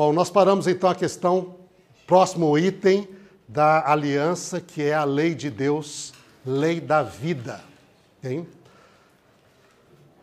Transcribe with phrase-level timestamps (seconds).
[0.00, 1.56] Bom, nós paramos então a questão,
[2.06, 3.06] próximo item
[3.46, 7.62] da aliança, que é a lei de Deus, lei da vida.
[8.18, 8.48] Okay?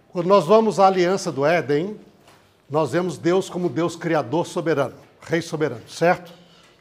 [0.09, 1.95] Quando nós vamos à aliança do Éden,
[2.67, 6.33] nós vemos Deus como Deus criador soberano, rei soberano, certo?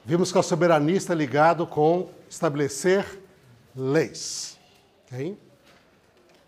[0.03, 3.21] Vimos que a soberania está ligado com estabelecer
[3.76, 4.58] leis.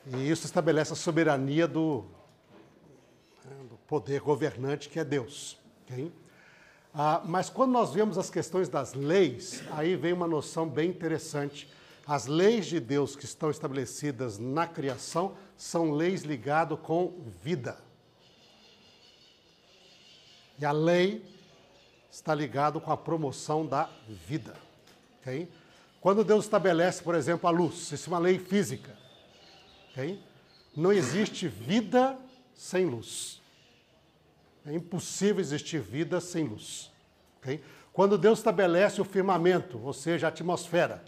[0.06, 2.06] E isso estabelece a soberania do,
[3.45, 5.59] né, do poder governante que é Deus.
[5.84, 6.10] Okay?
[7.01, 11.70] Ah, mas quando nós vemos as questões das leis, aí vem uma noção bem interessante.
[12.05, 17.79] As leis de Deus que estão estabelecidas na criação são leis ligadas com vida.
[20.59, 21.25] E a lei
[22.11, 23.89] está ligado com a promoção da
[24.27, 24.56] vida.
[25.20, 25.48] Okay?
[26.01, 28.98] Quando Deus estabelece, por exemplo, a luz, isso é uma lei física.
[29.92, 30.20] Okay?
[30.77, 32.19] Não existe vida
[32.56, 33.41] sem luz.
[34.69, 36.91] É impossível existir vida sem luz.
[37.48, 37.62] Okay?
[37.92, 41.02] Quando Deus estabelece o firmamento, ou seja, a atmosfera,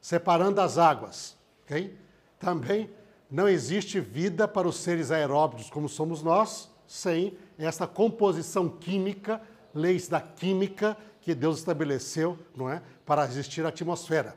[0.00, 1.96] separando as águas, okay?
[2.38, 2.90] também
[3.30, 9.40] não existe vida para os seres aeróbicos como somos nós, sem essa composição química,
[9.74, 14.36] leis da química que Deus estabeleceu, não é, para existir a atmosfera.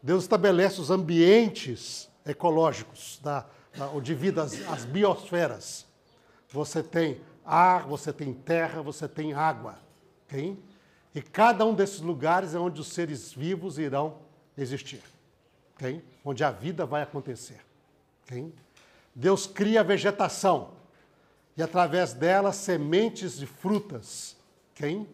[0.00, 5.86] Deus estabelece os ambientes ecológicos da, da de vida, as, as biosferas.
[6.50, 9.78] Você tem ar, você tem terra, você tem água.
[10.26, 10.56] Okay?
[11.14, 14.18] E cada um desses lugares é onde os seres vivos irão
[14.56, 15.02] existir.
[15.74, 16.02] Okay?
[16.24, 17.60] Onde a vida vai acontecer.
[18.24, 18.52] Okay?
[19.14, 20.70] Deus cria a vegetação
[21.56, 24.36] e através dela sementes de frutas.
[24.74, 25.06] Quem?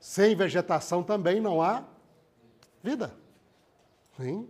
[0.00, 1.84] Sem vegetação também não há
[2.82, 3.14] vida.
[4.16, 4.48] Sim?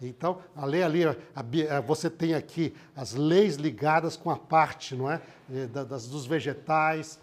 [0.00, 5.10] Então, a lei ali, a, você tem aqui as leis ligadas com a parte, não
[5.10, 5.22] é?
[5.50, 7.18] Eh, das, dos vegetais,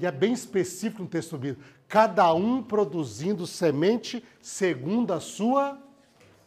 [0.00, 1.62] e é bem específico no texto bíblico.
[1.86, 5.78] Cada um produzindo semente segundo a sua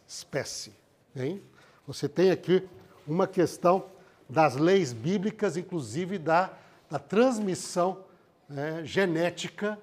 [0.06, 0.72] espécie.
[1.16, 1.42] Hein?
[1.86, 2.66] Você tem aqui
[3.06, 3.86] uma questão
[4.28, 6.52] das leis bíblicas, inclusive da,
[6.90, 8.04] da transmissão
[8.48, 9.78] né, genética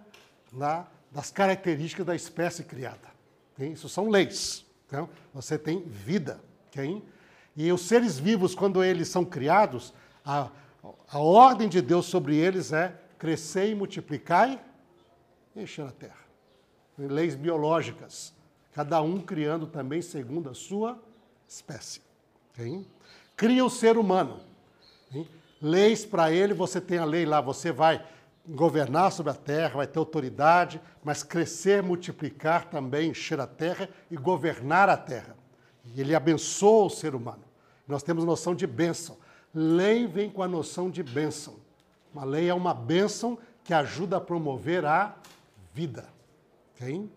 [0.52, 3.10] na, das características da espécie criada.
[3.54, 3.70] Okay?
[3.70, 4.66] Isso são leis.
[4.88, 6.40] Então, você tem vida.
[6.70, 7.04] Okay?
[7.56, 9.94] E os seres vivos, quando eles são criados,
[10.26, 10.50] a,
[11.12, 14.60] a ordem de Deus sobre eles é crescer multiplicar
[15.56, 16.26] e encher a terra.
[16.98, 18.34] Leis biológicas,
[18.74, 21.00] cada um criando também segundo a sua
[21.48, 22.02] espécie.
[22.52, 22.86] Okay?
[23.40, 24.42] cria o ser humano.
[25.14, 25.26] Hein?
[25.62, 28.06] Leis para ele, você tem a lei lá, você vai
[28.46, 34.18] governar sobre a terra, vai ter autoridade, mas crescer, multiplicar também, encher a terra e
[34.18, 35.38] governar a terra.
[35.86, 37.44] E ele abençoa o ser humano.
[37.88, 39.18] Nós temos noção de bênção.
[39.54, 41.56] Lei vem com a noção de bênção.
[42.14, 45.16] Uma lei é uma bênção que ajuda a promover a
[45.74, 46.10] vida.
[46.76, 47.10] Okay?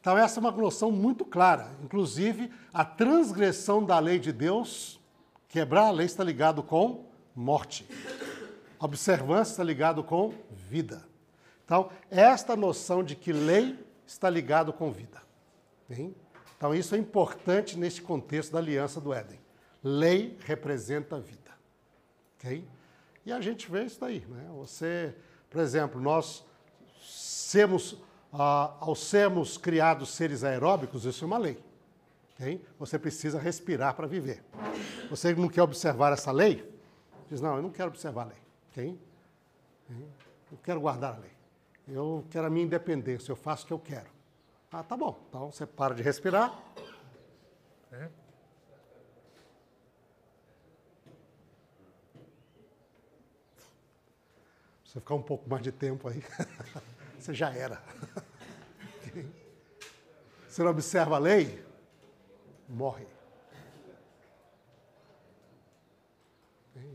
[0.00, 1.70] Então, essa é uma noção muito clara.
[1.82, 4.98] Inclusive, a transgressão da lei de Deus,
[5.48, 7.04] quebrar a lei está ligado com
[7.34, 7.86] morte.
[8.78, 11.06] Observância está ligado com vida.
[11.64, 15.22] Então, esta noção de que lei está ligado com vida.
[15.88, 16.14] Bem?
[16.56, 19.38] Então, isso é importante neste contexto da aliança do Éden.
[19.82, 21.50] Lei representa vida.
[22.38, 22.64] Okay?
[23.24, 24.24] E a gente vê isso daí.
[24.28, 24.46] Né?
[24.56, 25.14] Você,
[25.48, 26.44] por exemplo, nós
[27.00, 27.98] sermos
[28.32, 31.62] ah, ao sermos criados seres aeróbicos, isso é uma lei.
[32.34, 32.64] Okay?
[32.78, 34.42] Você precisa respirar para viver.
[35.10, 36.68] Você não quer observar essa lei?
[37.28, 38.38] Diz, não, eu não quero observar a lei.
[38.70, 38.98] Okay?
[40.50, 41.32] Eu quero guardar a lei.
[41.88, 44.08] Eu quero a minha independência, eu faço o que eu quero.
[44.72, 45.18] Ah, tá bom.
[45.28, 46.56] Então você para de respirar.
[47.92, 48.08] É.
[54.90, 56.20] Você ficar um pouco mais de tempo aí.
[57.16, 57.80] você já era.
[60.48, 61.64] Você não observa a lei?
[62.68, 63.06] Morre.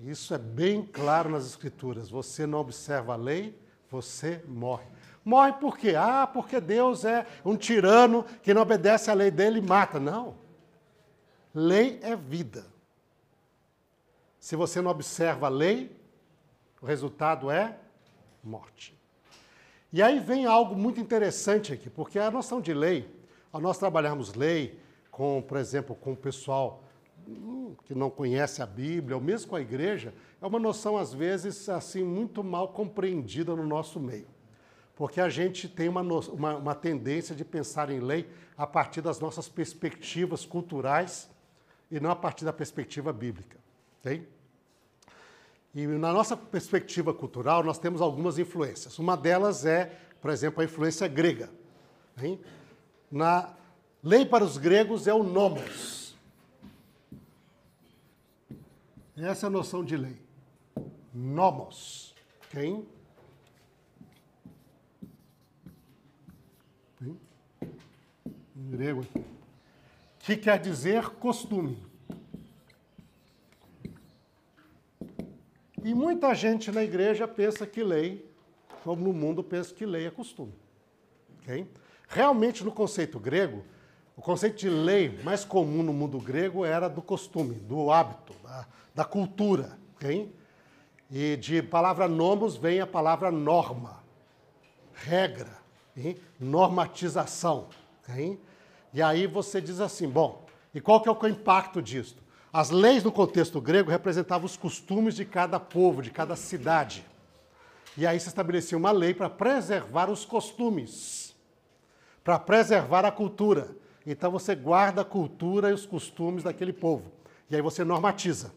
[0.03, 2.09] Isso é bem claro nas Escrituras.
[2.09, 3.57] Você não observa a lei,
[3.89, 4.87] você morre.
[5.23, 5.95] Morre por quê?
[5.97, 10.01] Ah, porque Deus é um tirano que não obedece à lei dele e mata.
[10.01, 10.35] Não.
[11.53, 12.65] Lei é vida.
[14.37, 15.97] Se você não observa a lei,
[16.81, 17.79] o resultado é
[18.47, 18.97] morte.
[19.91, 23.09] E aí vem algo muito interessante aqui, porque a noção de lei,
[23.51, 26.83] ao nós trabalharmos lei com, por exemplo, com o pessoal
[27.27, 31.13] hum, que não conhece a Bíblia, ou mesmo com a igreja, é uma noção, às
[31.13, 34.27] vezes, assim, muito mal compreendida no nosso meio.
[34.95, 39.19] Porque a gente tem uma, uma, uma tendência de pensar em lei a partir das
[39.19, 41.29] nossas perspectivas culturais
[41.89, 43.57] e não a partir da perspectiva bíblica.
[43.99, 44.27] Okay?
[45.75, 48.97] E na nossa perspectiva cultural, nós temos algumas influências.
[48.97, 49.87] Uma delas é,
[50.21, 51.51] por exemplo, a influência grega.
[52.17, 52.39] Hein?
[53.11, 53.53] Na
[54.01, 56.15] lei para os gregos é o nomos.
[59.17, 60.17] Essa é a noção de lei.
[61.13, 62.15] Nomos.
[62.49, 62.87] Quem?
[68.55, 69.25] Em grego aqui.
[70.19, 71.84] Que quer dizer costume.
[75.85, 78.27] E muita gente na igreja pensa que lei,
[78.83, 80.55] como no mundo pensa que lei é costume.
[81.43, 81.67] Okay?
[82.07, 83.63] Realmente, no conceito grego,
[84.17, 88.65] o conceito de lei mais comum no mundo grego era do costume, do hábito, da,
[88.95, 89.77] da cultura.
[89.97, 90.33] Okay?
[91.11, 94.03] E de palavra nomos vem a palavra norma,
[94.91, 95.55] regra,
[95.95, 96.19] okay?
[96.39, 97.67] normatização.
[98.91, 102.24] E aí você diz assim, bom, e qual que é o impacto disso?
[102.57, 107.05] As leis no contexto grego representavam os costumes de cada povo, de cada cidade.
[107.97, 111.35] E aí se estabelecia uma lei para preservar os costumes,
[112.23, 113.75] para preservar a cultura.
[114.07, 117.11] Então você guarda a cultura e os costumes daquele povo.
[117.49, 118.53] E aí você normatiza.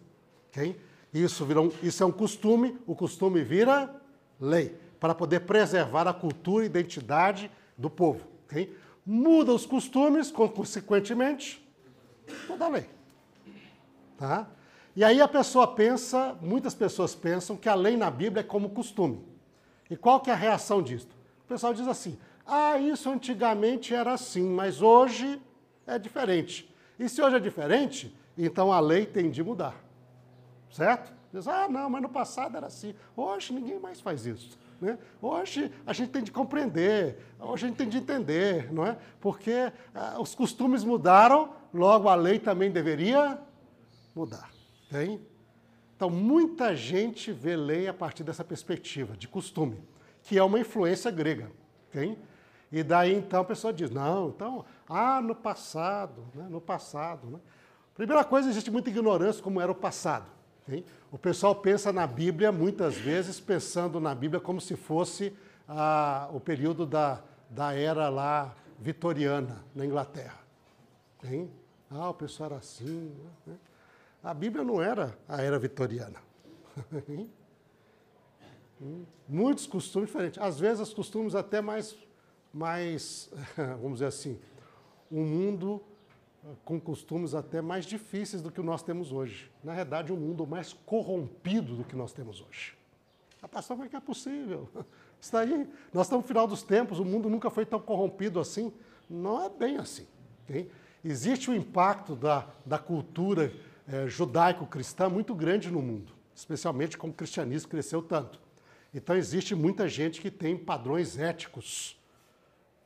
[0.50, 0.80] Okay?
[1.12, 3.92] Isso, virou, isso é um costume, o costume vira
[4.40, 8.20] lei, para poder preservar a cultura e identidade do povo.
[8.46, 8.76] Okay?
[9.04, 11.60] Muda os costumes, consequentemente,
[12.48, 12.97] muda a lei.
[14.18, 14.48] Tá?
[14.96, 18.70] E aí a pessoa pensa, muitas pessoas pensam que a lei na Bíblia é como
[18.70, 19.24] costume.
[19.88, 21.08] E qual que é a reação disso?
[21.44, 25.40] O pessoal diz assim: "Ah, isso antigamente era assim, mas hoje
[25.86, 26.68] é diferente".
[26.98, 29.76] E se hoje é diferente, então a lei tem de mudar.
[30.68, 31.12] Certo?
[31.32, 32.92] Diz: "Ah, não, mas no passado era assim.
[33.16, 34.58] Hoje ninguém mais faz isso".
[34.80, 34.98] Né?
[35.22, 38.96] Hoje a gente tem de compreender, hoje a gente tem de entender, não é?
[39.20, 43.38] Porque ah, os costumes mudaram, logo a lei também deveria
[44.18, 44.50] mudar.
[44.90, 45.20] Tem?
[45.96, 49.80] Então, muita gente vê lei a partir dessa perspectiva, de costume,
[50.22, 51.50] que é uma influência grega.
[51.90, 52.18] Tem?
[52.70, 57.28] E daí, então, a pessoa diz, não, então, ah, no passado, né, no passado.
[57.28, 57.38] Né?
[57.94, 60.26] Primeira coisa, existe muita ignorância como era o passado.
[60.66, 60.84] Tem?
[61.10, 65.32] O pessoal pensa na Bíblia, muitas vezes, pensando na Bíblia como se fosse
[65.66, 70.38] ah, o período da, da era lá vitoriana, na Inglaterra.
[71.20, 71.50] Tem?
[71.90, 73.12] Ah, o pessoal era assim.
[73.46, 73.56] Né?
[74.22, 76.20] A Bíblia não era a era vitoriana.
[79.28, 80.40] Muitos costumes diferentes.
[80.40, 81.96] Às vezes, os costumes até mais,
[82.52, 83.30] mais,
[83.80, 84.38] vamos dizer assim,
[85.10, 85.82] um mundo
[86.64, 89.50] com costumes até mais difíceis do que nós temos hoje.
[89.62, 92.76] Na verdade, um mundo mais corrompido do que nós temos hoje.
[93.42, 94.68] A pastor, como é que é possível?
[95.20, 95.68] Está aí.
[95.92, 98.72] Nós estamos no final dos tempos, o mundo nunca foi tão corrompido assim.
[99.10, 100.06] Não é bem assim.
[100.44, 100.70] Okay?
[101.04, 103.52] Existe o impacto da, da cultura
[103.90, 108.38] é, judaico-cristã muito grande no mundo, especialmente como o cristianismo cresceu tanto.
[108.92, 111.98] Então existe muita gente que tem padrões éticos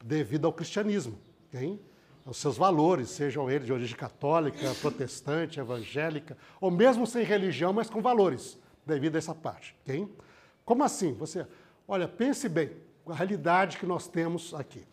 [0.03, 1.19] devido ao cristianismo,
[1.49, 1.79] okay?
[2.25, 7.91] aos seus valores, sejam eles de origem católica, protestante, evangélica, ou mesmo sem religião, mas
[7.91, 9.77] com valores, devido a essa parte.
[9.85, 10.09] Okay?
[10.65, 11.13] Como assim?
[11.15, 11.47] Você,
[11.87, 12.71] olha, pense bem,
[13.07, 14.85] a realidade que nós temos aqui.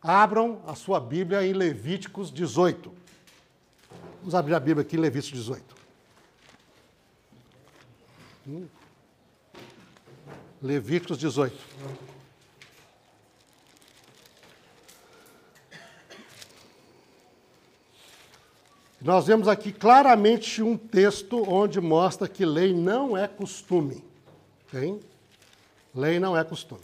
[0.00, 3.03] Abram a sua Bíblia em Levíticos 18.
[4.24, 5.76] Vamos abrir a Bíblia aqui em Levítico 18.
[8.48, 8.66] Hum.
[10.62, 11.54] Levíticos 18.
[19.02, 24.02] Nós vemos aqui claramente um texto onde mostra que lei não é costume.
[24.72, 25.00] Tem?
[25.94, 26.80] Lei não é costume.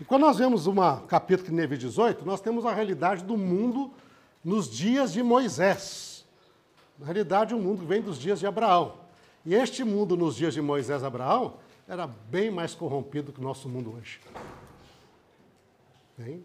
[0.00, 0.76] E quando nós vemos um
[1.08, 3.92] capítulo que Levítico 18, nós temos a realidade do mundo
[4.44, 6.13] nos dias de Moisés.
[6.98, 8.94] Na realidade, o mundo vem dos dias de Abraão.
[9.44, 11.54] E este mundo, nos dias de Moisés e Abraão,
[11.86, 14.20] era bem mais corrompido que o nosso mundo hoje.
[16.16, 16.44] Bem?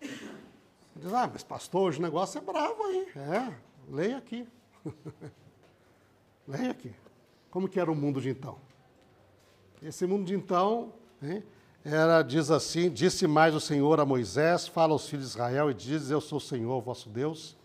[0.00, 3.08] Diz, ah, mas pastor, hoje o negócio é bravo aí.
[3.16, 3.54] É,
[3.88, 4.46] leia aqui.
[6.46, 6.92] leia aqui.
[7.50, 8.58] Como que era o mundo de então?
[9.82, 10.92] Esse mundo de então
[11.22, 11.42] hein,
[11.84, 15.74] era, diz assim, disse mais o Senhor a Moisés, fala aos filhos de Israel e
[15.74, 17.56] diz, eu sou o Senhor, vosso Deus,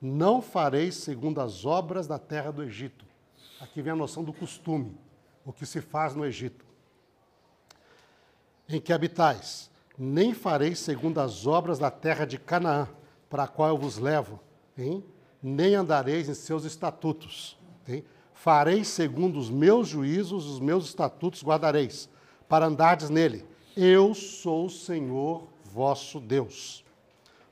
[0.00, 3.04] não fareis segundo as obras da terra do Egito.
[3.60, 4.96] Aqui vem a noção do costume,
[5.44, 6.64] o que se faz no Egito.
[8.68, 12.88] Em que habitais, nem fareis segundo as obras da terra de Canaã,
[13.28, 14.40] para a qual eu vos levo,
[14.76, 15.04] hein?
[15.42, 17.58] nem andareis em seus estatutos.
[17.86, 18.04] Hein?
[18.32, 22.08] Fareis segundo os meus juízos, os meus estatutos guardareis,
[22.48, 23.44] para andardes nele.
[23.76, 26.84] Eu sou o Senhor vosso Deus.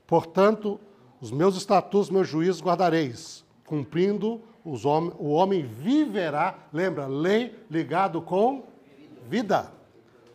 [0.05, 0.79] Portanto,
[1.19, 3.43] os meus estatutos, meus juízos guardareis.
[3.65, 4.41] cumprindo
[4.83, 8.63] homens, o homem viverá, lembra, lei ligado com
[9.29, 9.71] vida.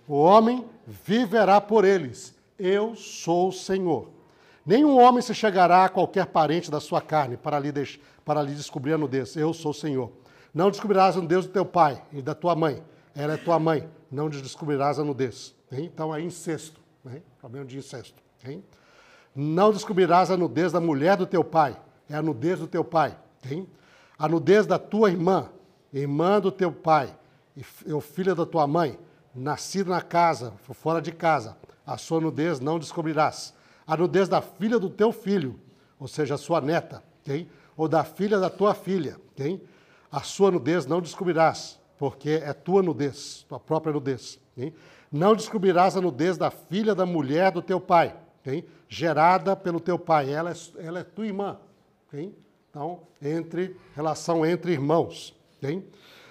[0.08, 2.34] O homem viverá por eles.
[2.58, 4.08] Eu sou o Senhor.
[4.64, 7.72] Nenhum homem se chegará a qualquer parente da sua carne para lhe,
[8.24, 9.36] para lhe descobrir a nudez.
[9.36, 10.12] Eu sou o Senhor.
[10.54, 12.82] Não descobrirás a nudez do teu pai e da tua mãe.
[13.14, 13.88] Ela é tua mãe.
[14.10, 15.54] Não descobrirás a nudez.
[15.70, 16.80] Então é incesto.
[17.06, 17.22] Hein?
[17.40, 18.22] Problema de incesto.
[18.44, 18.62] Hein?
[19.34, 21.76] Não descobrirás a nudez da mulher do teu pai.
[22.08, 23.16] É a nudez do teu pai.
[23.50, 23.66] Hein?
[24.18, 25.50] A nudez da tua irmã,
[25.92, 27.14] irmã do teu pai,
[27.56, 27.62] e
[28.00, 28.98] filha da tua mãe,
[29.34, 31.56] nascida na casa, fora de casa.
[31.86, 33.54] A sua nudez não descobrirás.
[33.86, 35.58] A nudez da filha do teu filho,
[35.98, 37.48] ou seja, a sua neta, okay?
[37.76, 39.62] ou da filha da tua filha, okay?
[40.10, 44.38] a sua nudez não descobrirás, porque é tua nudez, tua própria nudez.
[44.56, 44.72] Okay?
[45.10, 48.68] Não descobrirás a nudez da filha da mulher do teu pai, okay?
[48.88, 50.32] gerada pelo teu pai.
[50.32, 51.58] Ela é, ela é tua irmã.
[52.08, 52.34] Okay?
[52.68, 55.34] Então, entre relação entre irmãos.
[55.58, 55.82] Okay?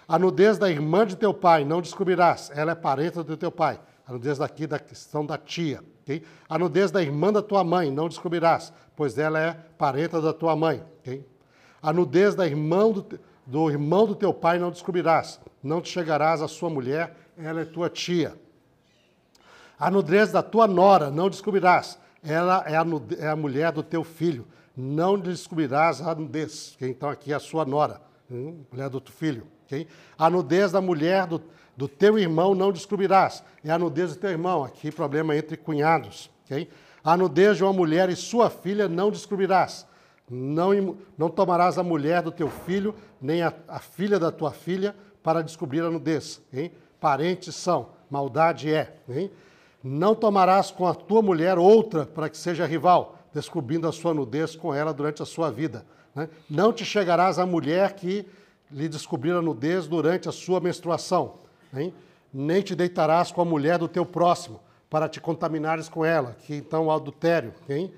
[0.08, 3.80] A nudez da irmã de teu pai não descobrirás, ela é parenta do teu pai.
[4.06, 5.82] A nudez daqui da questão da tia.
[6.04, 6.24] Okay?
[6.50, 10.56] A nudez da irmã da tua mãe não descobrirás, pois ela é parenta da tua
[10.56, 10.84] mãe.
[11.00, 11.26] Okay?
[11.82, 15.40] A nudez da irmã do, do irmão do teu pai não descobrirás.
[15.64, 18.36] Não te chegarás à sua mulher, ela é tua tia.
[19.82, 22.86] A nudez da tua nora não descobrirás, ela é a,
[23.18, 24.46] é a mulher do teu filho.
[24.78, 26.74] Não descobrirás a nudez.
[26.76, 26.90] Okay?
[26.92, 28.64] Então aqui é a sua nora, hein?
[28.72, 29.48] mulher do teu filho.
[29.66, 29.88] Okay?
[30.20, 31.42] A nudez da mulher do,
[31.76, 33.44] do teu irmão não descobrirás.
[33.66, 34.64] É a nudez do teu irmão.
[34.64, 36.30] Aqui problema entre cunhados.
[36.46, 36.70] Okay?
[37.04, 39.88] A nudez de uma mulher e sua filha não descobrirás.
[40.30, 44.96] Não, não tomarás a mulher do teu filho, nem a, a filha da tua filha,
[45.24, 46.40] para descobrir a nudez.
[46.54, 46.72] Hein?
[47.00, 48.96] Parentes são, maldade é.
[49.10, 49.32] Hein?
[49.84, 54.56] Não tomarás com a tua mulher outra para que seja rival, descobrindo a sua nudez
[54.56, 55.86] com ela durante a sua vida.
[56.16, 56.30] Né?
[56.50, 58.26] Não te chegarás à mulher que
[58.70, 61.36] lhe descobrir a nudez durante a sua menstruação.
[61.74, 61.94] Hein?
[62.34, 64.60] Nem te deitarás com a mulher do teu próximo,
[64.90, 67.54] para te contaminares com ela, que então o adultério.
[67.70, 67.92] Hein?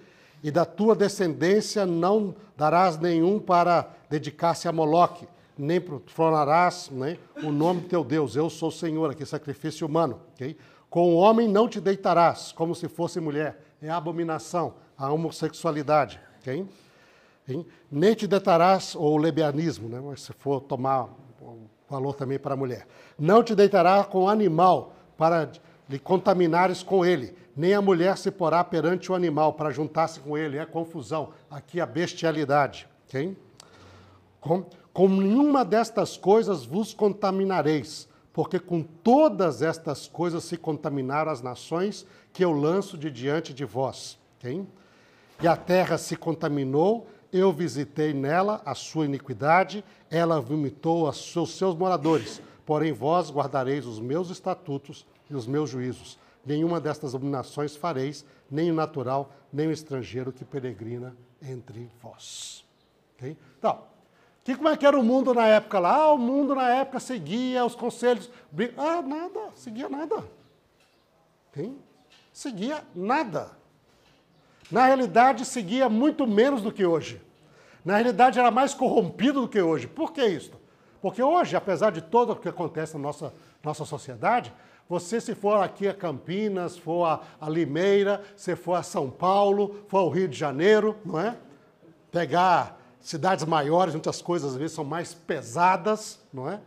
[0.43, 5.25] e da tua descendência não darás nenhum para dedicar-se a Moloque,
[5.57, 8.35] nem profanarás né, o nome do teu Deus.
[8.35, 10.19] Eu sou o Senhor, aqui sacrifício humano.
[10.33, 10.57] Okay?
[10.93, 13.59] Com o homem não te deitarás, como se fosse mulher.
[13.81, 16.19] É abominação, a homossexualidade.
[16.39, 16.67] Okay?
[17.91, 21.09] Nem te deitarás, ou lebianismo, né, se for tomar
[21.89, 22.85] valor também para a mulher.
[23.17, 25.51] Não te deitarás com animal para
[25.89, 30.37] lhe contaminares com ele nem a mulher se porá perante o animal para juntar-se com
[30.37, 30.57] ele.
[30.57, 31.29] É confusão.
[31.49, 32.87] Aqui a bestialidade.
[33.07, 33.35] Okay?
[34.39, 41.41] Com, com nenhuma destas coisas vos contaminareis, porque com todas estas coisas se contaminaram as
[41.41, 44.17] nações que eu lanço de diante de vós.
[44.39, 44.65] Okay?
[45.41, 51.55] E a terra se contaminou, eu visitei nela a sua iniquidade, ela vomitou os seus,
[51.55, 52.41] seus moradores.
[52.65, 58.71] Porém, vós guardareis os meus estatutos e os meus juízos nenhuma destas abominações fareis, nem
[58.71, 62.65] o natural, nem o estrangeiro que peregrina entre vós.
[63.15, 63.37] Okay?
[63.57, 63.83] Então,
[64.43, 65.95] que, como é que era o mundo na época lá?
[65.95, 68.29] Ah, o mundo na época seguia os conselhos.
[68.77, 70.23] Ah, nada, seguia nada.
[71.49, 71.71] Okay?
[72.33, 73.51] Seguia nada.
[74.69, 77.21] Na realidade, seguia muito menos do que hoje.
[77.85, 79.87] Na realidade, era mais corrompido do que hoje.
[79.87, 80.51] Por que isso?
[81.01, 83.33] Porque hoje, apesar de tudo o que acontece na nossa,
[83.63, 84.53] nossa sociedade,
[84.89, 89.85] você, se for aqui a Campinas, for a, a Limeira, se for a São Paulo,
[89.87, 91.37] for ao Rio de Janeiro, não é?
[92.11, 96.61] Pegar cidades maiores, muitas coisas às vezes são mais pesadas, não é?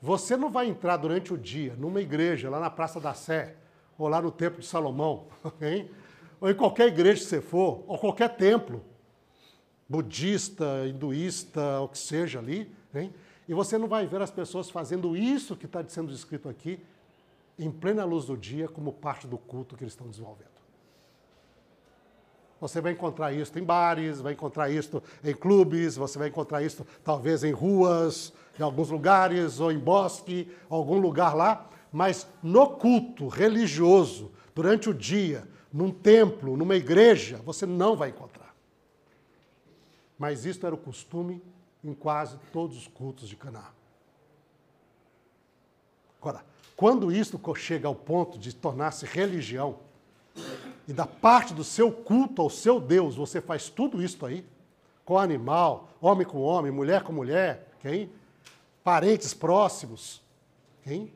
[0.00, 3.56] Você não vai entrar durante o dia numa igreja, lá na Praça da Sé,
[3.96, 5.28] ou lá no Templo de Salomão,
[5.60, 5.90] hein?
[6.40, 8.84] ou em qualquer igreja que você for, ou qualquer templo,
[9.88, 13.14] budista, hinduísta, o que seja ali, hein?
[13.48, 16.84] e você não vai ver as pessoas fazendo isso que está sendo descrito aqui,
[17.58, 20.51] em plena luz do dia como parte do culto que eles estão desenvolvendo.
[22.62, 26.86] Você vai encontrar isso em bares, vai encontrar isso em clubes, você vai encontrar isso
[27.02, 33.26] talvez em ruas, em alguns lugares, ou em bosque, algum lugar lá, mas no culto
[33.26, 35.42] religioso, durante o dia,
[35.72, 38.54] num templo, numa igreja, você não vai encontrar.
[40.16, 41.42] Mas isso era o costume
[41.82, 43.72] em quase todos os cultos de Canaã.
[46.20, 46.44] Agora,
[46.76, 49.80] quando isto chega ao ponto de tornar-se religião,
[50.86, 54.44] e da parte do seu culto ao seu Deus, você faz tudo isso aí,
[55.04, 58.10] com animal, homem com homem, mulher com mulher, quem?
[58.82, 60.22] Parentes próximos,
[60.82, 61.12] quem?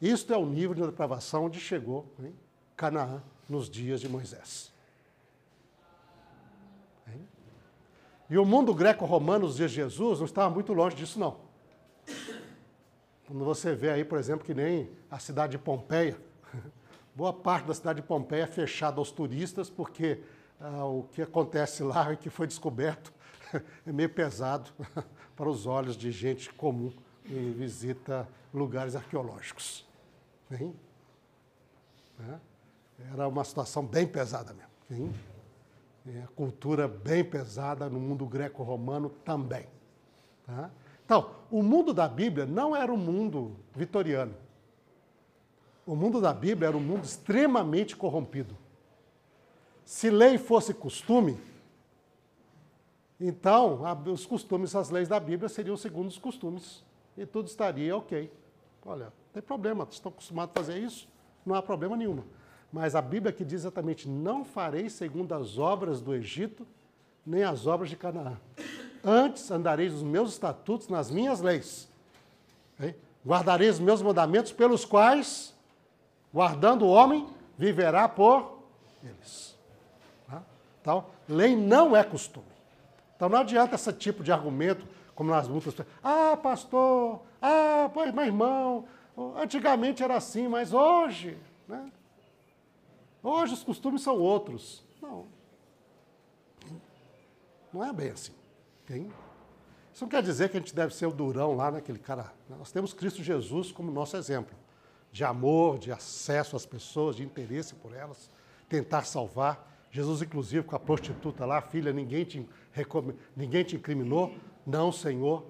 [0.00, 2.34] Isto é o nível de depravação onde chegou hein?
[2.76, 4.72] Canaã nos dias de Moisés.
[7.06, 7.26] Hein?
[8.28, 11.36] E o mundo greco-romano nos dias de Jesus não estava muito longe disso, não.
[13.26, 16.18] Quando você vê aí, por exemplo, que nem a cidade de Pompeia,
[17.14, 20.20] boa parte da cidade de Pompeia é fechada aos turistas, porque
[20.60, 23.12] ah, o que acontece lá e que foi descoberto
[23.86, 24.70] é meio pesado
[25.36, 26.92] para os olhos de gente comum
[27.24, 29.86] que visita lugares arqueológicos.
[30.50, 30.74] Hein?
[32.20, 32.52] É.
[33.12, 35.14] Era uma situação bem pesada mesmo.
[36.06, 39.66] É, cultura bem pesada no mundo greco-romano também.
[40.46, 40.70] Tá?
[41.04, 44.34] Então, o mundo da Bíblia não era um mundo vitoriano.
[45.86, 48.56] O mundo da Bíblia era um mundo extremamente corrompido.
[49.84, 51.38] Se lei fosse costume,
[53.20, 56.84] então os costumes, as leis da Bíblia seriam segundo os costumes.
[57.16, 58.32] E tudo estaria ok.
[58.86, 61.08] Olha, não tem problema, estão acostumados a fazer isso,
[61.44, 62.22] não há problema nenhum.
[62.72, 66.66] Mas a Bíblia que diz exatamente: não farei segundo as obras do Egito,
[67.26, 68.40] nem as obras de Canaã.
[69.04, 71.88] Antes andareis os meus estatutos nas minhas leis.
[73.26, 75.54] Guardarei os meus mandamentos, pelos quais,
[76.32, 78.58] guardando o homem, viverá por
[79.02, 79.56] eles.
[80.26, 80.42] Tá?
[80.80, 82.46] Então, lei não é costume.
[83.14, 85.74] Então não adianta esse tipo de argumento, como nas lutas.
[86.02, 88.84] Ah, pastor, ah, meu irmão,
[89.36, 91.90] antigamente era assim, mas hoje, né?
[93.22, 94.82] Hoje os costumes são outros.
[95.00, 95.26] Não.
[97.72, 98.32] Não é bem assim.
[98.90, 99.12] Hein?
[99.94, 102.32] Isso não quer dizer que a gente deve ser o durão lá naquele cara.
[102.48, 104.56] Nós temos Cristo Jesus como nosso exemplo
[105.12, 108.30] de amor, de acesso às pessoas, de interesse por elas,
[108.68, 109.70] tentar salvar.
[109.90, 112.48] Jesus, inclusive, com a prostituta lá, filha, ninguém te,
[113.36, 114.34] ninguém te incriminou.
[114.66, 115.44] Não, Senhor.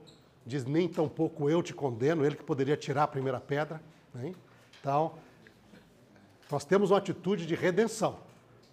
[0.44, 3.80] Diz, nem tampouco eu te condeno, ele que poderia tirar a primeira pedra.
[4.12, 4.34] Né?
[4.80, 5.14] Então,
[6.50, 8.18] nós temos uma atitude de redenção.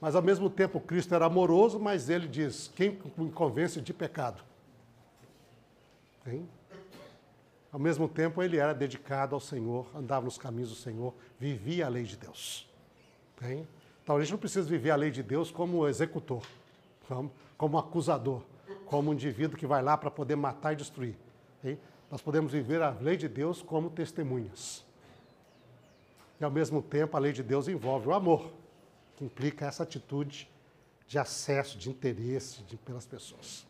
[0.01, 4.41] Mas ao mesmo tempo Cristo era amoroso, mas ele diz: quem me convence de pecado?
[6.25, 6.49] Hein?
[7.71, 11.89] Ao mesmo tempo ele era dedicado ao Senhor, andava nos caminhos do Senhor, vivia a
[11.89, 12.67] lei de Deus.
[14.03, 16.43] Então a gente não precisa viver a lei de Deus como executor,
[17.57, 18.41] como acusador,
[18.85, 21.15] como um indivíduo que vai lá para poder matar e destruir.
[22.09, 24.83] Nós podemos viver a lei de Deus como testemunhas.
[26.39, 28.51] E ao mesmo tempo, a lei de Deus envolve o amor,
[29.15, 30.49] que implica essa atitude
[31.05, 33.67] de acesso, de interesse de, pelas pessoas.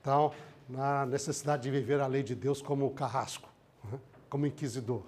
[0.00, 0.32] Então,
[0.68, 3.48] na necessidade de viver a lei de Deus como carrasco,
[3.90, 3.98] né?
[4.28, 5.02] como inquisidor,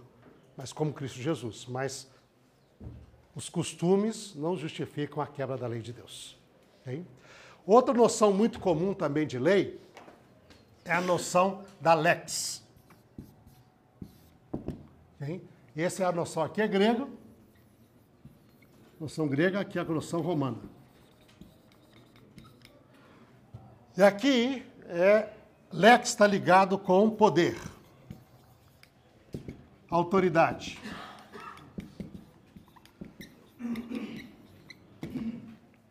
[0.56, 1.66] mas como Cristo Jesus.
[1.66, 2.08] Mas
[3.34, 6.38] os costumes não justificam a quebra da lei de Deus.
[6.82, 7.04] Okay?
[7.66, 9.80] Outra noção muito comum também de lei
[10.84, 12.64] é a noção da lex.
[15.20, 15.42] Okay?
[15.76, 17.06] Essa é a noção aqui é grega,
[18.98, 20.58] noção grega, aqui é a noção romana.
[23.96, 25.28] E aqui é
[25.72, 27.56] lex está ligado com poder,
[29.90, 30.78] autoridade.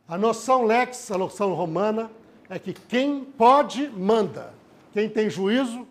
[0.08, 2.10] A noção lex, a noção romana,
[2.50, 4.54] é que quem pode, manda.
[4.94, 5.86] Quem tem juízo,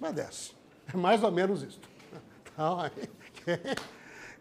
[0.00, 0.52] obedece.
[0.92, 1.80] É mais ou menos isso.
[2.52, 2.90] Então, aí,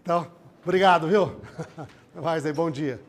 [0.02, 0.32] Então,
[0.64, 1.40] obrigado, viu?
[2.16, 3.00] Mas aí, bom dia.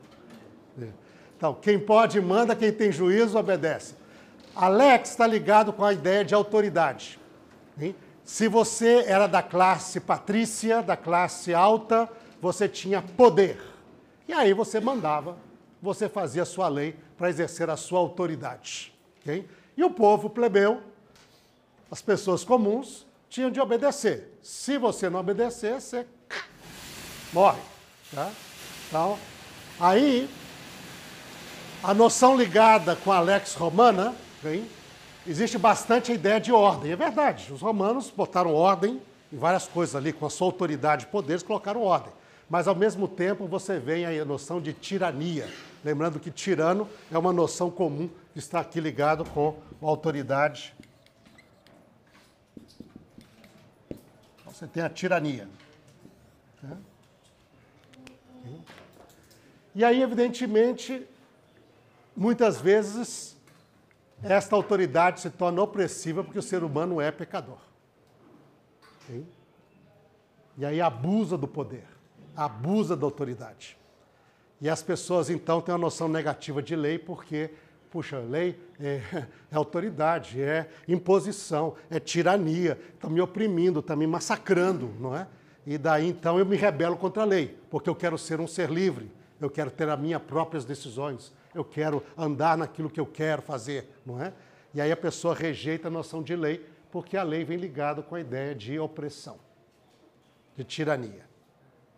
[1.36, 3.94] Então, quem pode manda, quem tem juízo obedece.
[4.60, 7.18] Alex está ligado com a ideia de autoridade.
[8.22, 12.06] Se você era da classe patrícia, da classe alta,
[12.42, 13.58] você tinha poder.
[14.28, 15.38] E aí você mandava,
[15.80, 18.92] você fazia a sua lei para exercer a sua autoridade.
[19.74, 20.82] E o povo plebeu,
[21.90, 24.38] as pessoas comuns, tinham de obedecer.
[24.42, 26.06] Se você não obedecer, você
[27.32, 27.62] morre.
[28.14, 28.30] Tá?
[28.88, 29.18] Então,
[29.80, 30.28] aí,
[31.82, 33.20] a noção ligada com a
[33.56, 34.66] romana, hein,
[35.26, 36.92] existe bastante a ideia de ordem.
[36.92, 39.00] É verdade, os romanos botaram ordem
[39.32, 42.12] em várias coisas ali, com a sua autoridade e poderes, colocaram ordem.
[42.48, 45.48] Mas, ao mesmo tempo, você vem aí a noção de tirania.
[45.84, 50.74] Lembrando que tirano é uma noção comum que está aqui ligado com a autoridade
[54.60, 55.48] Você tem a tirania.
[56.62, 56.76] Né?
[59.74, 61.08] E aí, evidentemente,
[62.14, 63.38] muitas vezes,
[64.22, 67.58] esta autoridade se torna opressiva porque o ser humano é pecador.
[70.56, 71.86] E aí abusa do poder,
[72.36, 73.76] abusa da autoridade.
[74.60, 77.50] E as pessoas, então, têm uma noção negativa de lei porque
[77.90, 79.00] Puxa, lei é,
[79.50, 85.26] é, autoridade, é imposição, é tirania, está me oprimindo, está me massacrando, não é?
[85.66, 88.70] E daí então eu me rebelo contra a lei, porque eu quero ser um ser
[88.70, 93.42] livre, eu quero ter as minhas próprias decisões, eu quero andar naquilo que eu quero
[93.42, 94.32] fazer, não é?
[94.72, 98.14] E aí a pessoa rejeita a noção de lei, porque a lei vem ligada com
[98.14, 99.38] a ideia de opressão,
[100.56, 101.24] de tirania,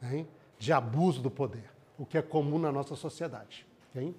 [0.02, 0.26] hein?
[0.58, 3.66] de abuso do poder, o que é comum na nossa sociedade.
[3.94, 4.14] Hein?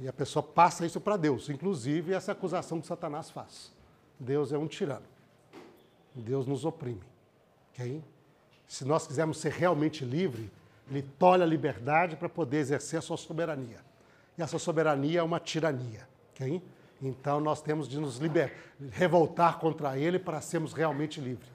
[0.00, 3.72] E a pessoa passa isso para Deus, inclusive essa acusação que Satanás faz.
[4.18, 5.06] Deus é um tirano.
[6.14, 7.02] Deus nos oprime.
[7.72, 8.02] Okay?
[8.66, 10.50] Se nós quisermos ser realmente livres,
[10.90, 13.80] ele tolhe a liberdade para poder exercer a sua soberania.
[14.36, 16.06] E essa soberania é uma tirania.
[16.32, 16.62] Okay?
[17.00, 18.54] Então nós temos de nos liber...
[18.90, 21.48] revoltar contra ele para sermos realmente livres.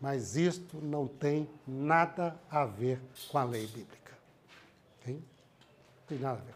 [0.00, 4.12] Mas isto não tem nada a ver com a lei bíblica.
[5.00, 5.14] Okay?
[5.14, 6.54] Não tem nada a ver.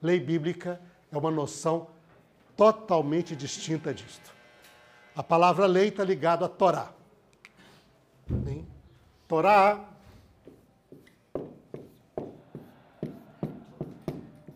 [0.00, 1.88] Lei bíblica é uma noção
[2.56, 4.32] totalmente distinta disto.
[5.14, 6.92] A palavra lei está ligada a Torá.
[8.46, 8.66] Hein?
[9.26, 9.84] Torá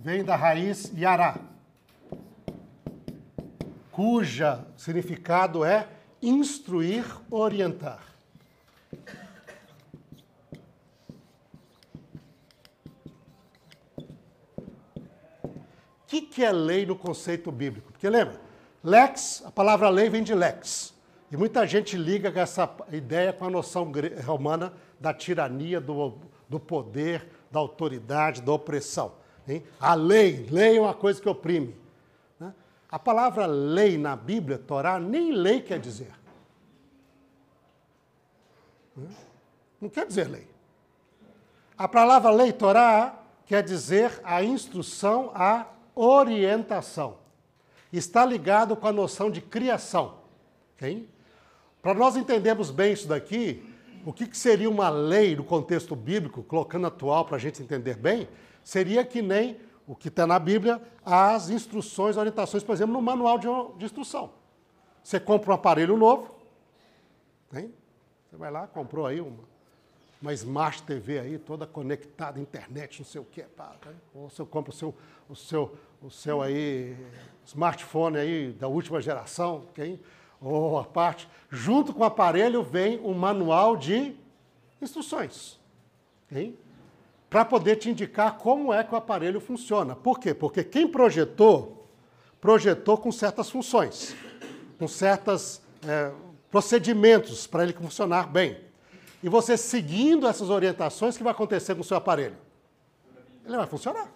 [0.03, 1.39] vem da raiz yará,
[3.93, 5.87] cuja significado é
[6.21, 8.03] instruir, orientar.
[15.45, 17.93] O que, que é lei no conceito bíblico?
[17.93, 18.41] Porque lembra,
[18.83, 20.93] lex, a palavra lei vem de lex.
[21.31, 23.91] E muita gente liga essa ideia com a noção
[24.27, 29.22] romana da tirania, do, do poder, da autoridade, da opressão.
[29.47, 29.63] Hein?
[29.81, 31.77] A lei, lei é uma coisa que oprime.
[32.39, 32.53] Né?
[32.91, 36.13] A palavra lei na Bíblia, Torá, nem lei quer dizer.
[39.81, 40.47] Não quer dizer lei.
[41.77, 47.19] A palavra lei, Torá, quer dizer a instrução, a orientação.
[47.93, 50.19] Está ligado com a noção de criação.
[51.81, 53.65] Para nós entendermos bem isso daqui,
[54.05, 57.97] o que, que seria uma lei no contexto bíblico, colocando atual para a gente entender
[57.97, 58.29] bem,
[58.63, 63.39] seria que nem o que está na Bíblia, as instruções, orientações, por exemplo, no manual
[63.39, 63.49] de,
[63.79, 64.31] de instrução.
[65.03, 66.35] Você compra um aparelho novo,
[67.53, 67.73] hein?
[68.31, 69.45] você vai lá, comprou aí uma,
[70.21, 73.93] uma Smart TV aí, toda conectada, internet, não sei o quê, pá, né?
[74.15, 74.95] ou você compra o seu,
[75.29, 76.97] o seu, o seu aí,
[77.45, 80.01] smartphone aí da última geração, okay?
[80.41, 84.17] ou a parte, junto com o aparelho vem um manual de
[84.81, 85.61] instruções.
[86.27, 86.57] Okay?
[87.33, 89.97] Para poder te indicar como é que o aparelho funciona.
[89.97, 90.35] Por quê?
[90.35, 91.89] Porque quem projetou,
[92.39, 94.15] projetou com certas funções,
[94.79, 96.13] com certos é,
[96.51, 98.61] procedimentos para ele funcionar bem.
[99.23, 102.37] E você seguindo essas orientações, o que vai acontecer com o seu aparelho?
[103.47, 104.13] Ele vai funcionar.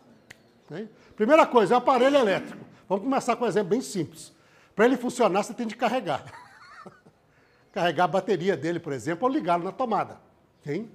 [1.16, 2.66] Primeira coisa, é um aparelho elétrico.
[2.86, 4.30] Vamos começar com um exemplo bem simples.
[4.74, 6.22] Para ele funcionar, você tem de carregar.
[7.72, 10.20] carregar a bateria dele, por exemplo, ou ligá-lo na tomada.
[10.62, 10.90] Quem?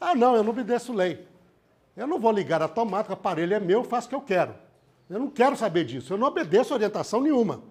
[0.00, 1.30] Ah, não, eu não obedeço lei.
[1.96, 4.54] Eu não vou ligar a tomada, o aparelho é meu, faço o que eu quero.
[5.08, 6.14] Eu não quero saber disso.
[6.14, 7.62] Eu não obedeço orientação nenhuma.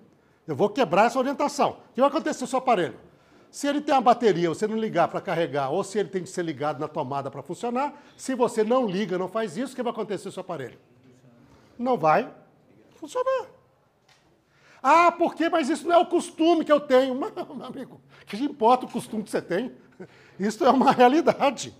[0.47, 1.77] Eu vou quebrar essa orientação.
[1.89, 2.95] O que vai acontecer com o seu aparelho?
[3.49, 6.29] Se ele tem uma bateria, você não ligar para carregar, ou se ele tem que
[6.29, 9.83] ser ligado na tomada para funcionar, se você não liga, não faz isso, o que
[9.83, 10.79] vai acontecer com o seu aparelho?
[11.77, 12.31] Não vai
[12.95, 13.47] funcionar.
[14.81, 15.49] Ah, por quê?
[15.49, 17.13] Mas isso não é o costume que eu tenho.
[17.19, 19.71] Meu amigo, que importa o costume que você tem?
[20.39, 21.75] Isso é uma realidade.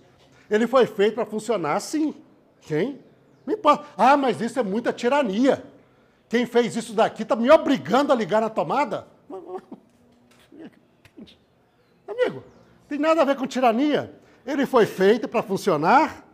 [0.50, 2.14] Ele foi feito para funcionar assim.
[2.62, 3.00] Quem?
[3.44, 3.86] Não importa.
[3.96, 5.64] Ah, mas isso é muita tirania.
[6.28, 9.06] Quem fez isso daqui está me obrigando a ligar na tomada?
[12.08, 12.42] Amigo,
[12.88, 14.18] tem nada a ver com tirania.
[14.46, 16.26] Ele foi feito para funcionar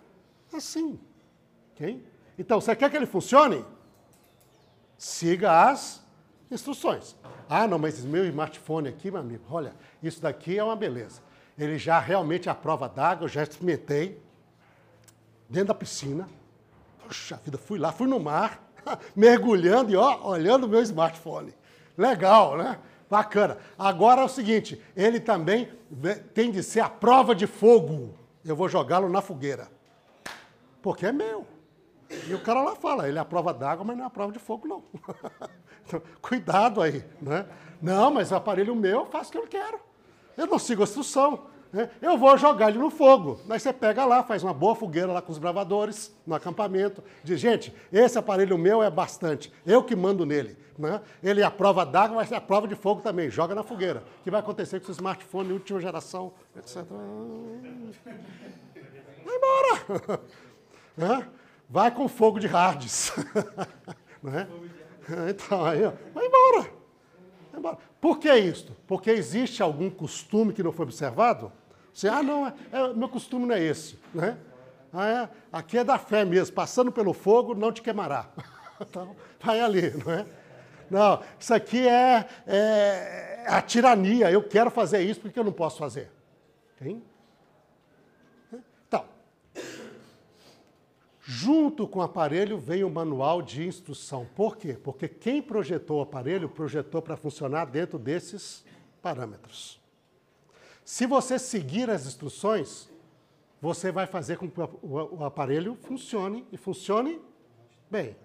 [0.52, 0.98] assim.
[1.74, 2.04] Okay?
[2.38, 3.64] Então, você quer que ele funcione?
[4.96, 6.04] Siga as
[6.50, 7.16] instruções.
[7.48, 11.22] Ah, não, mas meu smartphone aqui, meu amigo, olha, isso daqui é uma beleza.
[11.56, 14.20] Ele já realmente é a prova d'água, eu já experimentei
[15.48, 16.28] dentro da piscina.
[17.06, 18.62] Puxa vida, fui lá, fui no mar,
[19.16, 21.54] mergulhando e ó, olhando o meu smartphone.
[21.96, 22.78] Legal, né?
[23.08, 23.56] Bacana.
[23.78, 25.72] Agora é o seguinte, ele também
[26.34, 28.14] tem de ser a prova de fogo.
[28.44, 29.68] Eu vou jogá-lo na fogueira.
[30.82, 31.46] Porque é meu.
[32.26, 34.32] E o cara lá fala, ele é a prova d'água, mas não é a prova
[34.32, 34.82] de fogo, não.
[35.84, 37.46] então, cuidado aí, né?
[37.80, 39.80] Não, mas o aparelho meu, eu faço o que eu quero.
[40.36, 41.46] Eu não sigo a instrução.
[41.72, 41.90] Né?
[42.00, 43.40] Eu vou jogar ele no fogo.
[43.48, 47.02] Aí você pega lá, faz uma boa fogueira lá com os bravadores, no acampamento.
[47.22, 49.52] Diz, gente, esse aparelho meu é bastante.
[49.66, 50.56] Eu que mando nele.
[50.78, 51.00] Né?
[51.22, 53.28] Ele é a prova d'água, mas é a prova de fogo também.
[53.30, 54.02] Joga na fogueira.
[54.20, 56.84] O que vai acontecer com o seu smartphone última geração, etc.
[59.24, 60.20] Vai embora.
[60.96, 61.28] né?
[61.68, 63.12] vai com fogo de hards.
[64.22, 64.48] né?
[65.28, 66.28] Então, aí, ó, vai
[67.50, 67.78] vai embora.
[68.00, 68.76] Por que isso?
[68.86, 71.52] Porque existe algum costume que não foi observado?
[71.98, 73.98] Você, ah, não, é, é, meu costume não é esse.
[74.14, 74.38] Né?
[74.92, 75.28] Ah, é?
[75.52, 78.30] Aqui é da fé mesmo, passando pelo fogo não te queimará.
[78.80, 80.24] Então, vai ali, não é?
[80.88, 84.30] Não, isso aqui é, é, a tirania.
[84.30, 86.08] Eu quero fazer isso porque eu não posso fazer.
[86.78, 87.02] Tem?
[88.86, 89.04] Então,
[91.20, 94.28] junto com o aparelho vem o manual de instrução.
[94.36, 94.74] Por quê?
[94.80, 98.64] Porque quem projetou o aparelho projetou para funcionar dentro desses
[99.02, 99.80] parâmetros.
[100.88, 102.88] Se você seguir as instruções,
[103.60, 107.20] você vai fazer com que o aparelho funcione e funcione
[107.90, 108.16] bem.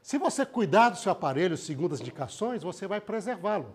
[0.00, 3.74] Se você cuidar do seu aparelho segundo as indicações, você vai preservá-lo.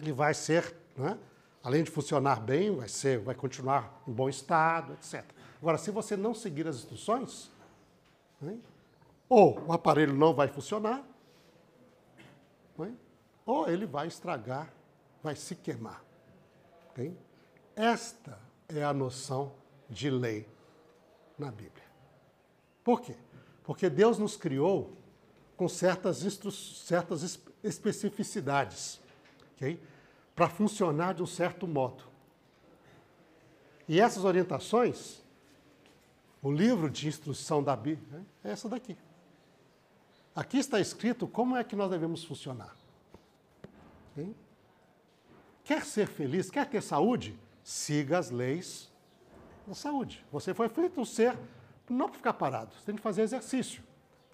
[0.00, 1.16] Ele vai ser, né,
[1.62, 5.24] além de funcionar bem, vai, ser, vai continuar em bom estado, etc.
[5.62, 7.48] Agora, se você não seguir as instruções,
[8.40, 8.58] né,
[9.28, 11.06] ou o aparelho não vai funcionar,
[12.76, 12.92] né,
[13.46, 14.68] ou ele vai estragar,
[15.22, 16.05] vai se queimar.
[17.74, 19.52] Esta é a noção
[19.88, 20.48] de lei
[21.38, 21.84] na Bíblia.
[22.82, 23.14] Por quê?
[23.64, 24.96] Porque Deus nos criou
[25.56, 26.18] com certas,
[26.86, 29.00] certas especificidades,
[29.54, 29.80] okay?
[30.34, 32.04] para funcionar de um certo modo.
[33.88, 35.22] E essas orientações,
[36.42, 38.96] o livro de instrução da Bíblia, né, é essa daqui.
[40.34, 42.76] Aqui está escrito como é que nós devemos funcionar.
[44.12, 44.34] Okay?
[45.66, 47.36] Quer ser feliz, quer ter saúde?
[47.66, 48.88] siga as leis
[49.66, 50.24] da saúde.
[50.30, 51.36] Você foi feito um ser
[51.90, 53.82] não para ficar parado, você tem que fazer exercício.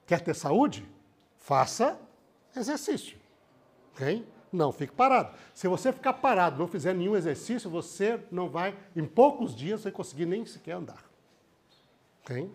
[0.06, 0.86] Quer ter saúde?
[1.38, 1.98] Faça
[2.54, 3.16] exercício.
[3.94, 4.26] Ok?
[4.52, 5.34] Não fique parado.
[5.54, 9.90] Se você ficar parado, não fizer nenhum exercício, você não vai, em poucos dias, você
[9.90, 11.02] conseguir nem sequer andar.
[12.22, 12.52] Ok?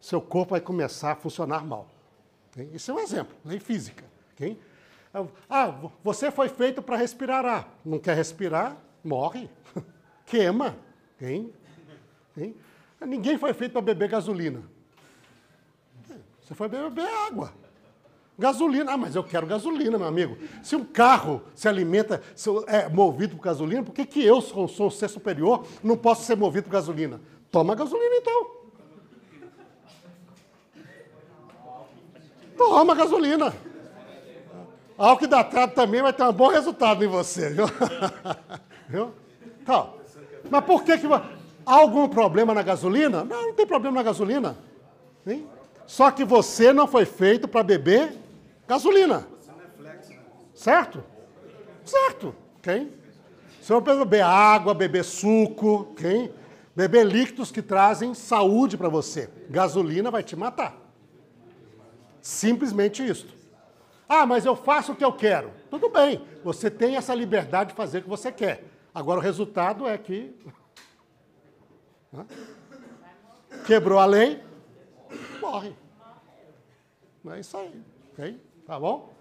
[0.00, 1.90] Seu corpo vai começar a funcionar mal.
[2.50, 2.70] Okay?
[2.72, 4.04] Isso é um exemplo, lei física.
[4.32, 4.58] Okay?
[5.48, 7.78] Ah, você foi feito para respirar ar.
[7.84, 8.76] Não quer respirar?
[9.04, 9.50] morre,
[10.24, 10.76] queima.
[11.20, 11.52] Hein?
[12.36, 12.56] Hein?
[13.02, 14.62] Ninguém foi feito para beber gasolina.
[16.40, 17.52] Você foi beber água.
[18.36, 20.36] Gasolina, ah, mas eu quero gasolina, meu amigo.
[20.62, 24.66] Se um carro se alimenta, se é movido por gasolina, por que, que eu, sou,
[24.66, 27.20] sou um ser superior, não posso ser movido por gasolina?
[27.50, 28.50] Toma gasolina então.
[32.56, 33.54] Toma gasolina.
[34.96, 37.66] Álcool hidratado também vai ter um bom resultado em você, viu?
[38.88, 39.12] Viu?
[39.62, 39.94] Então,
[40.50, 41.06] mas por que que...
[41.06, 43.24] Há algum problema na gasolina?
[43.24, 44.56] Não, não tem problema na gasolina.
[45.26, 45.46] Hein?
[45.86, 48.14] Só que você não foi feito para beber
[48.68, 49.26] gasolina.
[50.54, 51.02] Certo?
[51.84, 52.34] Certo.
[52.62, 52.92] Quem?
[53.60, 56.30] Você vai beber água, beber suco, quem?
[56.76, 59.30] Beber líquidos que trazem saúde para você.
[59.48, 60.76] Gasolina vai te matar.
[62.20, 63.26] Simplesmente isso.
[64.08, 65.50] Ah, mas eu faço o que eu quero.
[65.70, 68.64] Tudo bem, você tem essa liberdade de fazer o que você quer.
[68.94, 70.34] Agora o resultado é que
[73.66, 74.42] quebrou a lei,
[75.40, 75.74] morre.
[77.26, 78.40] É isso aí?
[78.66, 79.12] Tá bom?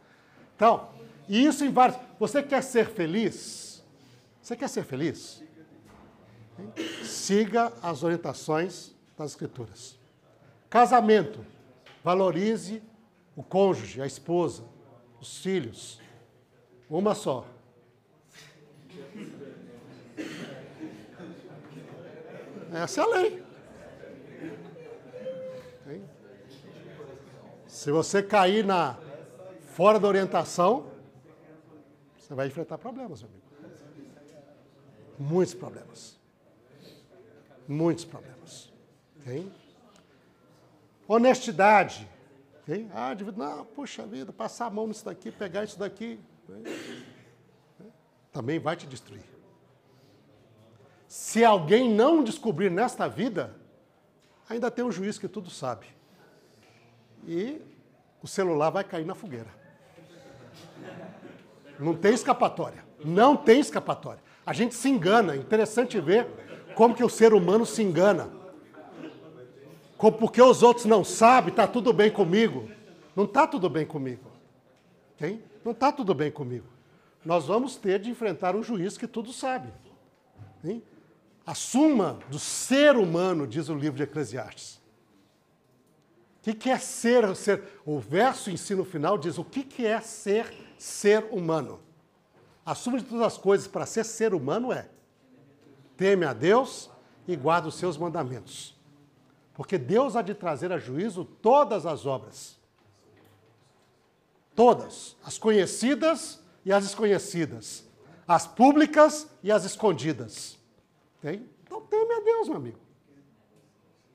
[0.56, 0.90] Então,
[1.28, 1.98] isso em vários.
[2.20, 3.84] Você quer ser feliz?
[4.42, 5.42] Você quer ser feliz?
[7.04, 9.98] Siga as orientações das Escrituras.
[10.70, 11.46] Casamento.
[12.04, 12.84] Valorize
[13.36, 14.64] o cônjuge, a esposa,
[15.24, 16.00] os filhos.
[16.90, 17.48] Uma só.
[22.74, 23.44] Essa é a lei.
[27.68, 28.98] Se você cair na
[29.76, 30.92] fora da orientação,
[32.18, 33.44] você vai enfrentar problemas, meu amigo.
[35.20, 36.20] Muitos problemas.
[37.68, 38.72] Muitos problemas.
[39.20, 39.52] Okay?
[41.08, 42.08] Honestidade.
[42.64, 42.88] Okay?
[42.94, 46.20] Ah, não, puxa vida, passar a mão nisso daqui, pegar isso daqui.
[48.32, 49.24] Também vai te destruir.
[51.08, 53.56] Se alguém não descobrir nesta vida,
[54.50, 55.86] ainda tem um juiz que tudo sabe.
[57.28, 57.62] E
[58.22, 59.54] o celular vai cair na fogueira.
[61.78, 62.84] Não tem escapatória.
[63.04, 64.24] Não tem escapatória.
[64.46, 65.36] A gente se engana.
[65.36, 66.28] Interessante ver
[66.76, 68.30] como que o ser humano se engana.
[70.12, 72.70] Porque os outros não sabem, está tudo bem comigo.
[73.16, 74.32] Não está tudo bem comigo.
[75.16, 75.44] Okay?
[75.64, 76.68] Não está tudo bem comigo.
[77.24, 79.70] Nós vamos ter de enfrentar um juiz que tudo sabe.
[80.64, 80.84] Hein?
[81.46, 84.82] a suma do ser humano, diz o livro de Eclesiastes.
[86.40, 87.64] O que, que é ser, ser?
[87.86, 91.80] O verso em si no final diz o que, que é ser ser humano.
[92.66, 94.90] A suma de todas as coisas para ser ser humano é
[95.96, 96.90] teme a Deus
[97.28, 98.76] e guarda os seus mandamentos.
[99.54, 102.58] Porque Deus há de trazer a juízo todas as obras.
[104.56, 105.16] Todas.
[105.24, 107.86] As conhecidas e as desconhecidas.
[108.28, 110.58] As públicas e as escondidas.
[111.22, 111.48] Tem?
[111.64, 112.80] Então teme a Deus, meu amigo.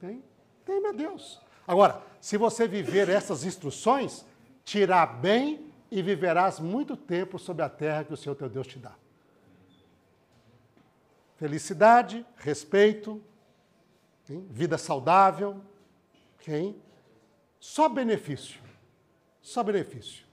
[0.01, 0.23] Tem?
[0.65, 1.41] Teme a Deus.
[1.67, 4.25] Agora, se você viver essas instruções,
[4.65, 8.79] tirar bem e viverás muito tempo sobre a terra que o Senhor teu Deus te
[8.79, 8.95] dá.
[11.37, 13.23] Felicidade, respeito,
[14.51, 15.61] vida saudável,
[16.47, 16.77] hein?
[17.59, 18.61] só benefício.
[19.41, 20.27] Só benefício.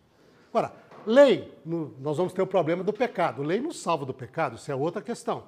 [0.49, 0.73] Agora,
[1.05, 3.41] lei, nós vamos ter o problema do pecado.
[3.43, 5.47] Lei não salva do pecado, isso é outra questão.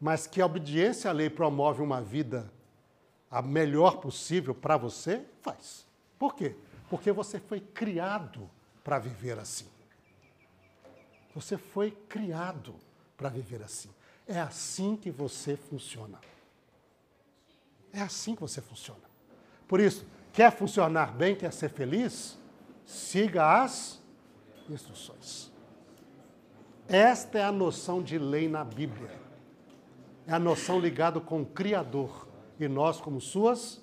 [0.00, 2.50] Mas que a obediência à lei promove uma vida
[3.30, 5.86] a melhor possível para você, faz.
[6.18, 6.56] Por quê?
[6.88, 8.50] Porque você foi criado
[8.82, 9.66] para viver assim.
[11.34, 12.74] Você foi criado
[13.16, 13.90] para viver assim.
[14.26, 16.18] É assim que você funciona.
[17.92, 19.00] É assim que você funciona.
[19.66, 22.38] Por isso, quer funcionar bem, quer ser feliz?
[22.84, 24.00] Siga as
[24.68, 25.50] instruções.
[26.88, 29.18] Esta é a noção de lei na Bíblia.
[30.26, 33.80] É a noção ligada com o Criador e nós como suas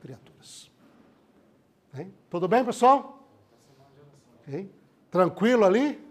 [0.00, 0.70] criaturas.
[1.94, 2.14] Hein?
[2.28, 3.28] Tudo bem, pessoal?
[4.48, 4.70] Hein?
[5.10, 6.02] Tranquilo ali?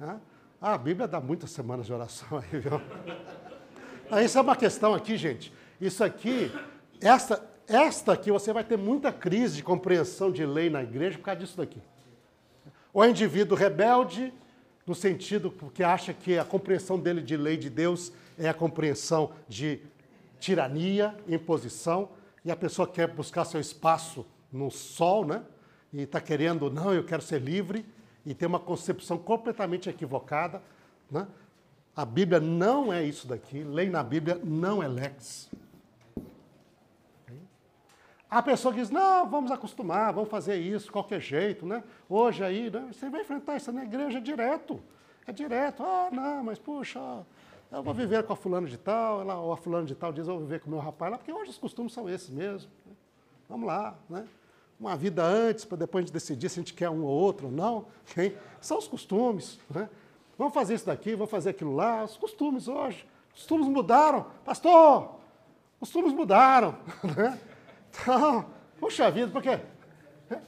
[0.00, 0.18] Ah,
[0.60, 2.80] a Bíblia dá muitas semanas de oração aí, viu?
[4.22, 5.52] Isso é uma questão aqui, gente.
[5.80, 6.50] Isso aqui,
[7.00, 11.24] esta, esta aqui, você vai ter muita crise de compreensão de lei na igreja por
[11.24, 11.80] causa disso daqui.
[12.92, 14.32] O indivíduo rebelde,
[14.86, 19.32] no sentido que acha que a compreensão dele de lei de Deus é a compreensão
[19.46, 19.80] de
[20.40, 22.08] tirania, imposição,
[22.44, 25.42] e a pessoa quer buscar seu espaço no sol, né?
[25.92, 27.84] E está querendo, não, eu quero ser livre,
[28.24, 30.62] e tem uma concepção completamente equivocada.
[31.10, 31.26] Né?
[31.96, 35.47] A Bíblia não é isso daqui, lei na Bíblia não é lex.
[38.30, 41.82] A pessoa diz, não, vamos acostumar, vamos fazer isso, qualquer jeito, né?
[42.08, 42.90] Hoje aí, né?
[42.92, 44.78] você vai enfrentar isso na igreja direto.
[45.26, 45.82] É direto.
[45.82, 47.00] Ah, não, mas puxa,
[47.72, 50.28] eu vou viver com a fulana de tal, ela, ou a fulana de tal diz,
[50.28, 52.70] eu vou viver com o meu rapaz lá, porque hoje os costumes são esses mesmo.
[52.84, 52.92] Né?
[53.48, 54.26] Vamos lá, né?
[54.78, 57.46] Uma vida antes, para depois a gente decidir se a gente quer um ou outro
[57.46, 57.86] ou não.
[58.16, 58.34] Hein?
[58.60, 59.88] São os costumes, né?
[60.36, 62.04] Vamos fazer isso daqui, vamos fazer aquilo lá.
[62.04, 63.06] Os costumes hoje.
[63.34, 64.26] Os costumes mudaram.
[64.44, 65.16] Pastor,
[65.80, 66.76] os costumes mudaram.
[67.16, 67.40] Né?
[68.00, 68.46] Então,
[68.78, 69.50] puxa vida, porque...
[70.30, 70.42] Né?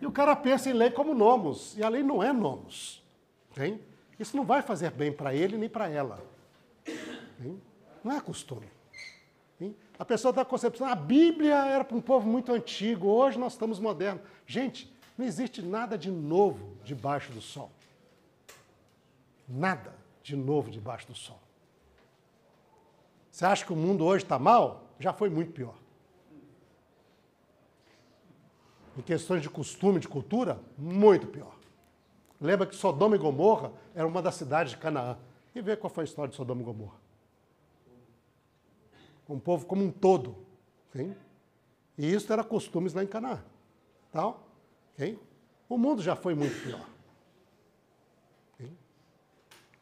[0.00, 3.02] E o cara pensa em lei como nomos, e a lei não é nomos.
[3.56, 3.80] Hein?
[4.18, 6.18] Isso não vai fazer bem para ele nem para ela.
[7.42, 7.60] Hein?
[8.04, 8.68] Não é costume.
[9.60, 9.74] Hein?
[9.98, 13.78] A pessoa da concepção, a Bíblia era para um povo muito antigo, hoje nós estamos
[13.78, 14.22] modernos.
[14.46, 17.70] Gente, não existe nada de novo debaixo do sol.
[19.48, 21.40] Nada de novo debaixo do sol.
[23.30, 24.90] Você acha que o mundo hoje está mal?
[24.98, 25.74] Já foi muito pior.
[28.96, 31.54] Em questões de costume, de cultura, muito pior.
[32.40, 35.16] Lembra que Sodoma e Gomorra era uma das cidades de Canaã.
[35.54, 37.06] E vê qual foi a história de Sodoma e Gomorra
[39.28, 40.36] um povo como um todo.
[40.92, 41.14] Sim?
[41.98, 43.42] E isso era costumes lá em Canaã.
[44.12, 44.46] Tal?
[44.96, 45.18] Sim?
[45.68, 46.86] O mundo já foi muito pior.
[48.58, 48.76] Sim?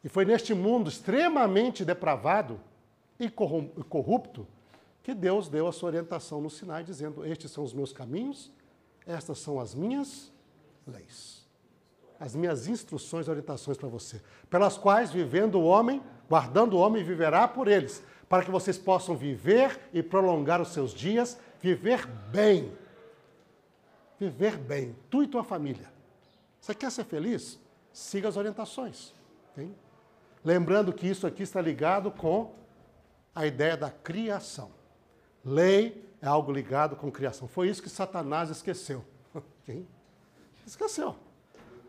[0.03, 2.59] E foi neste mundo extremamente depravado
[3.19, 4.47] e corrupto
[5.03, 8.51] que Deus deu a sua orientação no Sinai, dizendo: Estes são os meus caminhos,
[9.05, 10.31] estas são as minhas
[10.85, 11.45] leis.
[12.19, 17.03] As minhas instruções e orientações para você, pelas quais, vivendo o homem, guardando o homem,
[17.03, 22.75] viverá por eles para que vocês possam viver e prolongar os seus dias, viver bem.
[24.19, 25.91] Viver bem, tu e tua família.
[26.59, 27.59] Você quer ser feliz?
[27.93, 29.13] Siga as orientações.
[29.57, 29.75] Hein?
[30.43, 32.53] Lembrando que isso aqui está ligado com
[33.33, 34.71] a ideia da criação.
[35.43, 37.47] Lei é algo ligado com criação.
[37.47, 39.03] Foi isso que Satanás esqueceu.
[39.67, 39.87] Hein?
[40.65, 41.15] Esqueceu.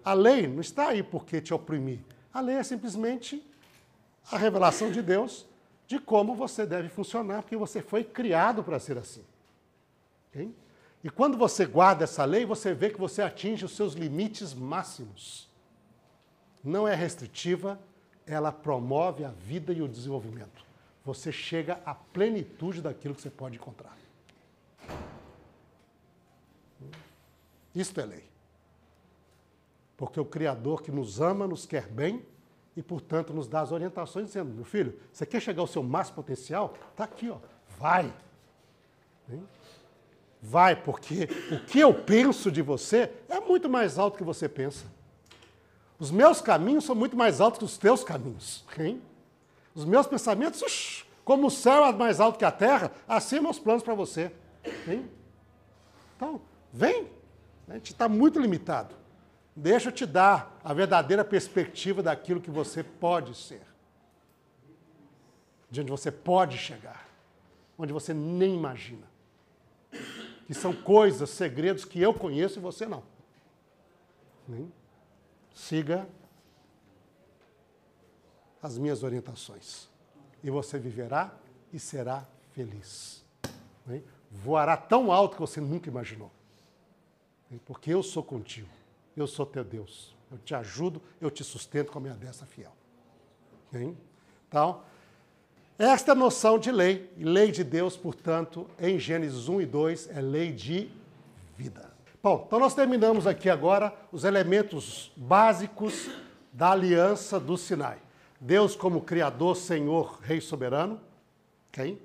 [0.04, 2.00] A lei não está aí porque te oprimir.
[2.32, 3.44] A lei é simplesmente
[4.30, 5.46] a revelação de Deus
[5.86, 9.24] de como você deve funcionar, porque você foi criado para ser assim.
[10.30, 10.52] Okay?
[11.02, 15.48] E quando você guarda essa lei, você vê que você atinge os seus limites máximos.
[16.62, 17.78] Não é restritiva,
[18.26, 20.64] ela promove a vida e o desenvolvimento.
[21.04, 23.96] Você chega à plenitude daquilo que você pode encontrar.
[27.74, 28.24] Isto é lei.
[29.96, 32.24] Porque o Criador que nos ama, nos quer bem
[32.76, 36.16] e, portanto, nos dá as orientações dizendo, meu filho, você quer chegar ao seu máximo
[36.16, 36.74] potencial?
[36.90, 37.36] Está aqui, ó,
[37.78, 38.12] vai.
[40.40, 44.86] Vai, porque o que eu penso de você é muito mais alto que você pensa.
[45.98, 48.64] Os meus caminhos são muito mais altos que os teus caminhos.
[48.78, 49.02] Hein?
[49.74, 53.82] Os meus pensamentos, como o céu é mais alto que a terra, assim meus planos
[53.82, 54.30] para você.
[54.88, 55.10] Hein?
[56.16, 56.40] Então,
[56.72, 57.10] vem.
[57.68, 58.94] A gente está muito limitado.
[59.54, 63.62] Deixa eu te dar a verdadeira perspectiva daquilo que você pode ser.
[65.70, 67.08] De onde você pode chegar.
[67.78, 69.06] Onde você nem imagina.
[70.46, 73.02] Que são coisas, segredos que eu conheço e você não.
[75.54, 76.06] Siga
[78.62, 79.88] as minhas orientações.
[80.42, 81.34] E você viverá
[81.72, 83.24] e será feliz.
[84.42, 86.30] Voará tão alto que você nunca imaginou.
[87.64, 88.68] Porque eu sou contigo.
[89.16, 90.14] Eu sou teu Deus.
[90.30, 92.72] Eu te ajudo, eu te sustento com a minha destra fiel.
[94.48, 94.80] Então,
[95.78, 100.52] esta noção de lei, lei de Deus, portanto, em Gênesis 1 e 2, é lei
[100.52, 100.90] de
[101.56, 101.90] vida.
[102.22, 106.10] Bom, então nós terminamos aqui agora os elementos básicos
[106.52, 107.98] da aliança do Sinai.
[108.40, 111.00] Deus como Criador, Senhor, Rei soberano.
[111.68, 112.00] Okay?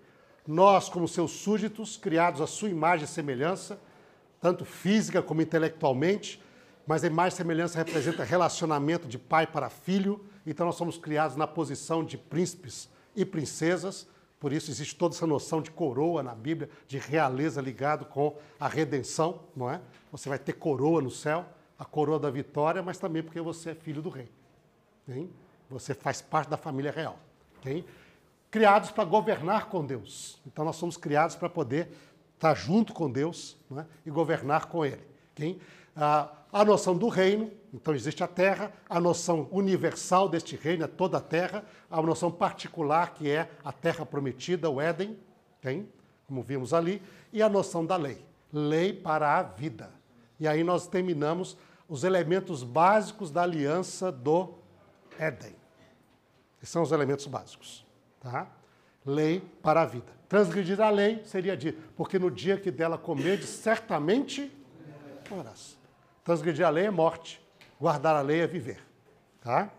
[0.52, 3.80] Nós como seus súditos, criados à sua imagem e semelhança,
[4.42, 6.44] tanto física como intelectualmente,
[6.86, 11.38] mas a imagem e semelhança representa relacionamento de pai para filho, então nós somos criados
[11.38, 14.06] na posição de príncipes e princesas,
[14.42, 18.68] por isso existe toda essa noção de coroa na Bíblia, de realeza ligado com a
[18.68, 19.80] redenção, não é?
[20.12, 21.46] Você vai ter coroa no céu,
[21.80, 24.30] a coroa da vitória, mas também porque você é filho do rei.
[25.08, 25.30] Hein?
[25.70, 27.18] Você faz parte da família real.
[27.66, 27.86] Hein?
[28.52, 30.40] Criados para governar com Deus.
[30.46, 31.90] Então nós somos criados para poder
[32.36, 33.86] estar junto com Deus é?
[34.06, 35.02] e governar com Ele.
[35.34, 35.60] Okay?
[35.96, 40.88] Ah, a noção do reino, então existe a terra, a noção universal deste reino é
[40.88, 45.18] toda a terra, a noção particular que é a terra prometida, o Éden,
[45.62, 45.88] tem,
[46.28, 49.92] como vimos ali, e a noção da lei, lei para a vida.
[50.38, 54.56] E aí nós terminamos os elementos básicos da aliança do
[55.18, 55.56] Éden.
[56.62, 57.86] Esses são os elementos básicos,
[58.22, 58.48] tá?
[59.06, 60.12] Lei para a vida.
[60.30, 64.50] Transgredir a lei seria dito, porque no dia que dela comer, certamente
[65.30, 65.78] morrerás.
[66.24, 67.42] Transgredir a lei é morte,
[67.80, 68.82] guardar a lei é viver.
[69.42, 69.70] Tá?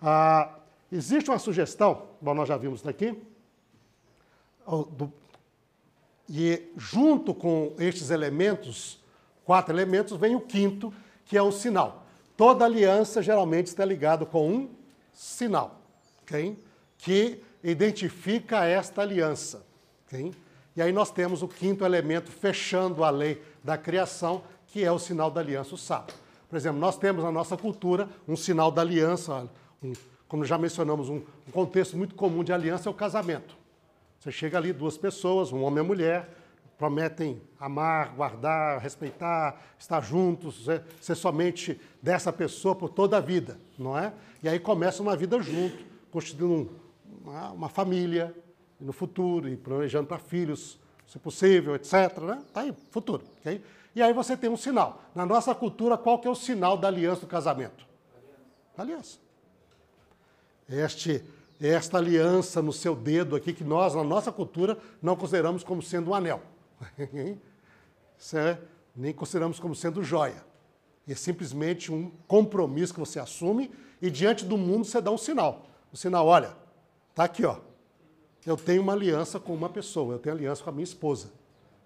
[0.00, 0.58] Ah,
[0.92, 3.20] existe uma sugestão, bom, nós já vimos daqui,
[4.92, 5.12] do,
[6.28, 9.02] e junto com estes elementos,
[9.44, 12.06] quatro elementos, vem o quinto, que é o sinal.
[12.36, 14.70] Toda aliança geralmente está ligada com um
[15.12, 15.80] sinal,
[16.22, 16.56] okay?
[16.98, 19.64] que identifica esta aliança.
[20.06, 20.32] Okay?
[20.76, 24.98] E aí nós temos o quinto elemento fechando a lei da criação, que é o
[24.98, 26.14] sinal da aliança, o sábado.
[26.48, 29.48] Por exemplo, nós temos na nossa cultura um sinal da aliança,
[29.82, 29.92] um,
[30.26, 33.56] como já mencionamos, um, um contexto muito comum de aliança é o casamento.
[34.18, 36.28] Você chega ali, duas pessoas, um homem e uma mulher,
[36.78, 43.58] prometem amar, guardar, respeitar, estar juntos, ser, ser somente dessa pessoa por toda a vida,
[43.78, 44.12] não é?
[44.42, 45.76] E aí começa uma vida junto,
[46.10, 46.70] constituindo
[47.22, 48.34] uma, uma família
[48.80, 52.18] no futuro e planejando para filhos, se possível, etc.
[52.18, 52.42] Né?
[52.52, 53.24] Tá aí, futuro.
[53.40, 53.62] Okay?
[53.94, 55.02] E aí você tem um sinal.
[55.14, 57.86] Na nossa cultura, qual que é o sinal da aliança do casamento?
[58.76, 59.18] Aliança.
[60.68, 61.24] Este,
[61.60, 66.10] esta aliança no seu dedo aqui, que nós, na nossa cultura, não consideramos como sendo
[66.10, 66.40] um anel.
[68.34, 68.58] é,
[68.94, 70.44] nem consideramos como sendo joia.
[71.08, 75.66] É simplesmente um compromisso que você assume e diante do mundo você dá um sinal.
[75.92, 76.56] O sinal, olha,
[77.20, 77.58] tá aqui, ó.
[78.46, 81.30] Eu tenho uma aliança com uma pessoa, eu tenho aliança com a minha esposa.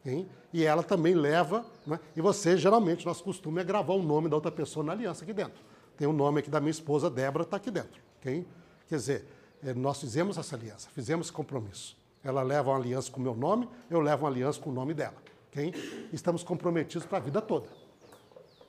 [0.07, 0.29] Hein?
[0.53, 1.99] E ela também leva, né?
[2.15, 5.33] e você, geralmente, nosso costume é gravar o nome da outra pessoa na aliança aqui
[5.33, 5.61] dentro.
[5.97, 8.01] Tem o nome aqui da minha esposa, Débora, está aqui dentro.
[8.21, 8.47] Okay?
[8.89, 9.27] Quer dizer,
[9.65, 11.97] é, nós fizemos essa aliança, fizemos esse compromisso.
[12.23, 14.95] Ela leva uma aliança com o meu nome, eu levo uma aliança com o nome
[14.95, 15.17] dela.
[15.51, 15.75] Okay?
[16.13, 17.67] Estamos comprometidos para a vida toda.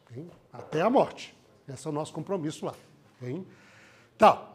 [0.05, 0.27] Okay?
[0.51, 1.37] Até a morte.
[1.67, 2.73] Esse é o nosso compromisso lá.
[3.17, 3.45] Okay?
[4.15, 4.54] Então,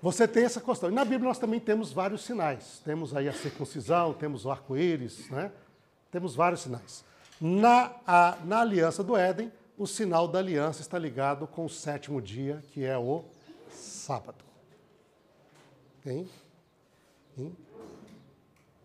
[0.00, 0.90] você tem essa questão.
[0.90, 2.80] E na Bíblia nós também temos vários sinais.
[2.84, 5.50] Temos aí a circuncisão, temos o arco-íris, né?
[6.10, 7.04] Temos vários sinais.
[7.40, 12.22] Na, a, na aliança do Éden, o sinal da aliança está ligado com o sétimo
[12.22, 13.24] dia, que é o
[13.70, 14.44] sábado.
[16.06, 16.28] Hein?
[17.36, 17.56] Hein?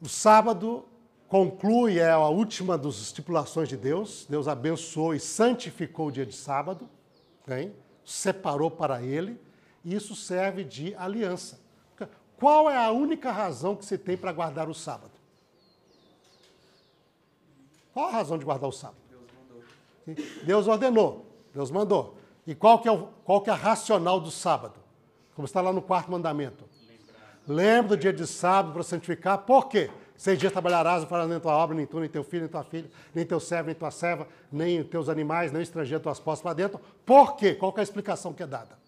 [0.01, 0.85] O sábado
[1.27, 4.25] conclui, é a última das estipulações de Deus.
[4.27, 6.89] Deus abençoou e santificou o dia de sábado,
[7.47, 7.73] hein?
[8.03, 9.39] separou para ele
[9.83, 11.59] e isso serve de aliança.
[12.37, 15.11] Qual é a única razão que você tem para guardar o sábado?
[17.93, 18.97] Qual a razão de guardar o sábado?
[20.05, 22.17] Deus, Deus ordenou, Deus mandou.
[22.45, 24.75] E qual que, é o, qual que é a racional do sábado?
[25.35, 26.65] Como está lá no quarto mandamento.
[27.47, 29.39] Lembra do dia de sábado para santificar.
[29.39, 29.89] Por quê?
[30.15, 32.63] Seis dias trabalharás, não farás nem tua obra, nem tu, nem teu filho, nem tua
[32.63, 36.53] filha, nem teu servo, nem tua serva, nem teus animais, nem estrangeiro, tuas postas para
[36.53, 36.79] dentro.
[37.05, 37.55] Por quê?
[37.55, 38.82] Qual é a explicação que é dada?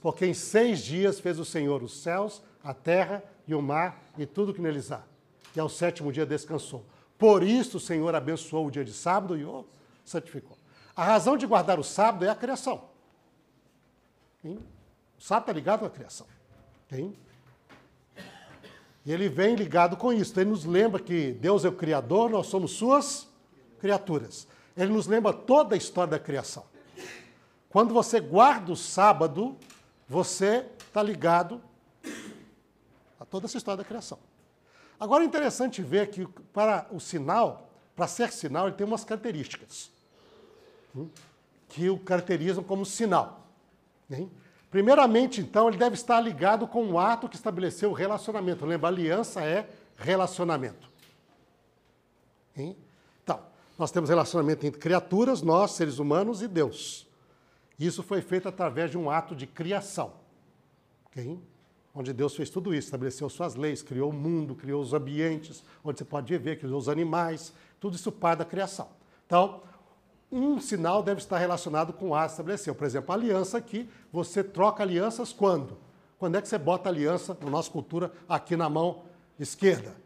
[0.00, 4.26] Porque em seis dias fez o Senhor os céus, a terra e o mar e
[4.26, 5.02] tudo que neles há.
[5.56, 6.84] E ao sétimo dia descansou.
[7.18, 9.64] Por isso o Senhor abençoou o dia de sábado e o
[10.04, 10.56] santificou.
[10.94, 12.84] A razão de guardar o sábado é a criação.
[14.44, 14.58] Hein?
[15.18, 16.26] O sábado está ligado à criação.
[16.92, 17.16] Hein?
[19.04, 20.38] E ele vem ligado com isso.
[20.38, 23.26] Ele nos lembra que Deus é o Criador, nós somos suas
[23.80, 24.46] criaturas.
[24.76, 26.64] Ele nos lembra toda a história da criação.
[27.68, 29.56] Quando você guarda o sábado,
[30.08, 31.60] você está ligado
[33.20, 34.18] a toda essa história da criação.
[34.98, 39.90] Agora é interessante ver que para o sinal, para ser sinal, ele tem umas características
[40.96, 41.08] hum,
[41.68, 43.46] que o caracterizam como sinal.
[44.70, 48.66] Primeiramente, então, ele deve estar ligado com o ato que estabeleceu o relacionamento.
[48.66, 50.88] Lembra, aliança é relacionamento.
[52.56, 53.40] Então,
[53.78, 57.07] nós temos relacionamento entre criaturas, nós, seres humanos, e Deus.
[57.78, 60.12] Isso foi feito através de um ato de criação.
[61.06, 61.38] Okay?
[61.94, 65.98] Onde Deus fez tudo isso, estabeleceu suas leis, criou o mundo, criou os ambientes, onde
[65.98, 68.88] você pode ver, criou os animais, tudo isso parte da criação.
[69.26, 69.62] Então,
[70.30, 72.74] um sinal deve estar relacionado com o ato estabeleceu.
[72.74, 75.78] Por exemplo, a aliança aqui, você troca alianças quando?
[76.18, 79.04] Quando é que você bota a aliança, na nossa cultura, aqui na mão
[79.38, 79.96] esquerda?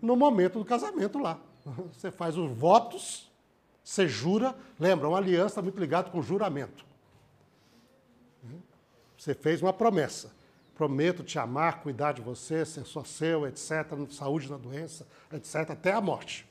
[0.00, 1.38] No momento do casamento lá.
[1.92, 3.30] Você faz os votos,
[3.82, 4.54] você jura.
[4.78, 6.86] Lembra, uma aliança muito ligada com juramento.
[9.18, 10.30] Você fez uma promessa.
[10.76, 15.92] Prometo te amar, cuidar de você, ser só seu, etc., saúde na doença, etc., até
[15.92, 16.48] a morte.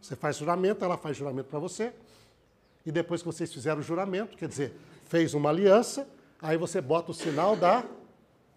[0.00, 1.92] Você faz juramento, ela faz juramento para você,
[2.86, 4.76] e depois que vocês fizeram o juramento, quer dizer,
[5.06, 6.08] fez uma aliança,
[6.40, 7.84] aí você bota o sinal da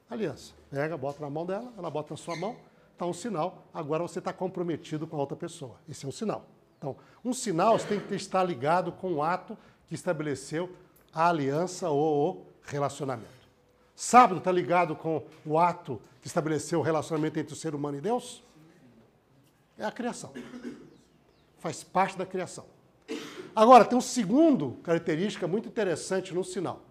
[0.09, 0.53] aliança.
[0.69, 2.55] Pega, bota na mão dela, ela bota na sua mão,
[2.93, 5.75] está um sinal, agora você está comprometido com a outra pessoa.
[5.89, 6.45] Esse é um sinal.
[6.77, 9.57] Então, um sinal tem que estar ligado com o ato
[9.87, 10.75] que estabeleceu
[11.13, 13.29] a aliança ou o relacionamento.
[13.95, 18.01] Sábado está ligado com o ato que estabeleceu o relacionamento entre o ser humano e
[18.01, 18.43] Deus?
[19.77, 20.33] É a criação.
[21.59, 22.65] Faz parte da criação.
[23.55, 26.81] Agora, tem um segundo característica muito interessante no sinal.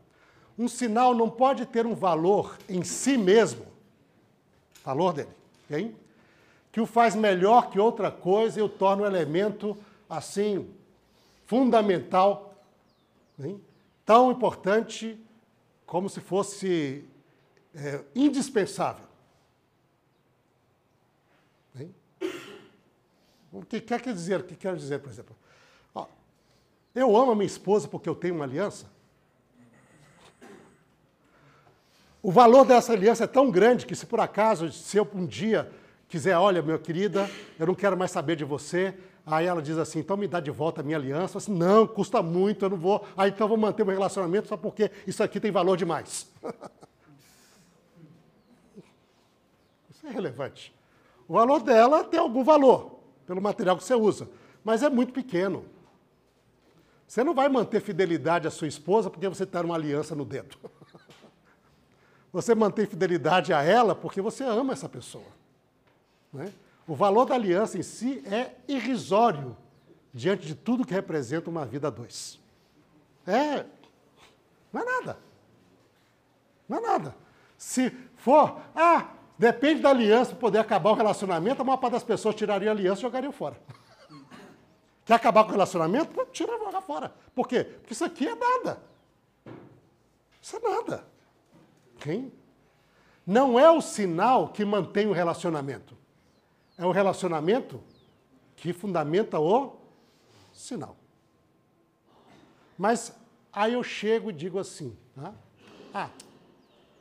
[0.59, 3.67] Um sinal não pode ter um valor em si mesmo,
[4.85, 5.31] valor dele,
[5.65, 5.95] okay?
[6.71, 9.77] que o faz melhor que outra coisa e o torna um elemento,
[10.09, 10.69] assim,
[11.47, 12.55] fundamental,
[13.39, 13.61] hein?
[14.05, 15.19] tão importante
[15.87, 17.05] como se fosse
[17.75, 19.07] é, indispensável.
[21.79, 21.95] Hein?
[23.53, 24.41] O que quer dizer?
[24.41, 25.37] O que quer dizer, por exemplo?
[25.95, 26.07] Ó,
[26.95, 28.93] eu amo a minha esposa porque eu tenho uma aliança.
[32.23, 35.71] O valor dessa aliança é tão grande que se por acaso, se eu um dia
[36.09, 37.29] quiser, olha, minha querida,
[37.59, 38.95] eu não quero mais saber de você,
[39.27, 41.39] Aí ela diz assim, então me dá de volta a minha aliança.
[41.39, 43.07] Assim, não, custa muito, eu não vou.
[43.17, 46.31] Aí então eu vou manter meu relacionamento só porque isso aqui tem valor demais.
[49.91, 50.75] isso é relevante.
[51.27, 54.29] O valor dela tem algum valor, pelo material que você usa,
[54.63, 55.65] mas é muito pequeno.
[57.07, 60.57] Você não vai manter fidelidade à sua esposa porque você está numa aliança no dedo.
[62.33, 65.23] Você mantém fidelidade a ela porque você ama essa pessoa.
[66.33, 66.53] Né?
[66.87, 69.57] O valor da aliança em si é irrisório
[70.13, 72.39] diante de tudo que representa uma vida a dois.
[73.27, 73.65] É.
[74.73, 75.19] Não é nada.
[76.69, 77.17] Não é nada.
[77.57, 79.09] Se for, ah,
[79.39, 83.01] depende da aliança poder acabar o relacionamento, a maior parte das pessoas tirariam a aliança
[83.01, 83.57] e jogariam fora.
[85.05, 86.27] Quer acabar com o relacionamento?
[86.33, 87.15] Tira joga fora.
[87.35, 87.65] Por quê?
[87.65, 88.83] Porque isso aqui é nada.
[90.41, 91.07] Isso é nada.
[91.99, 92.33] Quem?
[93.27, 95.97] Não é o sinal que mantém o relacionamento.
[96.77, 97.81] É o relacionamento
[98.57, 99.77] que fundamenta o
[100.53, 100.97] sinal.
[102.77, 103.17] Mas
[103.53, 105.35] aí eu chego e digo assim, né?
[105.93, 106.11] ah,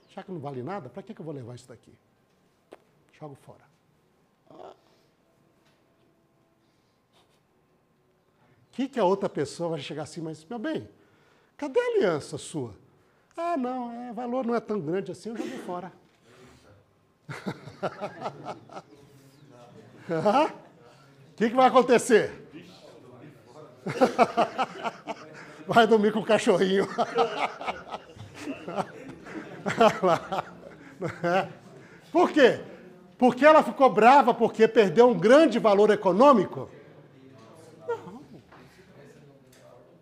[0.09, 1.93] já que não vale nada, para que, que eu vou levar isso daqui?
[3.19, 3.63] Jogo fora.
[4.49, 4.75] O
[8.71, 10.89] que, que a outra pessoa vai chegar assim, mas, meu bem,
[11.57, 12.75] cadê a aliança sua?
[13.35, 15.91] Ah, não, é, valor não é tão grande assim, eu joguei fora.
[20.09, 22.31] O que, que vai acontecer?
[25.67, 26.85] Vai dormir com o cachorrinho.
[32.11, 32.61] Por quê?
[33.17, 36.69] Porque ela ficou brava porque perdeu um grande valor econômico?
[37.87, 38.21] Não.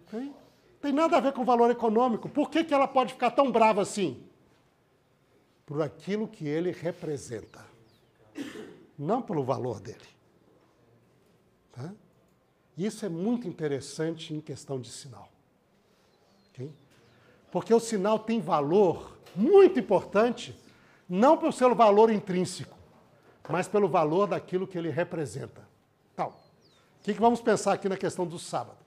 [0.10, 0.34] Tem,
[0.82, 2.28] tem nada a ver com valor econômico.
[2.28, 4.24] Por que, que ela pode ficar tão brava assim?
[5.66, 7.72] Por aquilo que ele representa
[9.02, 9.98] não pelo valor dele.
[11.72, 11.92] Tá?
[12.78, 15.28] Isso é muito interessante em questão de sinal.
[16.50, 16.72] Okay?
[17.52, 20.56] Porque o sinal tem valor muito importante,
[21.10, 22.78] não pelo seu valor intrínseco,
[23.50, 25.68] mas pelo valor daquilo que ele representa.
[26.14, 28.78] Então, o que, que vamos pensar aqui na questão do sábado?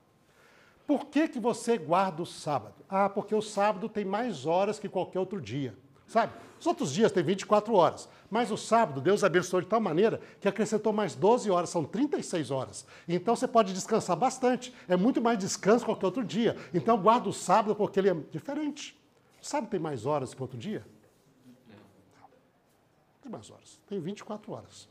[0.86, 2.76] Por que, que você guarda o sábado?
[2.88, 5.76] Ah, porque o sábado tem mais horas que qualquer outro dia.
[6.06, 6.32] Sabe?
[6.58, 10.48] Os outros dias tem 24 horas, mas o sábado Deus abençoou de tal maneira que
[10.48, 12.86] acrescentou mais 12 horas, são 36 horas.
[13.06, 16.56] Então você pode descansar bastante, é muito mais descanso que qualquer outro dia.
[16.72, 18.98] Então guarda o sábado porque ele é diferente.
[19.42, 20.86] O sábado tem mais horas que outro dia?
[22.18, 22.28] Não.
[23.22, 24.88] Tem mais horas, tem 24 horas.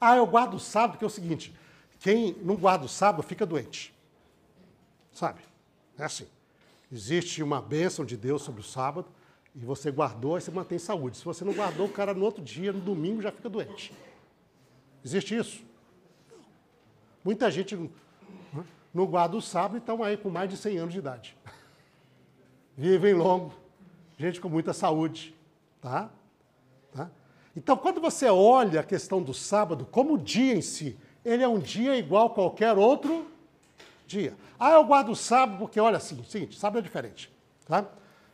[0.00, 1.54] Ah, eu guardo o sábado porque é o seguinte,
[1.98, 3.92] quem não guarda o sábado fica doente.
[5.12, 5.40] Sabe?
[5.98, 6.26] É assim.
[6.90, 9.08] Existe uma bênção de Deus sobre o sábado,
[9.54, 11.16] e você guardou, e você mantém saúde.
[11.16, 13.92] Se você não guardou, o cara no outro dia, no domingo, já fica doente.
[15.04, 15.62] Existe isso?
[17.24, 17.90] Muita gente
[18.92, 21.36] não guarda o sábado e estão aí com mais de 100 anos de idade.
[22.76, 23.52] Vivem longo,
[24.18, 25.34] gente com muita saúde,
[25.80, 26.10] tá?
[26.92, 27.10] tá?
[27.56, 31.58] Então, quando você olha a questão do sábado como dia em si, ele é um
[31.58, 33.26] dia igual a qualquer outro
[34.06, 34.34] dia.
[34.58, 37.30] Ah, eu guardo o sábado porque, olha assim, seguinte, sábado é diferente,
[37.66, 37.86] tá?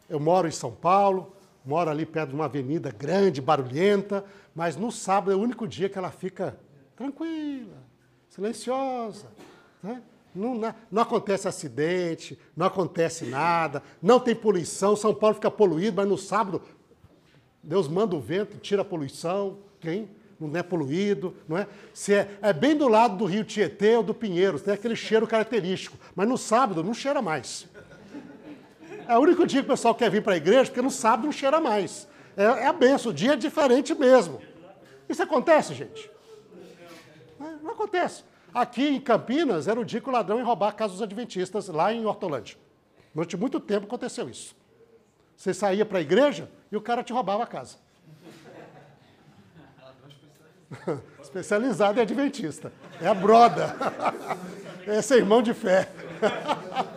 [0.08, 1.32] Eu moro em São Paulo,
[1.64, 5.88] moro ali perto de uma avenida grande, barulhenta, mas no sábado é o único dia
[5.88, 6.58] que ela fica
[6.94, 7.76] tranquila,
[8.28, 9.26] silenciosa.
[9.82, 10.02] Né?
[10.34, 14.94] Não, não, não, acontece acidente, não acontece nada, não tem poluição.
[14.94, 16.62] São Paulo fica poluído, mas no sábado
[17.62, 19.58] Deus manda o vento, tira a poluição.
[19.80, 20.08] Quem?
[20.38, 21.66] Não é poluído, não é?
[21.94, 25.26] Se é, é bem do lado do rio Tietê ou do Pinheiros, tem aquele cheiro
[25.26, 25.96] característico.
[26.14, 27.66] Mas no sábado não cheira mais.
[29.08, 31.24] É o único dia que o pessoal quer vir para a igreja, porque no sábado
[31.24, 32.08] não cheira mais.
[32.36, 34.40] É, é a benção, o dia é diferente mesmo.
[35.08, 36.10] Isso acontece, gente?
[37.38, 38.24] Não, não acontece.
[38.52, 41.68] Aqui em Campinas era o dia que o ladrão ia roubar a casa dos adventistas,
[41.68, 42.56] lá em Hortolândia.
[43.14, 44.56] Durante muito tempo aconteceu isso.
[45.36, 47.76] Você saía para a igreja e o cara te roubava a casa.
[51.22, 52.72] Especializado em adventista.
[53.00, 53.76] É a broda.
[54.86, 55.88] Esse é irmão de fé.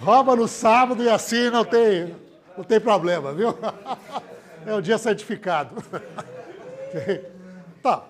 [0.00, 2.14] Rouba no sábado e assim não tem,
[2.56, 3.54] não tem problema, viu?
[4.66, 5.76] É um dia santificado.
[7.82, 8.04] Tá.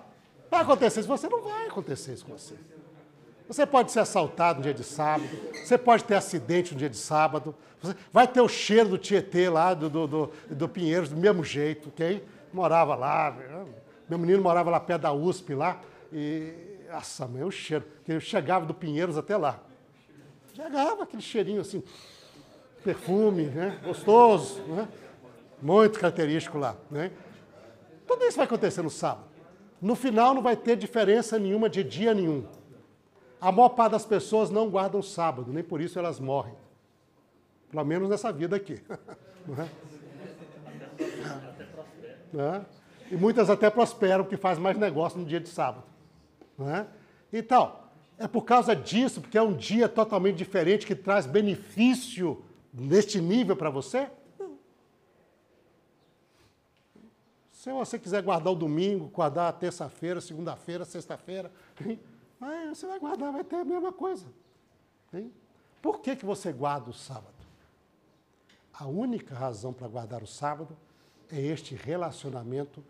[0.49, 2.55] Vai acontecer isso, você não vai acontecer isso com você.
[3.47, 6.97] Você pode ser assaltado no dia de sábado, você pode ter acidente no dia de
[6.97, 7.55] sábado,
[8.11, 11.89] vai ter o cheiro do Tietê lá, do, do, do, do Pinheiros, do mesmo jeito,
[11.89, 12.25] ok?
[12.51, 13.35] Morava lá,
[14.09, 15.79] meu menino morava lá perto da USP lá,
[16.11, 16.53] e,
[16.91, 19.59] nossa, mãe, o cheiro, que eu chegava do Pinheiros até lá.
[20.57, 21.83] Chegava aquele cheirinho assim,
[22.83, 23.79] perfume, né?
[23.85, 24.87] gostoso, né?
[25.61, 26.75] muito característico lá.
[26.89, 27.11] Né?
[28.07, 29.27] Tudo isso vai acontecer no sábado.
[29.79, 32.43] No final não vai ter diferença nenhuma de dia nenhum.
[33.39, 36.55] A maior parte das pessoas não guardam sábado, nem por isso elas morrem.
[37.69, 38.81] Pelo menos nessa vida aqui.
[42.33, 42.37] É?
[42.37, 42.65] é?
[43.09, 45.85] E muitas até prosperam, porque faz mais negócio no dia de sábado.
[46.57, 46.85] Não é?
[47.31, 47.86] Então,
[48.17, 52.43] é por causa disso, porque é um dia totalmente diferente que traz benefício
[52.73, 54.09] neste nível para você?
[54.39, 54.57] Não.
[57.51, 61.51] Se você quiser guardar o domingo, guardar a terça-feira, segunda-feira, sexta-feira,
[62.69, 64.25] você vai guardar, vai ter a mesma coisa.
[65.13, 65.31] Hein?
[65.81, 67.37] Por que, que você guarda o sábado?
[68.73, 70.75] A única razão para guardar o sábado
[71.31, 72.83] é este relacionamento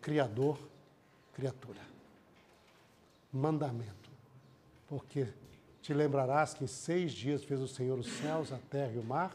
[0.00, 1.80] criador-criatura.
[3.32, 4.01] Mandamento
[4.92, 5.26] porque
[5.80, 9.02] te lembrarás que em seis dias fez o Senhor os céus, a terra e o
[9.02, 9.34] mar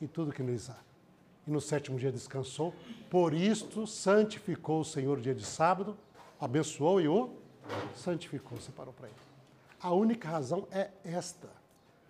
[0.00, 0.76] e tudo que neles há.
[1.46, 2.74] E no sétimo dia descansou.
[3.08, 5.96] Por isto santificou o Senhor o dia de sábado,
[6.40, 7.30] abençoou e o
[7.94, 9.16] santificou, separou para ele.
[9.80, 11.48] A única razão é esta.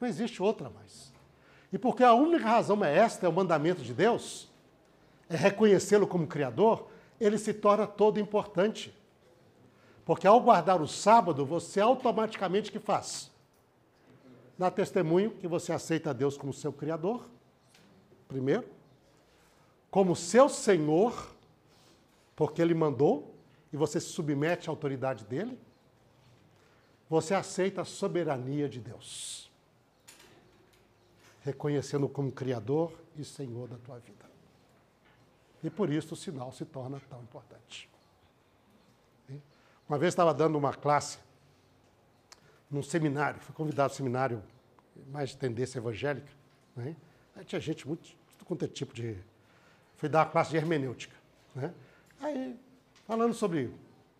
[0.00, 1.12] Não existe outra mais.
[1.70, 4.48] E porque a única razão é esta, é o mandamento de Deus,
[5.28, 6.88] é reconhecê-lo como Criador,
[7.20, 8.97] ele se torna todo importante.
[10.08, 13.30] Porque ao guardar o sábado, você automaticamente que faz?
[14.56, 17.28] Dá testemunho que você aceita Deus como seu Criador,
[18.26, 18.66] primeiro,
[19.90, 21.30] como seu Senhor,
[22.34, 23.34] porque Ele mandou,
[23.70, 25.60] e você se submete à autoridade dele.
[27.10, 29.52] Você aceita a soberania de Deus,
[31.42, 34.24] reconhecendo como Criador e Senhor da tua vida.
[35.62, 37.90] E por isso o sinal se torna tão importante.
[39.88, 41.18] Uma vez estava dando uma classe
[42.70, 44.42] num seminário, fui convidado ao seminário
[45.10, 46.28] mais de tendência evangélica.
[46.76, 46.94] Né?
[47.34, 49.16] Aí tinha gente muito, tudo quanto é tipo de.
[49.96, 51.16] Fui dar uma classe de hermenêutica.
[51.54, 51.72] Né?
[52.20, 52.58] Aí,
[53.06, 53.68] falando sobre,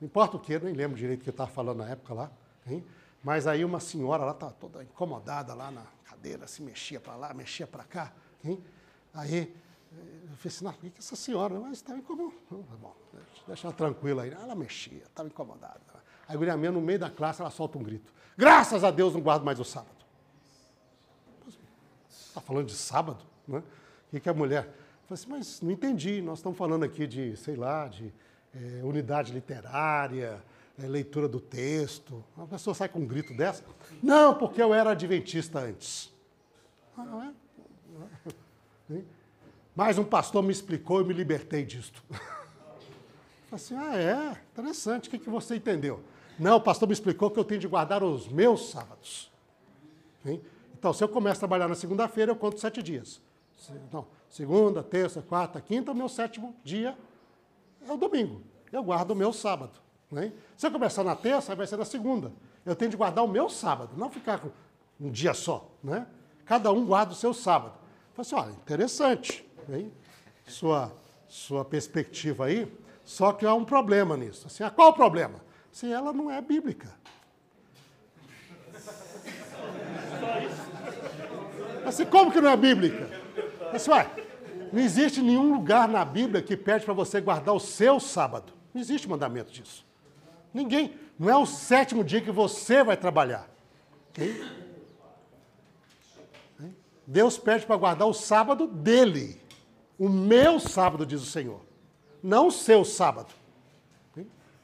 [0.01, 2.31] não importa o que, nem lembro direito o que eu estava falando na época lá,
[2.67, 2.83] hein?
[3.23, 7.35] mas aí uma senhora lá estava toda incomodada lá na cadeira, se mexia para lá,
[7.35, 8.13] mexia para cá.
[8.43, 8.63] Hein?
[9.13, 9.55] Aí
[9.93, 11.59] eu falei assim, não, por que essa senhora?
[11.59, 12.37] Mas estava incomodada.
[12.51, 12.97] Bom,
[13.47, 14.31] deixa ela tranquila aí.
[14.31, 15.81] Ela mexia, estava incomodada.
[16.27, 18.13] Aí a guria no meio da classe, ela solta um grito.
[18.37, 19.97] Graças a Deus não guardo mais o sábado.
[22.09, 23.25] Está falando de sábado?
[23.47, 23.59] Né?
[23.59, 24.73] O que, que a mulher?
[25.09, 28.13] falei assim, mas não entendi, nós estamos falando aqui de, sei lá, de
[28.55, 30.43] é, unidade literária,
[30.79, 32.23] é, leitura do texto.
[32.37, 33.65] A pessoa sai com um grito dessa.
[34.03, 36.13] Não, porque eu era adventista antes.
[36.97, 37.33] Ah, não é?
[39.79, 42.03] Mas um pastor me explicou e me libertei disto.
[43.53, 44.43] Assim, ah, é?
[44.53, 46.03] Interessante, o que, que você entendeu?
[46.37, 49.31] Não, o pastor me explicou que eu tenho de guardar os meus sábados.
[50.75, 53.23] Então, se eu começo a trabalhar na segunda-feira, eu conto sete dias.
[53.87, 56.99] Então, segunda, terça, quarta, quinta, o meu sétimo dia
[57.87, 58.43] é o domingo.
[58.73, 59.79] Eu guardo o meu sábado.
[60.11, 60.33] Né?
[60.57, 62.33] Se eu começar na terça, vai ser na segunda.
[62.67, 64.43] Eu tenho de guardar o meu sábado, não ficar
[65.01, 65.71] um dia só.
[65.85, 66.05] Né?
[66.45, 67.75] Cada um guarda o seu sábado.
[67.77, 69.48] Eu falei assim, olha, interessante.
[69.71, 69.93] Hein?
[70.47, 70.93] Sua,
[71.29, 72.73] sua perspectiva aí.
[73.05, 74.47] Só que há um problema nisso.
[74.47, 75.41] Assim, ah, qual o problema?
[75.73, 76.89] Assim, ela não é bíblica.
[81.87, 83.09] Assim, como que não é bíblica?
[83.73, 84.11] Assim, ué,
[84.73, 88.53] não existe nenhum lugar na Bíblia que pede para você guardar o seu sábado.
[88.75, 89.87] Não existe mandamento disso.
[90.53, 90.95] Ninguém.
[91.19, 93.49] Não é o sétimo dia que você vai trabalhar.
[94.11, 94.41] Okay?
[97.07, 99.41] Deus pede para guardar o sábado dele.
[99.99, 101.61] O meu sábado, diz o Senhor.
[102.23, 103.33] Não o seu sábado.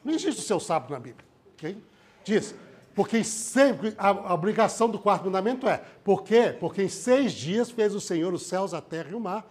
[0.05, 1.25] Não existe o seu sábado na Bíblia.
[1.55, 1.79] Okay?
[2.25, 2.55] Diz,
[2.95, 6.55] porque sempre a, a, obrigação do quarto mandamento é, por quê?
[6.61, 9.51] Porque em seis dias fez o Senhor os céus, a terra e o mar,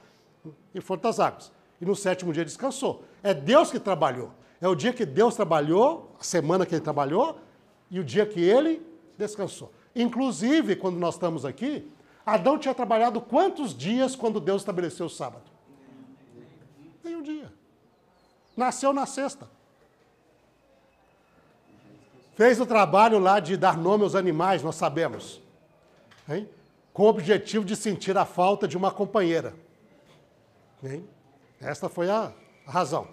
[0.73, 1.51] e foram das águas.
[1.81, 3.03] E no sétimo dia descansou.
[3.21, 4.31] É Deus que trabalhou.
[4.61, 7.37] É o dia que Deus trabalhou, a semana que ele trabalhou,
[7.91, 8.81] e o dia que ele
[9.17, 9.71] descansou.
[9.95, 11.91] Inclusive, quando nós estamos aqui,
[12.25, 15.52] Adão tinha trabalhado quantos dias quando Deus estabeleceu o sábado?
[17.03, 17.51] Nenhum dia.
[18.55, 19.47] Nasceu na sexta.
[22.35, 25.41] Fez o trabalho lá de dar nome aos animais, nós sabemos.
[26.27, 26.49] Hein?
[26.91, 29.53] Com o objetivo de sentir a falta de uma companheira.
[30.83, 31.07] Hein?
[31.61, 32.33] Esta foi a
[32.65, 33.07] razão.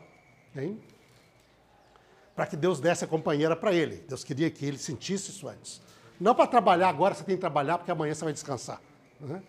[2.34, 3.96] Para que Deus desse a companheira para ele.
[4.08, 5.82] Deus queria que ele sentisse isso antes.
[6.18, 8.80] Não para trabalhar agora, você tem que trabalhar porque amanhã você vai descansar.
[9.20, 9.42] Né?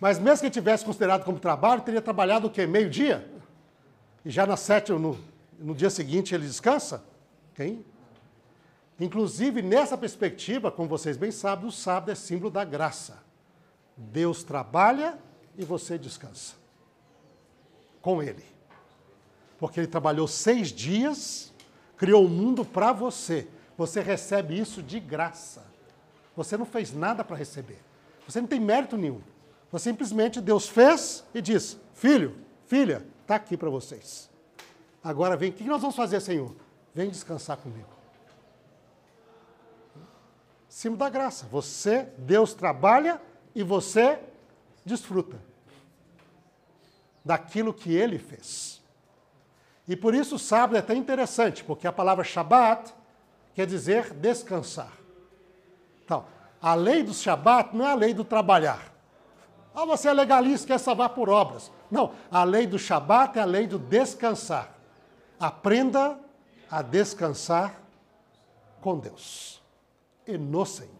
[0.00, 2.66] Mas mesmo que ele tivesse considerado como trabalho, teria trabalhado o quê?
[2.66, 3.29] Meio-dia?
[4.24, 5.18] E já na sete, no,
[5.58, 7.02] no dia seguinte ele descansa?
[7.54, 7.84] Quem?
[8.98, 13.22] Inclusive, nessa perspectiva, como vocês bem sabem, o sábado é símbolo da graça.
[13.96, 15.18] Deus trabalha
[15.56, 16.54] e você descansa.
[18.02, 18.44] Com Ele.
[19.58, 21.52] Porque Ele trabalhou seis dias,
[21.96, 23.48] criou o mundo para você.
[23.76, 25.64] Você recebe isso de graça.
[26.36, 27.78] Você não fez nada para receber.
[28.26, 29.20] Você não tem mérito nenhum.
[29.72, 34.28] Você simplesmente Deus fez e diz: Filho, filha, está aqui para vocês.
[35.04, 36.52] Agora vem, o que nós vamos fazer, Senhor?
[36.92, 37.88] Vem descansar comigo.
[40.68, 41.46] Cimo da graça.
[41.46, 43.22] Você, Deus trabalha
[43.54, 44.18] e você
[44.84, 45.40] desfruta
[47.24, 48.82] daquilo que ele fez.
[49.86, 52.92] E por isso o sábado é até interessante, porque a palavra Shabat
[53.54, 54.92] quer dizer descansar.
[56.04, 56.26] Então,
[56.60, 58.92] a lei do Shabat não é a lei do trabalhar.
[59.74, 61.70] Ah, você é legalista, quer salvar por obras.
[61.90, 64.74] Não, a lei do Shabat é a lei do descansar.
[65.38, 66.18] Aprenda
[66.70, 67.80] a descansar
[68.80, 69.62] com Deus
[70.26, 70.90] e no Senhor.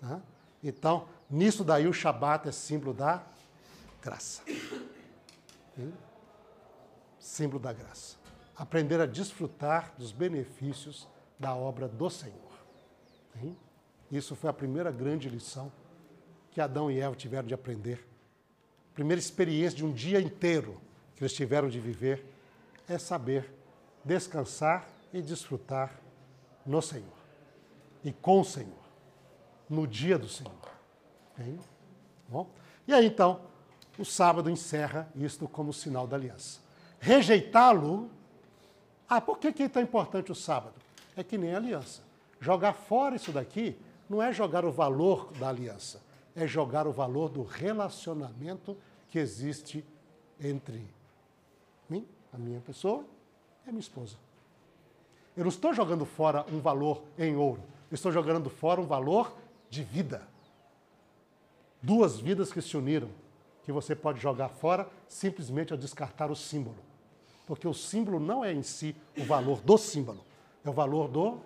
[0.00, 0.20] Tá?
[0.62, 3.22] Então, nisso daí o Shabat é símbolo da
[4.02, 4.42] graça.
[7.18, 8.16] Símbolo da graça.
[8.56, 11.06] Aprender a desfrutar dos benefícios
[11.38, 12.36] da obra do Senhor.
[14.10, 15.70] Isso foi a primeira grande lição
[16.58, 18.04] que Adão e Eva tiveram de aprender.
[18.90, 20.80] A primeira experiência de um dia inteiro
[21.14, 22.26] que eles tiveram de viver
[22.88, 23.48] é saber
[24.04, 25.92] descansar e desfrutar
[26.66, 27.16] no Senhor
[28.02, 28.74] e com o Senhor,
[29.70, 30.52] no dia do Senhor.
[31.36, 31.60] Bem,
[32.28, 32.50] bom?
[32.88, 33.40] E aí então,
[33.96, 36.58] o sábado encerra isto como sinal da aliança.
[36.98, 38.10] Rejeitá-lo.
[39.08, 40.74] Ah, por que, que é tão importante o sábado?
[41.16, 42.02] É que nem a aliança.
[42.40, 43.78] Jogar fora isso daqui
[44.10, 48.76] não é jogar o valor da aliança, é jogar o valor do relacionamento
[49.08, 49.84] que existe
[50.40, 50.86] entre
[51.88, 53.04] mim, a minha pessoa
[53.64, 54.16] e a minha esposa.
[55.36, 59.36] Eu não estou jogando fora um valor em ouro, eu estou jogando fora um valor
[59.70, 60.22] de vida.
[61.80, 63.08] Duas vidas que se uniram,
[63.62, 66.78] que você pode jogar fora simplesmente ao descartar o símbolo.
[67.46, 70.20] Porque o símbolo não é em si o valor do símbolo,
[70.64, 71.40] é o valor do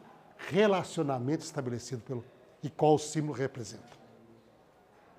[0.48, 2.24] relacionamento estabelecido pelo
[2.62, 4.01] e qual o símbolo representa.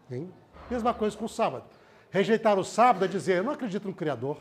[0.09, 0.31] Hein?
[0.69, 1.65] Mesma coisa com o sábado.
[2.09, 4.37] Rejeitar o sábado é dizer, eu não acredito no Criador.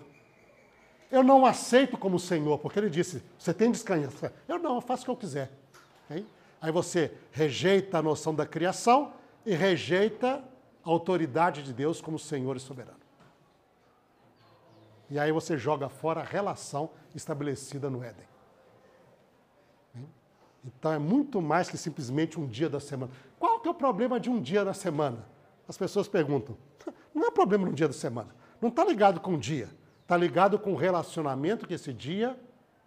[1.10, 4.30] Eu não aceito como Senhor, porque ele disse, você tem descanso.
[4.48, 5.50] Eu não, eu faço o que eu quiser.
[6.10, 6.26] Hein?
[6.60, 9.12] Aí você rejeita a noção da criação
[9.44, 10.44] e rejeita
[10.84, 13.00] a autoridade de Deus como Senhor e soberano.
[15.10, 18.32] E aí você joga fora a relação estabelecida no Éden.
[20.64, 23.12] Então é muito mais que simplesmente um dia da semana.
[23.38, 25.26] Qual que é o problema de um dia da semana?
[25.68, 26.56] As pessoas perguntam.
[27.14, 28.34] Não é problema no dia da semana.
[28.60, 29.68] Não está ligado com o dia.
[30.02, 32.38] Está ligado com o relacionamento que esse dia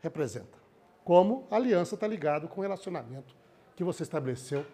[0.01, 0.57] representa.
[1.03, 3.35] Como a aliança está ligado com o relacionamento
[3.75, 4.65] que você estabeleceu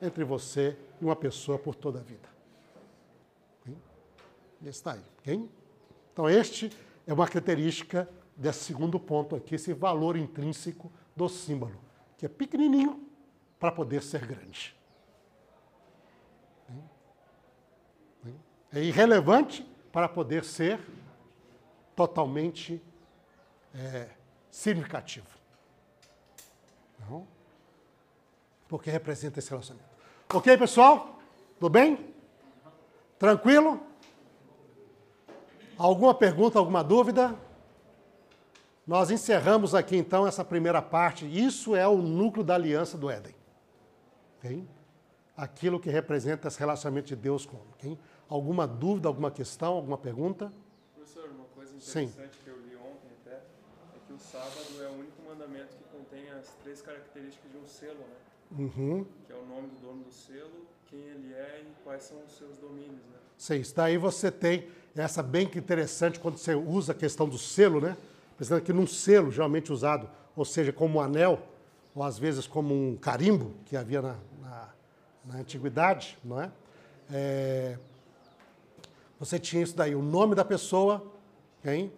[0.00, 2.28] entre você e uma pessoa por toda a vida.
[4.64, 5.02] Está aí.
[5.20, 5.48] Okay?
[6.12, 6.70] Então, este
[7.06, 11.80] é uma característica desse segundo ponto aqui, esse valor intrínseco do símbolo,
[12.16, 13.02] que é pequenininho
[13.58, 14.77] para poder ser grande.
[18.72, 19.62] É irrelevante
[19.92, 20.78] para poder ser
[21.96, 22.82] totalmente
[23.74, 24.08] é,
[24.50, 25.26] significativo.
[27.08, 27.26] Não?
[28.68, 29.88] Porque representa esse relacionamento.
[30.32, 31.18] Ok, pessoal?
[31.58, 32.14] Tudo bem?
[33.18, 33.80] Tranquilo?
[35.76, 37.34] Alguma pergunta, alguma dúvida?
[38.86, 41.26] Nós encerramos aqui então essa primeira parte.
[41.26, 43.34] Isso é o núcleo da aliança do Éden.
[44.38, 44.66] Okay?
[45.36, 47.66] Aquilo que representa esse relacionamento de Deus com o.
[47.74, 47.98] Okay?
[48.28, 50.52] Alguma dúvida, alguma questão, alguma pergunta?
[50.94, 52.42] Professor, uma coisa interessante Sim.
[52.44, 56.30] que eu li ontem até é que o sábado é o único mandamento que contém
[56.30, 58.16] as três características de um selo, né?
[58.58, 59.06] Uhum.
[59.26, 62.36] Que é o nome do dono do selo, quem ele é e quais são os
[62.36, 63.18] seus domínios, né?
[63.38, 67.80] Sim, daí você tem essa bem que interessante quando você usa a questão do selo,
[67.80, 67.96] né?
[68.36, 71.40] Pensando que num selo, geralmente usado, ou seja, como um anel,
[71.94, 74.68] ou às vezes como um carimbo, que havia na, na,
[75.24, 76.50] na antiguidade, não é?
[77.10, 77.78] é?
[79.18, 81.04] Você tinha isso daí, o nome da pessoa,
[81.64, 81.92] hein?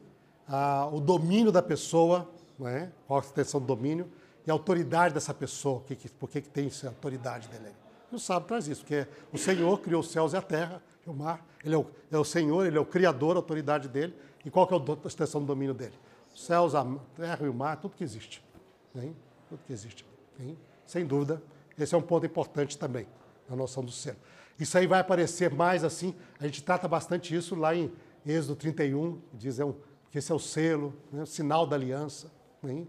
[0.48, 2.90] Ah, o domínio da pessoa, não é?
[3.06, 4.10] qual a extensão do domínio,
[4.46, 7.74] e a autoridade dessa pessoa, que, que, por que, que tem essa autoridade dele.
[8.10, 11.12] E o sábado traz isso, porque o Senhor criou os céus e a terra, o
[11.12, 14.14] mar, ele é o, é o Senhor, ele é o Criador, a autoridade dele.
[14.44, 15.94] E qual que é a extensão do domínio dele?
[16.34, 18.42] Os céus, a terra e o mar, tudo que existe.
[18.94, 19.14] Hein?
[19.48, 20.04] Tudo que existe.
[20.38, 20.56] Hein?
[20.86, 21.42] Sem dúvida,
[21.78, 23.06] esse é um ponto importante também,
[23.48, 24.16] na noção do ser.
[24.60, 27.90] Isso aí vai aparecer mais assim, a gente trata bastante isso lá em
[28.26, 29.74] Êxodo 31, diz é um,
[30.10, 32.30] que esse é o selo, né, o sinal da aliança,
[32.62, 32.86] hein?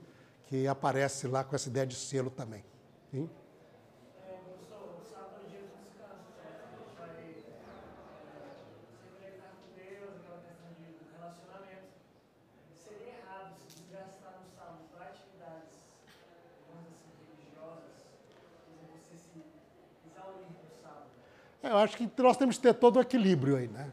[0.48, 2.62] que aparece lá com essa ideia de selo também.
[3.14, 3.30] Hein?
[21.72, 23.92] Eu acho que nós temos que ter todo o equilíbrio aí, né?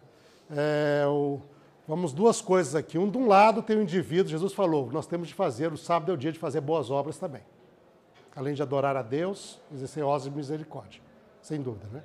[0.51, 1.41] É, o,
[1.87, 2.99] vamos duas coisas aqui.
[2.99, 6.11] Um, de um lado tem o indivíduo, Jesus falou, nós temos de fazer, o sábado
[6.11, 7.43] é o dia de fazer boas obras também.
[8.35, 11.01] Além de adorar a Deus, exercer óseo e misericórdia,
[11.41, 12.03] sem dúvida, né?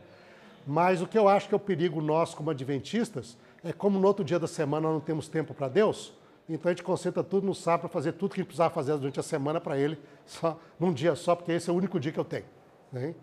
[0.65, 4.07] Mas o que eu acho que é o perigo nós, como adventistas, é como no
[4.07, 6.13] outro dia da semana nós não temos tempo para Deus,
[6.47, 8.93] então a gente concentra tudo no sábado para fazer tudo que a gente precisava fazer
[8.97, 12.11] durante a semana para Ele, só num dia só, porque esse é o único dia
[12.11, 12.45] que eu tenho.
[12.91, 13.15] Né?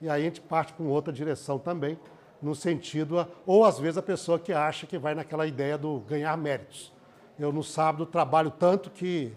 [0.00, 1.98] E aí a gente parte para outra direção também,
[2.40, 6.36] no sentido, ou às vezes a pessoa que acha que vai naquela ideia do ganhar
[6.36, 6.92] méritos.
[7.38, 9.32] Eu no sábado trabalho tanto que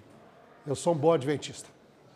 [0.68, 1.70] eu sou um bom adventista.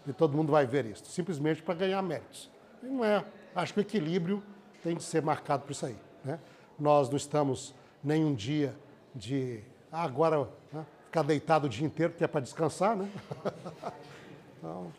[0.05, 2.51] E todo mundo vai ver isso, simplesmente para ganhar méritos.
[2.81, 3.23] E não é.
[3.55, 4.43] Acho que o equilíbrio
[4.83, 5.95] tem de ser marcado por isso aí.
[6.23, 6.39] Né?
[6.77, 7.73] Nós não estamos
[8.03, 8.75] nem um dia
[9.15, 13.09] de ah, agora né, ficar deitado o dia inteiro, que é para descansar, né?
[14.57, 14.91] então,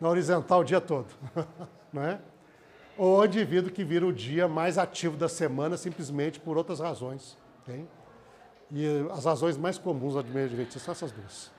[0.00, 1.08] na horizontal o dia todo.
[1.92, 2.20] não é?
[2.96, 7.36] Ou o indivíduo que vira o dia mais ativo da semana simplesmente por outras razões.
[7.62, 7.86] Okay?
[8.70, 11.50] E as razões mais comuns do meio adventista são essas duas.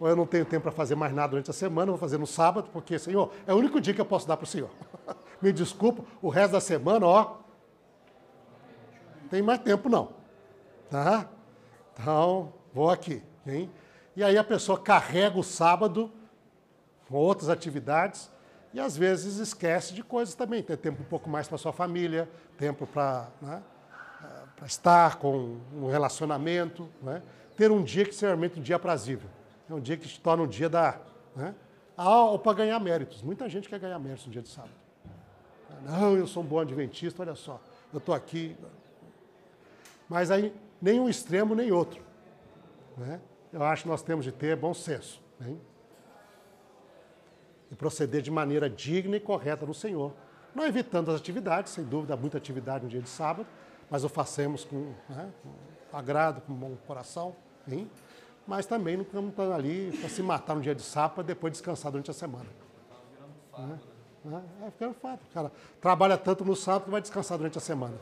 [0.00, 2.26] Ou eu não tenho tempo para fazer mais nada durante a semana, vou fazer no
[2.26, 4.70] sábado, porque, Senhor, é o único dia que eu posso dar para o Senhor.
[5.42, 7.36] Me desculpa, o resto da semana, ó,
[9.28, 10.10] tem mais tempo não.
[10.88, 11.28] Tá?
[11.92, 13.22] Então, vou aqui.
[13.46, 13.70] Hein?
[14.16, 16.10] E aí a pessoa carrega o sábado
[17.08, 18.30] com outras atividades
[18.72, 20.62] e às vezes esquece de coisas também.
[20.62, 23.62] Tem tempo um pouco mais para sua família, tempo para né,
[24.66, 26.88] estar com um relacionamento.
[27.02, 27.22] Né?
[27.56, 29.28] Ter um dia que seja realmente um dia aprazível.
[29.68, 30.98] É um dia que te torna um dia da.
[31.34, 31.54] Né?
[31.96, 33.22] Ou para ganhar méritos.
[33.22, 34.72] Muita gente quer ganhar méritos no dia de sábado.
[35.82, 37.60] Não, eu sou um bom adventista, olha só,
[37.92, 38.56] eu estou aqui.
[40.08, 42.02] Mas aí, nem um extremo, nem outro.
[42.96, 43.20] Né?
[43.52, 45.22] Eu acho que nós temos de ter bom senso.
[47.70, 50.12] E proceder de maneira digna e correta no Senhor.
[50.54, 53.46] Não evitando as atividades, sem dúvida, há muita atividade no dia de sábado,
[53.90, 57.34] mas o façamos com, né, com agrado, com bom coração,
[57.70, 57.90] hein?
[58.46, 61.92] mas também não estamos ali para se matar no dia de sábado para depois descansar
[61.92, 62.46] durante a semana.
[63.58, 63.78] Né?
[64.62, 65.20] É, é ficando fato.
[65.32, 67.94] Cara trabalha tanto no sábado que vai descansar durante a semana.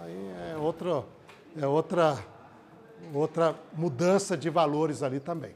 [0.00, 1.04] Aí é outra,
[1.56, 2.18] é outra
[3.12, 5.54] outra mudança de valores ali também.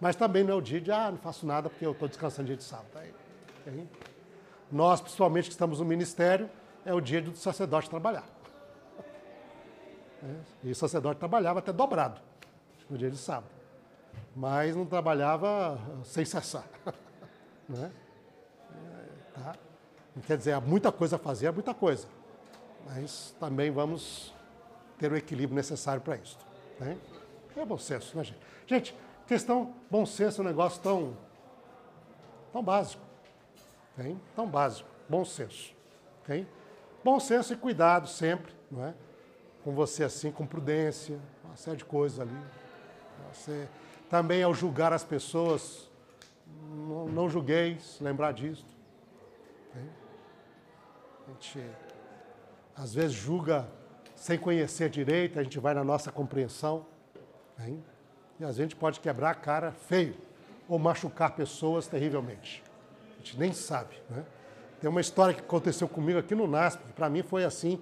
[0.00, 2.46] Mas também não é o dia de, ah, não faço nada porque eu estou descansando
[2.46, 2.90] dia de sábado.
[2.96, 3.14] Aí,
[3.66, 3.88] aí,
[4.70, 6.50] nós, principalmente que estamos no ministério,
[6.84, 8.24] é o dia do sacerdote trabalhar.
[10.22, 10.34] É,
[10.64, 12.20] e o sacerdote trabalhava até dobrado
[12.88, 13.50] no dia de sábado.
[14.34, 16.64] Mas não trabalhava sem cessar.
[17.68, 17.90] Né?
[18.70, 19.56] É, tá?
[20.24, 22.06] Quer dizer, há muita coisa a fazer, há muita coisa.
[22.86, 24.32] Mas também vamos
[25.00, 26.38] ter o equilíbrio necessário para isso.
[26.78, 26.96] Né?
[27.56, 28.38] É bom senso, né, gente?
[28.68, 28.96] Gente,
[29.26, 31.16] questão bom senso é um negócio tão,
[32.52, 33.02] tão básico.
[33.96, 34.20] Tem?
[34.34, 34.88] Tão básico.
[35.08, 35.74] Bom senso.
[36.24, 36.46] Tem?
[37.02, 38.94] Bom senso e cuidado sempre, não é?
[39.62, 42.36] Com você assim, com prudência, uma série de coisas ali.
[43.32, 43.68] Você
[44.10, 45.90] também ao julgar as pessoas,
[46.68, 48.66] não, não julgueis, lembrar disso.
[49.72, 49.90] Tem?
[51.26, 51.70] A gente
[52.76, 53.66] às vezes julga
[54.14, 56.86] sem conhecer direito, a gente vai na nossa compreensão.
[57.58, 57.82] Hein?
[58.38, 60.16] E a gente pode quebrar a cara feio
[60.68, 62.62] ou machucar pessoas terrivelmente.
[63.14, 63.96] A gente nem sabe.
[64.10, 64.24] Né?
[64.80, 67.80] Tem uma história que aconteceu comigo aqui no NASP, que para mim foi assim,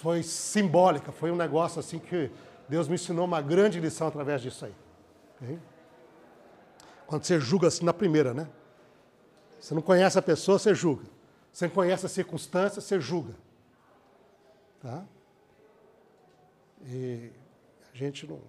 [0.00, 2.30] foi simbólica, foi um negócio assim que
[2.68, 4.74] Deus me ensinou uma grande lição através disso aí.
[5.42, 5.62] Hein?
[7.06, 8.48] Quando você julga assim na primeira, né?
[9.60, 11.04] Você não conhece a pessoa, você julga.
[11.52, 13.34] Você não conhece a circunstância, você julga.
[14.80, 15.04] Tá?
[16.84, 17.30] E
[17.92, 18.40] a gente não.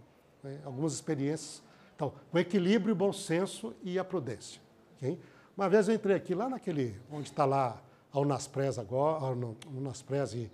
[0.44, 1.64] Né, algumas experiências.
[1.96, 4.62] Então, o equilíbrio, o bom senso e a prudência.
[4.98, 5.20] Okay?
[5.56, 7.00] Uma vez eu entrei aqui, lá naquele.
[7.12, 7.82] onde está lá
[8.12, 9.30] a Unaspres agora, a
[9.70, 10.52] Unaspres e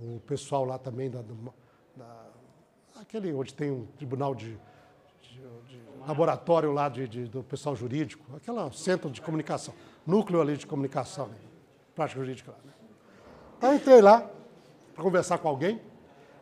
[0.00, 2.26] o pessoal lá também da, da,
[3.00, 4.56] aquele onde tem um tribunal de,
[5.20, 9.74] de, de laboratório lá de, de, do pessoal jurídico, aquele centro de comunicação,
[10.06, 11.36] núcleo ali de comunicação, né?
[11.94, 12.58] prática jurídica lá.
[12.64, 12.72] Né?
[13.60, 14.30] Eu entrei lá,
[14.94, 15.80] para conversar com alguém.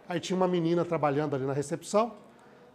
[0.09, 2.14] Aí tinha uma menina trabalhando ali na recepção.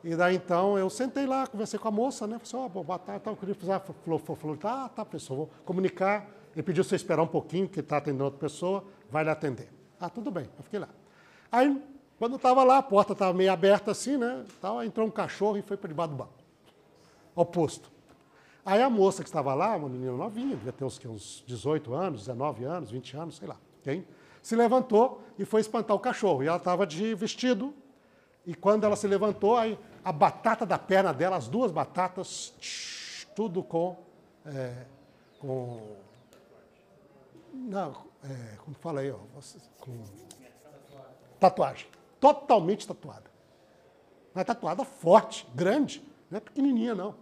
[0.04, 2.39] E daí então eu sentei lá, conversei com a moça, né?
[2.39, 3.80] Falei, ó, oh, boa tarde, tá, eu queria fazer.
[3.80, 6.28] Falou, falou, falou, tá, pessoal, vou comunicar.
[6.54, 9.70] Ele pediu você esperar um pouquinho, que está atendendo outra pessoa, vai lhe atender.
[9.99, 10.89] Ah, tudo bem, eu fiquei lá.
[11.52, 11.82] Aí,
[12.18, 14.43] quando eu estava lá, a porta estava meio aberta assim, né?
[14.60, 16.34] Tal, entrou um cachorro e foi para debaixo do banco.
[17.36, 17.91] Ao posto.
[18.66, 22.22] Aí a moça que estava lá, uma menina novinha, devia ter uns, uns 18 anos,
[22.22, 23.58] 19 anos, 20 anos, sei lá.
[23.80, 24.06] Okay?
[24.41, 26.43] se levantou e foi espantar o cachorro.
[26.43, 27.74] E ela estava de vestido.
[28.45, 32.54] E quando ela se levantou, aí a batata da perna dela, as duas batatas,
[33.36, 33.97] tudo com.
[34.45, 34.86] É,
[35.39, 35.95] com.
[37.54, 39.18] Não, é, como fala aí, ó,
[39.80, 40.04] com
[41.39, 41.88] tatuagem.
[42.20, 43.30] Totalmente tatuada.
[44.34, 47.16] Mas tatuada forte, grande, não é pequenininha, não.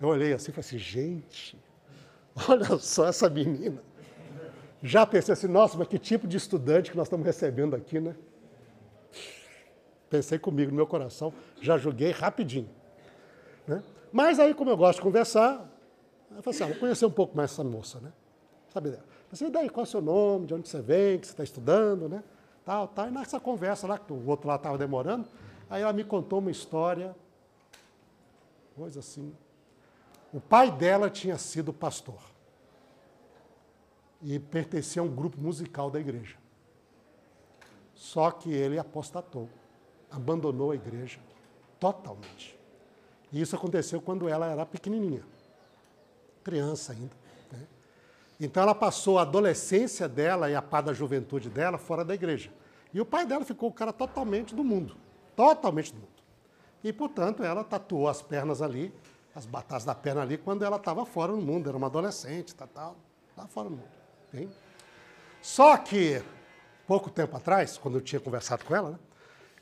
[0.00, 1.56] Eu olhei assim e falei assim, gente,
[2.48, 3.82] olha só essa menina.
[4.82, 8.16] Já pensei assim, nossa, mas que tipo de estudante que nós estamos recebendo aqui, né?
[10.12, 12.68] Pensei comigo no meu coração, já julguei rapidinho.
[13.66, 13.82] Né?
[14.12, 15.66] Mas aí, como eu gosto de conversar,
[16.36, 18.12] eu falei assim, ah, vou conhecer um pouco mais essa moça, né?
[18.68, 19.06] Sabe dela?
[19.32, 22.10] Assim, daí, qual é o seu nome, de onde você vem, que você está estudando,
[22.10, 22.22] né?
[22.62, 23.08] Tal, tal.
[23.08, 25.26] E nessa conversa lá, que o outro lá estava demorando,
[25.70, 27.16] aí ela me contou uma história,
[28.76, 29.34] coisa assim.
[30.30, 32.20] O pai dela tinha sido pastor
[34.20, 36.36] e pertencia a um grupo musical da igreja.
[37.94, 39.48] Só que ele apostatou,
[40.12, 41.18] abandonou a igreja
[41.80, 42.58] totalmente.
[43.32, 45.22] E isso aconteceu quando ela era pequenininha,
[46.44, 47.14] criança ainda.
[47.50, 47.66] Né?
[48.38, 52.52] Então ela passou a adolescência dela e a pá da juventude dela fora da igreja.
[52.92, 54.94] E o pai dela ficou o cara totalmente do mundo,
[55.34, 56.12] totalmente do mundo.
[56.84, 58.92] E, portanto, ela tatuou as pernas ali,
[59.34, 62.68] as batatas da perna ali, quando ela estava fora do mundo, era uma adolescente, tal,
[62.68, 62.96] tal,
[63.30, 64.48] estava fora do mundo.
[65.40, 66.22] Só que,
[66.86, 68.98] pouco tempo atrás, quando eu tinha conversado com ela, né,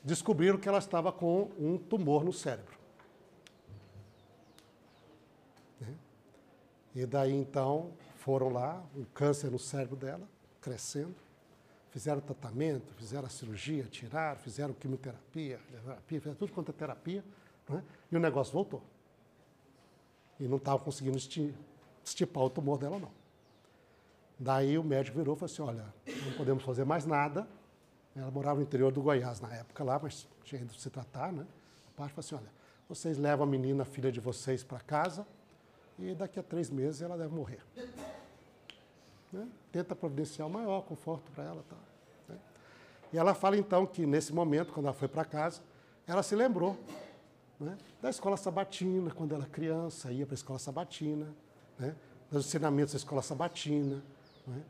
[0.03, 2.77] descobriram que ela estava com um tumor no cérebro.
[5.79, 5.95] Né?
[6.95, 10.27] E daí então foram lá, um câncer no cérebro dela,
[10.61, 11.15] crescendo,
[11.89, 17.23] fizeram tratamento, fizeram a cirurgia, tiraram, fizeram quimioterapia, terapia, fizeram tudo quanto é terapia,
[17.67, 17.83] né?
[18.11, 18.81] e o negócio voltou.
[20.39, 21.17] E não estava conseguindo
[22.03, 23.11] estipar o tumor dela, não.
[24.39, 25.93] Daí o médico virou e falou assim, olha,
[26.25, 27.47] não podemos fazer mais nada.
[28.15, 31.45] Ela morava no interior do Goiás na época lá, mas tinha ido se tratar, né?
[31.89, 32.51] O pai falou assim, olha,
[32.89, 35.25] vocês levam a menina, a filha de vocês, para casa
[35.97, 37.59] e daqui a três meses ela deve morrer.
[39.33, 39.47] Né?
[39.71, 41.63] Tenta providenciar o maior conforto para ela.
[41.69, 41.77] Tá,
[42.27, 42.37] né?
[43.13, 45.61] E ela fala então que nesse momento, quando ela foi para casa,
[46.05, 46.77] ela se lembrou
[47.57, 47.77] né?
[48.01, 51.33] da escola sabatina, quando ela criança, ia para a escola sabatina,
[51.79, 51.95] né?
[52.29, 54.03] dos ensinamentos da escola sabatina,
[54.45, 54.61] né?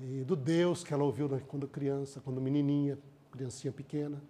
[0.00, 2.98] E do Deus que ela ouviu quando criança, quando menininha,
[3.30, 4.20] criancinha pequena.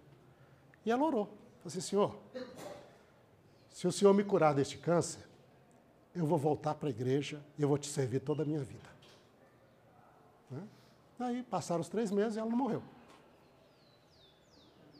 [0.85, 1.25] E ela orou.
[1.25, 2.17] Falou assim, Senhor,
[3.69, 5.21] se o Senhor me curar deste câncer,
[6.13, 8.89] eu vou voltar para a igreja e eu vou te servir toda a minha vida.
[10.49, 10.67] Né?
[11.19, 12.83] Aí passaram os três meses e ela não morreu.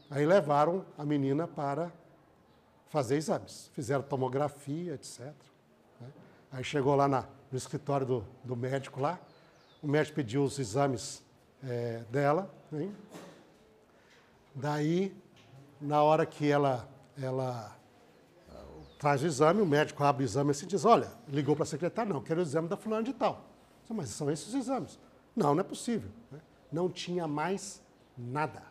[0.10, 1.92] Aí levaram a menina para
[2.90, 3.72] fazer exames.
[3.74, 5.34] Fizeram tomografia, etc.
[6.00, 6.12] Né?
[6.52, 9.20] Aí chegou lá na, no escritório do, do, médico lá,
[9.82, 11.24] o médico pediu os exames
[11.64, 12.54] é, dela.
[12.72, 12.96] Hein?
[14.54, 15.16] Daí,
[15.80, 16.88] na hora que ela,
[17.22, 17.76] ela
[19.00, 21.68] traz o exame, o médico abre o exame assim e diz, olha, ligou para a
[21.68, 23.46] secretária, não, quero o exame da fulana de tal.
[23.90, 25.00] Mas são esses os exames.
[25.36, 26.10] Não, não é possível.
[26.32, 26.40] Né?
[26.72, 27.82] Não tinha mais
[28.18, 28.64] nada.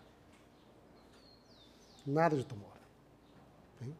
[2.06, 2.72] Nada de tumor.
[3.82, 3.94] Hein?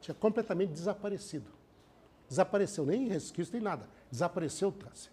[0.00, 1.50] Tinha completamente desaparecido.
[2.28, 3.88] Desapareceu, nem resquício, nem nada.
[4.10, 5.10] Desapareceu o câncer.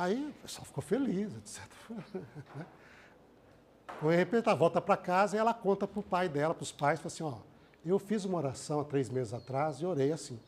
[0.00, 1.62] Aí o pessoal ficou feliz, etc.
[4.00, 6.98] Repente ela volta para casa e ela conta para o pai dela, para os pais,
[6.98, 7.34] fala assim, ó,
[7.84, 10.40] eu fiz uma oração há três meses atrás e orei assim.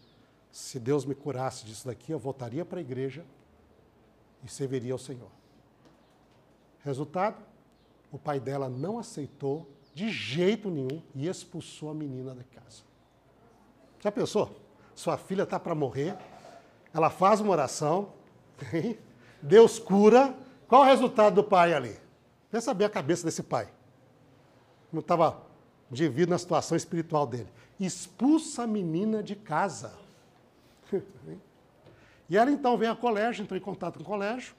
[0.50, 3.26] Se Deus me curasse disso daqui, eu voltaria para a igreja
[4.42, 5.28] e serviria ao Senhor.
[6.82, 7.36] Resultado,
[8.11, 12.84] o pai dela não aceitou de jeito nenhum e expulsou a menina da casa.
[14.00, 14.57] Já pensou?
[14.94, 16.16] Sua filha está para morrer,
[16.94, 18.14] ela faz uma oração,
[19.43, 20.34] Deus cura.
[20.68, 21.97] Qual o resultado do pai ali?
[22.51, 23.68] Quer saber a cabeça desse pai?
[24.93, 25.43] Não estava
[25.90, 27.49] devido na situação espiritual dele.
[27.78, 29.93] Expulsa a menina de casa.
[32.28, 34.55] e ela então veio ao colégio, entrou em contato com o colégio.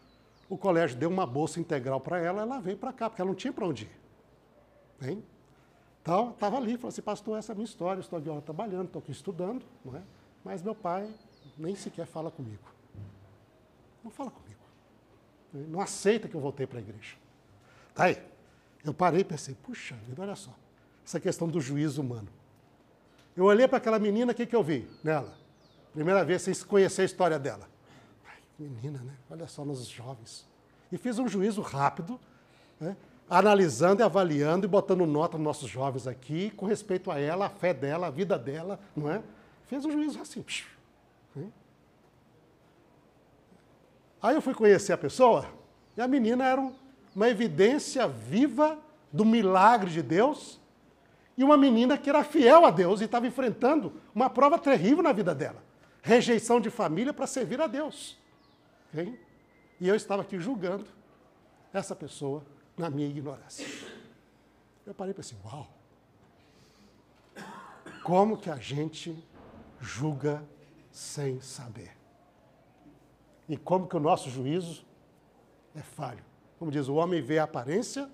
[0.50, 3.36] O colégio deu uma bolsa integral para ela, ela veio para cá, porque ela não
[3.36, 5.10] tinha para onde ir.
[5.10, 5.24] Hein?
[6.02, 9.02] Então, estava ali, falou assim, pastor, essa é a minha história, estou aqui trabalhando, estou
[9.02, 10.02] aqui estudando, não é?
[10.44, 11.10] mas meu pai
[11.58, 12.64] nem sequer fala comigo.
[14.04, 14.43] Não fala comigo.
[15.54, 17.16] Não aceita que eu voltei para a igreja.
[17.94, 18.22] Tá aí.
[18.84, 20.54] Eu parei e pensei, puxa vida, olha só.
[21.06, 22.28] Essa questão do juízo humano.
[23.36, 25.38] Eu olhei para aquela menina, o que, que eu vi nela?
[25.94, 27.70] Primeira vez sem conhecer a história dela.
[28.26, 29.14] Ai, menina, né?
[29.30, 30.46] Olha só nos jovens.
[30.92, 32.20] E fiz um juízo rápido,
[32.80, 32.96] né?
[33.30, 37.50] analisando e avaliando e botando nota nos nossos jovens aqui, com respeito a ela, a
[37.50, 39.22] fé dela, a vida dela, não é?
[39.66, 40.46] Fez um juízo assim.
[41.36, 41.48] Né?
[44.24, 45.46] Aí eu fui conhecer a pessoa
[45.98, 46.72] e a menina era
[47.14, 48.80] uma evidência viva
[49.12, 50.62] do milagre de Deus
[51.38, 55.12] e uma menina que era fiel a Deus e estava enfrentando uma prova terrível na
[55.12, 55.62] vida dela.
[56.02, 58.18] Rejeição de família para servir a Deus.
[59.82, 60.86] E eu estava aqui julgando
[61.74, 62.46] essa pessoa
[62.78, 63.68] na minha ignorância.
[64.86, 65.68] Eu parei e pensei, uau!
[68.04, 69.14] Como que a gente
[69.82, 70.42] julga
[70.92, 72.03] sem saber?
[73.54, 74.84] E como que o nosso juízo
[75.76, 76.24] é falho?
[76.58, 78.10] Como diz, o homem vê a aparência,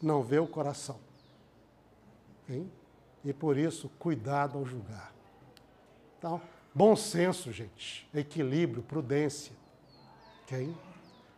[0.00, 1.00] não vê o coração.
[2.48, 2.70] Hein?
[3.24, 5.12] E por isso, cuidado ao julgar.
[6.16, 6.40] Então,
[6.72, 9.56] bom senso, gente, equilíbrio, prudência.
[10.44, 10.72] Okay?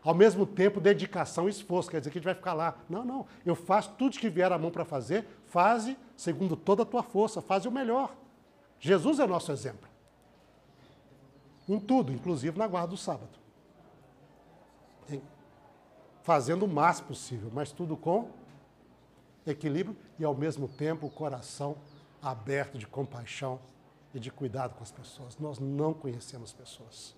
[0.05, 1.91] Ao mesmo tempo, dedicação e esforço.
[1.91, 2.77] Quer dizer que a gente vai ficar lá.
[2.87, 3.27] Não, não.
[3.47, 7.41] Eu faço tudo que vier à mão para fazer, faze segundo toda a tua força,
[7.41, 8.15] faze o melhor.
[8.79, 9.88] Jesus é nosso exemplo.
[11.69, 13.39] Em tudo, inclusive na guarda do sábado.
[16.23, 18.31] Fazendo o máximo possível, mas tudo com
[19.47, 21.77] equilíbrio e, ao mesmo tempo, o coração
[22.21, 23.61] aberto de compaixão
[24.13, 25.39] e de cuidado com as pessoas.
[25.39, 27.15] Nós não conhecemos pessoas.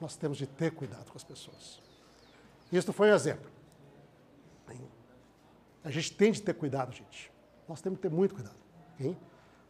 [0.00, 1.80] Nós temos de ter cuidado com as pessoas.
[2.70, 3.50] Isso foi um exemplo.
[5.82, 7.30] A gente tem de ter cuidado, gente.
[7.68, 8.56] Nós temos que ter muito cuidado.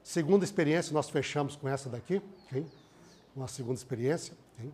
[0.02, 2.20] Segunda experiência, nós fechamos com essa daqui.
[3.34, 4.34] Uma segunda experiência.
[4.60, 4.72] Hein?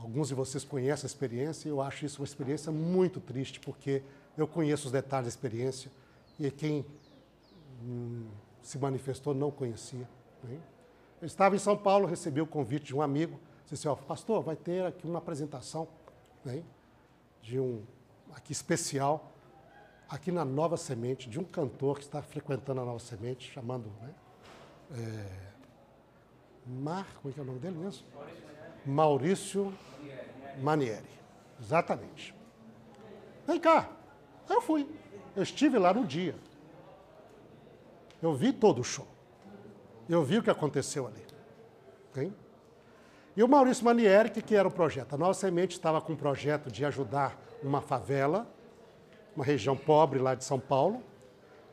[0.00, 4.02] Alguns de vocês conhecem a experiência e eu acho isso uma experiência muito triste, porque
[4.36, 5.90] eu conheço os detalhes da experiência
[6.38, 6.84] e quem
[7.82, 8.26] hum,
[8.62, 10.08] se manifestou não conhecia.
[10.42, 10.58] Né?
[11.20, 13.38] Eu estava em São Paulo, recebi o convite de um amigo,
[13.68, 15.88] disse assim, pastor, vai ter aqui uma apresentação
[16.44, 16.62] né,
[17.42, 17.82] de um,
[18.34, 19.32] aqui especial,
[20.08, 24.14] aqui na Nova Semente, de um cantor que está frequentando a Nova Semente, chamando, né,
[24.92, 25.53] é,
[26.66, 28.06] Mar, como é que é o nome dele mesmo?
[28.86, 29.72] Maurício
[30.62, 31.08] Manieri.
[31.60, 32.34] Exatamente.
[33.46, 33.88] Vem cá.
[34.48, 34.88] Eu fui.
[35.36, 36.34] Eu estive lá no dia.
[38.22, 39.06] Eu vi todo o show.
[40.08, 41.24] Eu vi o que aconteceu ali.
[42.10, 42.32] Okay?
[43.36, 45.14] E o Maurício Manieri, que, que era o projeto?
[45.14, 48.46] A Nova Semente estava com um projeto de ajudar uma favela,
[49.34, 51.02] uma região pobre lá de São Paulo,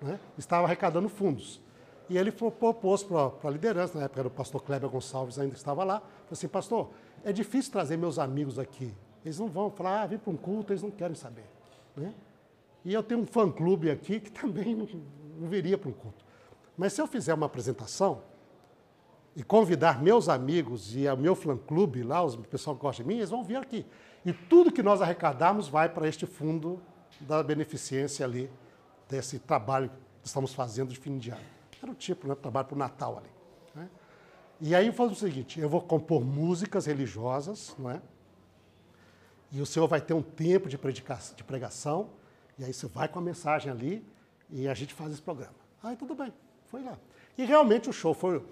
[0.02, 0.20] né?
[0.38, 1.62] estava arrecadando fundos.
[2.12, 5.82] E ele propôs para a liderança, na época era o pastor Kleber Gonçalves ainda estava
[5.86, 6.90] lá, falou assim, pastor,
[7.24, 8.94] é difícil trazer meus amigos aqui.
[9.24, 11.46] Eles não vão falar, ah, para um culto, eles não querem saber.
[11.96, 12.14] Né?
[12.84, 14.86] E eu tenho um fã-clube aqui que também não,
[15.40, 16.26] não viria para um culto.
[16.78, 18.22] Mas se eu fizer uma apresentação
[19.34, 23.20] e convidar meus amigos e o meu fã-clube lá, os pessoal que gosta de mim,
[23.20, 23.86] eles vão vir aqui.
[24.26, 26.78] E tudo que nós arrecadarmos vai para este fundo
[27.22, 28.52] da beneficência ali,
[29.08, 29.90] desse trabalho
[30.22, 31.61] que estamos fazendo de fim de ano.
[31.82, 32.36] Era o tipo, né?
[32.36, 33.30] Trabalho para o Natal ali.
[33.76, 33.90] Né?
[34.60, 38.02] E aí faz o seguinte, eu vou compor músicas religiosas, não é?
[39.52, 42.10] E o Senhor vai ter um tempo de, de pregação,
[42.58, 44.06] e aí você vai com a mensagem ali,
[44.50, 45.56] e a gente faz esse programa.
[45.84, 46.32] Aí tudo bem,
[46.68, 46.98] foi lá.
[47.38, 48.44] E realmente o show foi,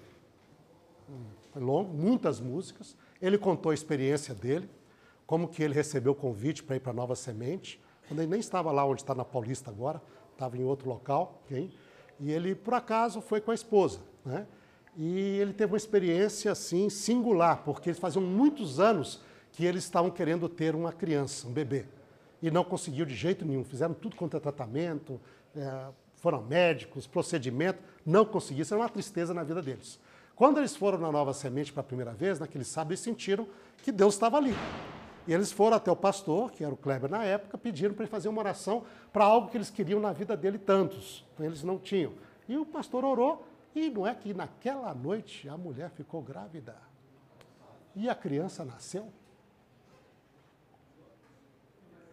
[1.52, 2.96] foi longo, muitas músicas.
[3.22, 4.68] Ele contou a experiência dele,
[5.26, 8.72] como que ele recebeu o convite para ir para Nova Semente, quando ele nem estava
[8.72, 10.02] lá onde está na Paulista agora,
[10.32, 11.72] estava em outro local, okay?
[12.20, 14.00] E ele, por acaso, foi com a esposa.
[14.24, 14.46] Né?
[14.96, 19.20] E ele teve uma experiência, assim, singular, porque eles faziam muitos anos
[19.52, 21.86] que eles estavam querendo ter uma criança, um bebê,
[22.42, 23.64] e não conseguiu de jeito nenhum.
[23.64, 25.20] Fizeram tudo quanto é tratamento,
[25.56, 25.86] é,
[26.16, 28.62] foram médicos, procedimento, não conseguiram.
[28.62, 29.98] Isso era uma tristeza na vida deles.
[30.36, 33.46] Quando eles foram na Nova Semente para a primeira vez, naquele sábado, eles sentiram
[33.82, 34.54] que Deus estava ali.
[35.26, 38.10] E eles foram até o pastor, que era o Kleber na época, pediram para ele
[38.10, 41.24] fazer uma oração para algo que eles queriam na vida dele tantos.
[41.34, 42.12] Então eles não tinham.
[42.48, 46.76] E o pastor orou, e não é que naquela noite a mulher ficou grávida.
[47.94, 49.12] E a criança nasceu.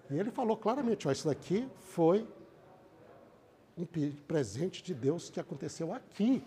[0.10, 2.28] E ele falou claramente: ó, isso daqui foi
[3.78, 3.86] um
[4.28, 6.44] presente de Deus que aconteceu aqui.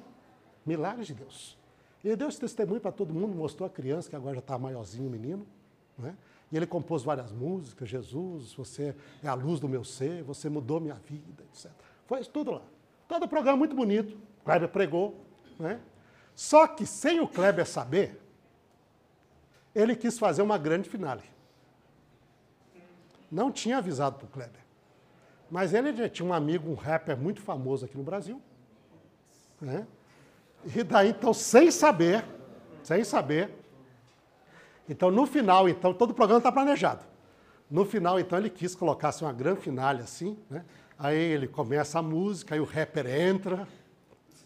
[0.67, 1.59] Milagres de Deus.
[2.03, 5.09] E deu esse testemunho para todo mundo, mostrou a criança, que agora já está maiorzinho,
[5.09, 5.47] o menino.
[5.99, 6.17] Né?
[6.51, 10.81] E ele compôs várias músicas, Jesus, você é a luz do meu ser, você mudou
[10.81, 11.71] minha vida, etc.
[12.07, 12.63] Foi isso tudo lá.
[13.07, 15.25] Todo o programa muito bonito, Kleber pregou,
[15.59, 15.81] né?
[16.35, 18.21] Só que sem o Kleber saber,
[19.75, 21.23] ele quis fazer uma grande finale.
[23.31, 24.61] Não tinha avisado para o Kleber.
[25.49, 28.41] Mas ele já tinha um amigo, um rapper muito famoso aqui no Brasil.
[29.61, 29.87] Né?
[30.65, 32.25] E daí, então, sem saber,
[32.83, 33.60] sem saber,
[34.91, 37.05] então, no final, então, todo o programa está planejado.
[37.71, 40.65] No final, então, ele quis colocar assim, uma grande finale assim, né?
[40.99, 43.69] Aí ele começa a música, aí o rapper entra,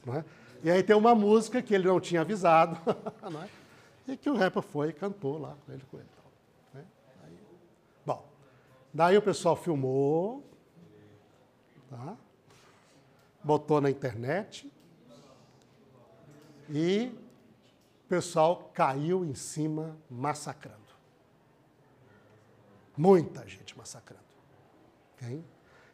[0.04, 0.22] né?
[0.62, 2.78] E aí tem uma música que ele não tinha avisado,
[3.32, 3.48] né?
[4.06, 5.82] e que o rapper foi e cantou lá com ele.
[5.90, 6.08] Com ele
[6.74, 6.84] né?
[7.24, 7.38] aí,
[8.04, 8.28] bom,
[8.92, 10.44] daí o pessoal filmou,
[11.88, 12.18] tá?
[13.42, 14.70] botou na internet
[16.68, 17.12] e
[18.04, 20.78] o pessoal caiu em cima massacrando.
[22.96, 24.22] Muita gente massacrando.
[25.16, 25.42] Okay?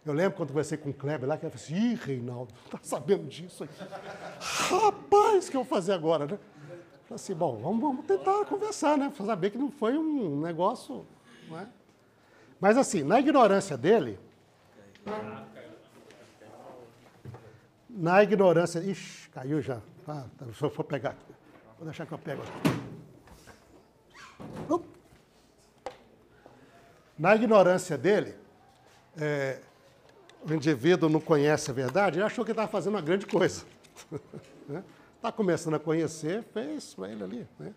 [0.05, 2.79] Eu lembro quando conversei com o Kleber lá, que ele falou assim, ih, Reinaldo, tá
[2.83, 3.75] sabendo disso aqui?
[4.41, 6.39] Rapaz, o que eu vou fazer agora, né?
[7.05, 9.13] Falei assim, bom, vamos, vamos tentar conversar, né?
[9.17, 11.07] Saber que não foi um negócio,
[11.49, 11.69] não é?
[12.61, 14.19] Mas assim, na ignorância dele,
[17.89, 19.81] na ignorância, ixi, caiu já.
[20.07, 21.40] Ah, se eu for pegar aqui.
[21.81, 22.71] Vou deixar que eu pego aqui.
[27.19, 28.37] Na ignorância dele,
[29.19, 29.63] é,
[30.47, 33.65] o indivíduo não conhece a verdade, ele achou que estava fazendo uma grande coisa.
[34.13, 34.19] Está
[34.69, 35.33] né?
[35.35, 37.49] começando a conhecer, fez para ele ali.
[37.59, 37.75] Né?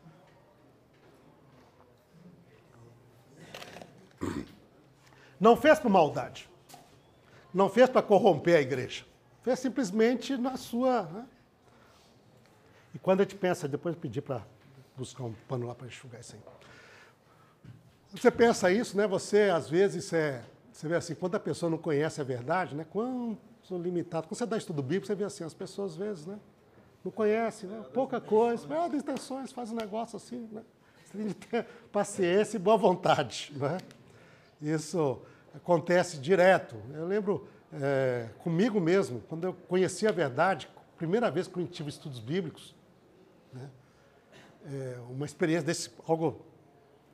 [5.39, 6.49] Não fez por maldade.
[7.53, 9.05] Não fez para corromper a igreja.
[9.43, 11.03] Fez simplesmente na sua.
[11.03, 11.25] Né?
[12.93, 14.43] E quando a gente pensa, depois eu pedi para
[14.95, 16.41] buscar um pano lá para enxugar isso aí.
[18.13, 19.07] Você pensa isso, né?
[19.07, 22.85] Você, às vezes, é, você vê assim, quando a pessoa não conhece a verdade, né?
[22.89, 23.37] Quanto
[23.71, 24.27] limitado.
[24.27, 26.37] Quando você dá estudo bíblico, você vê assim, as pessoas, às vezes, né?
[27.03, 27.83] Não conhecem, né?
[27.93, 30.61] Pouca coisa, melhor intenções, faz um negócio assim, né?
[31.05, 33.77] Você tem que ter paciência e boa vontade, né?
[34.61, 35.19] Isso
[35.55, 36.75] acontece direto.
[36.93, 41.89] Eu lembro é, comigo mesmo, quando eu conheci a verdade, primeira vez que eu tive
[41.89, 42.75] estudos bíblicos,
[43.53, 43.69] né?
[44.65, 46.41] É uma experiência desse, algo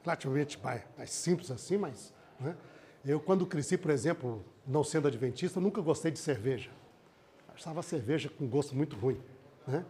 [0.04, 2.56] relativamente mais, simples assim, mas né?
[3.04, 6.70] eu quando cresci, por exemplo, não sendo adventista, nunca gostei de cerveja.
[7.54, 9.20] Achava cerveja com gosto muito ruim.
[9.68, 9.84] Né?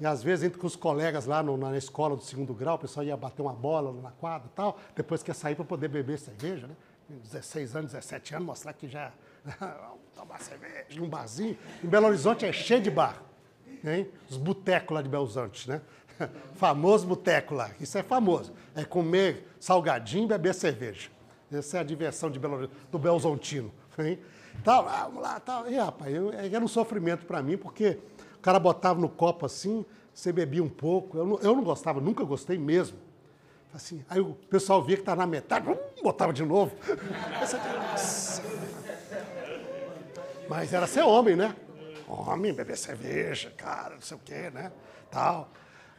[0.00, 2.78] E às vezes, entre com os colegas lá no, na escola do segundo grau, o
[2.78, 6.18] pessoal ia bater uma bola na quadra e tal, depois quer sair para poder beber
[6.18, 6.76] cerveja, né?
[7.08, 9.12] 16 anos, 17 anos, mostrar que já
[10.14, 11.56] tomar cerveja num barzinho.
[11.82, 13.22] Em Belo Horizonte é cheio de bar.
[13.84, 14.08] Hein?
[14.28, 15.80] Os botecos lá de Horizonte, né?
[16.54, 17.70] Famoso boteco lá.
[17.80, 18.52] Isso é famoso.
[18.74, 21.10] É comer salgadinho e beber cerveja.
[21.50, 23.72] Essa é a diversão de Belo, do Belzontino.
[23.98, 24.18] Hein?
[24.62, 25.68] Tal, vamos lá, tal.
[25.70, 27.98] E, rapaz, eu, era um sofrimento para mim, porque
[28.36, 31.16] o cara botava no copo assim, você bebia um pouco.
[31.16, 32.98] Eu não, eu não gostava, nunca gostei mesmo.
[33.72, 36.72] Assim, aí o pessoal via que estava na metade, hum, botava de novo.
[40.48, 41.54] Mas era ser homem, né?
[42.08, 44.72] Homem, beber cerveja, cara, não sei o quê, né?
[45.10, 45.50] Tal.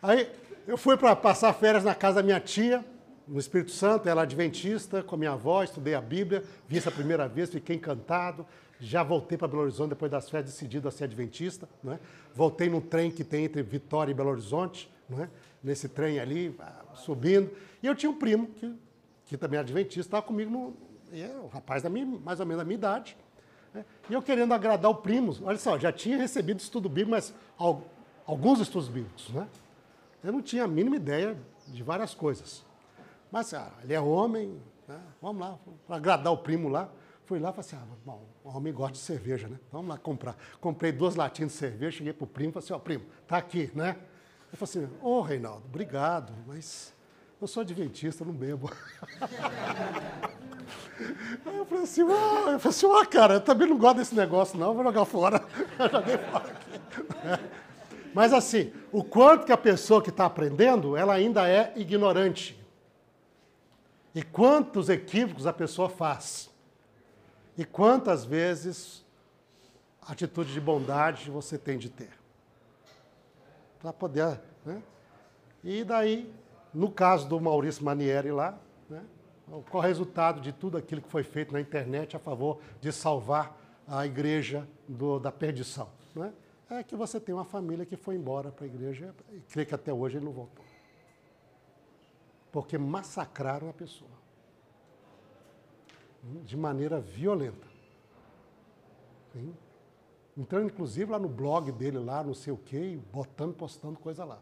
[0.02, 0.32] Aí
[0.68, 2.84] eu fui para passar férias na casa da minha tia,
[3.30, 6.90] no Espírito Santo, ela é adventista, com a minha avó, estudei a Bíblia, vi essa
[6.90, 8.46] primeira vez, fiquei encantado.
[8.80, 11.70] Já voltei para Belo Horizonte depois das férias, decidido a ser adventista.
[11.84, 12.00] Né?
[12.34, 15.30] Voltei num trem que tem entre Vitória e Belo Horizonte, né?
[15.64, 17.52] nesse trem ali, ah, subindo.
[17.84, 18.74] E eu tinha um primo, que,
[19.26, 20.74] que também é adventista, estava comigo, no,
[21.14, 23.16] é um rapaz da minha, mais ou menos da minha idade.
[23.74, 23.86] Né?
[24.10, 27.34] E eu querendo agradar o primo, olha só, já tinha recebido estudo bíblico, mas
[28.26, 29.30] alguns estudos bíblicos.
[29.30, 29.48] Né?
[30.24, 31.38] Eu não tinha a mínima ideia
[31.68, 32.66] de várias coisas.
[33.32, 35.00] Mas, ah, ele é homem, né?
[35.22, 36.90] vamos lá, para agradar o primo lá.
[37.26, 39.60] Fui lá e falei assim, ah, bom, o homem gosta de cerveja, né?
[39.72, 40.36] Vamos lá comprar.
[40.60, 43.38] Comprei duas latinhas de cerveja, cheguei pro primo e falei assim, ó, oh, primo, tá
[43.38, 43.98] aqui, né?
[44.48, 46.92] Ele falou assim, ô oh, Reinaldo, obrigado, mas
[47.42, 48.72] eu sou adventista, não bebo.
[51.46, 54.14] Aí eu falei assim, oh, eu falei assim, oh, cara, eu também não gosto desse
[54.14, 55.46] negócio, não, vou jogar fora.
[55.92, 56.70] Joguei fora aqui.
[58.14, 62.60] Mas assim, o quanto que a pessoa que está aprendendo, ela ainda é ignorante.
[64.14, 66.50] E quantos equívocos a pessoa faz.
[67.58, 69.06] E quantas vezes
[70.02, 72.12] atitude de bondade você tem de ter.
[73.80, 74.42] Para poder.
[74.66, 74.82] Né?
[75.64, 76.34] E daí,
[76.74, 78.60] no caso do Maurício Manieri lá,
[78.90, 79.04] né?
[79.70, 83.58] qual o resultado de tudo aquilo que foi feito na internet a favor de salvar
[83.88, 85.90] a igreja do, da perdição?
[86.16, 86.34] Né?
[86.70, 89.74] É que você tem uma família que foi embora para a igreja e crê que
[89.74, 90.64] até hoje ele não voltou.
[92.52, 94.20] Porque massacraram a pessoa
[96.44, 97.68] de maneira violenta.
[99.34, 99.56] Sim?
[100.38, 104.40] Entrando, inclusive, lá no blog dele, lá, não sei o quê, botando, postando coisa lá.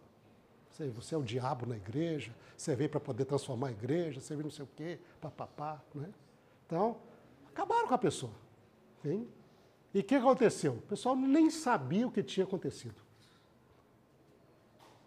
[0.96, 4.46] Você, é o diabo na igreja, você veio para poder transformar a igreja, você veio
[4.46, 5.82] não sei o quê, papapá.
[5.94, 6.10] Né?
[6.66, 6.98] Então,
[7.52, 8.34] acabaram com a pessoa.
[9.02, 9.28] Sim?
[9.94, 10.74] E o que aconteceu?
[10.74, 12.96] O pessoal nem sabia o que tinha acontecido.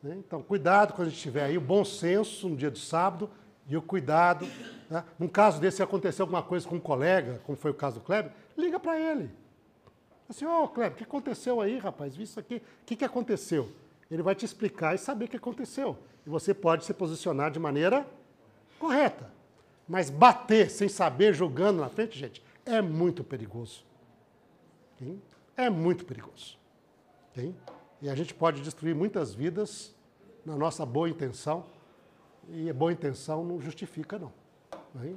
[0.03, 0.17] Né?
[0.19, 3.31] Então, cuidado quando a gente tiver aí o bom senso no dia de sábado,
[3.71, 4.47] e o cuidado.
[4.91, 5.05] Né?
[5.17, 8.05] Num caso desse, se acontecer alguma coisa com um colega, como foi o caso do
[8.05, 9.31] Kleber, liga para ele.
[10.29, 12.17] Assim, ô oh, Kleber, o que aconteceu aí, rapaz?
[12.17, 12.57] Vi isso aqui.
[12.57, 13.71] O que, que aconteceu?
[14.11, 15.97] Ele vai te explicar e saber o que aconteceu.
[16.27, 18.07] E você pode se posicionar de maneira
[18.78, 19.31] correta.
[19.87, 23.85] Mas bater sem saber, julgando na frente, gente, é muito perigoso.
[24.99, 25.20] Sim?
[25.57, 26.59] É muito perigoso.
[27.35, 27.55] Sim?
[28.03, 29.95] E a gente pode destruir muitas vidas
[30.45, 31.66] na nossa boa intenção
[32.49, 34.32] e a boa intenção não justifica, não.
[34.95, 35.15] Né?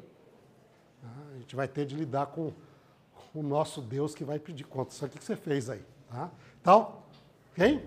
[1.34, 2.52] A gente vai ter de lidar com
[3.34, 4.94] o nosso Deus que vai pedir conta.
[4.94, 5.84] Isso aqui que você fez aí.
[6.10, 6.30] Tá?
[6.62, 7.00] Então,
[7.56, 7.84] quem?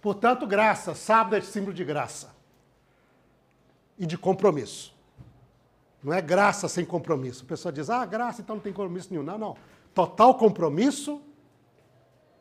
[0.00, 0.94] Portanto, graça.
[0.94, 2.34] Sábado é símbolo de graça.
[3.98, 4.94] E de compromisso.
[6.02, 7.44] Não é graça sem compromisso.
[7.44, 9.22] A pessoa diz, ah, graça, então não tem compromisso nenhum.
[9.22, 9.56] Não, não.
[9.94, 11.20] Total compromisso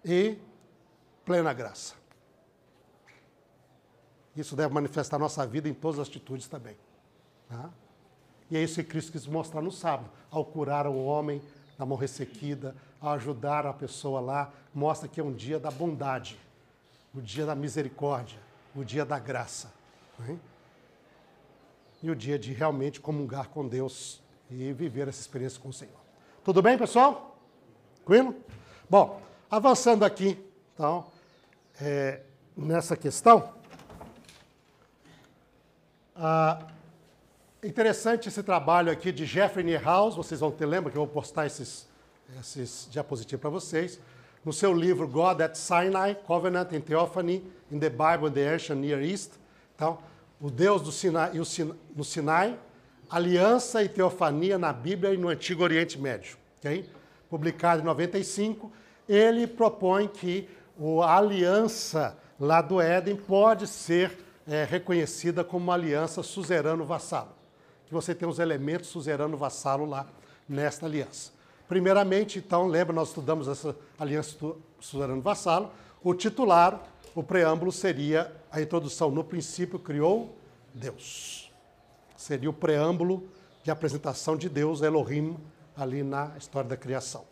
[0.06, 0.38] e
[1.26, 1.96] plena graça.
[4.36, 6.78] Isso deve manifestar nossa vida em todas as atitudes também.
[7.50, 7.70] Tá?
[8.50, 11.42] E é isso que Cristo quis mostrar no sábado, ao curar o homem
[11.78, 16.38] da mão ressequida, ao ajudar a pessoa lá, mostra que é um dia da bondade,
[17.14, 18.40] o dia da misericórdia,
[18.76, 19.72] o dia da graça.
[22.02, 26.00] E o dia de realmente comungar com Deus e viver essa experiência com o Senhor.
[26.44, 27.38] Tudo bem, pessoal?
[27.96, 28.36] Tranquilo?
[28.90, 31.06] Bom, avançando aqui, então,
[31.80, 32.22] é,
[32.56, 33.54] nessa questão,
[36.16, 36.68] ah,
[37.64, 41.46] interessante esse trabalho aqui de Jeffrey Niehaus, vocês vão ter, lembra que eu vou postar
[41.46, 41.88] esses,
[42.40, 44.00] esses diapositivos para vocês,
[44.44, 48.80] no seu livro God at Sinai, Covenant and Theophany in the Bible and the Ancient
[48.80, 49.34] Near East.
[49.76, 49.98] Então,
[50.40, 51.32] o Deus do Sinai,
[51.96, 52.58] no Sinai,
[53.10, 56.38] aliança e teofania na Bíblia e no Antigo Oriente Médio.
[56.60, 56.90] Okay?
[57.30, 58.72] Publicado em 95,
[59.08, 60.48] ele propõe que
[61.04, 64.18] a aliança lá do Éden pode ser
[64.48, 67.30] é, reconhecida como uma aliança suzerano-vassalo.
[67.86, 70.08] Que você tem os elementos suzerano-vassalo lá
[70.48, 71.32] nesta aliança.
[71.70, 74.36] Primeiramente, então, lembra, nós estudamos essa aliança
[74.82, 75.72] suzerano-vassalo.
[76.04, 76.84] O titular,
[77.16, 79.10] o preâmbulo seria a introdução.
[79.10, 80.36] No princípio criou
[80.74, 81.50] Deus.
[82.18, 83.30] Seria o preâmbulo
[83.64, 85.38] de apresentação de Deus, Elohim,
[85.78, 87.24] ali na história da criação.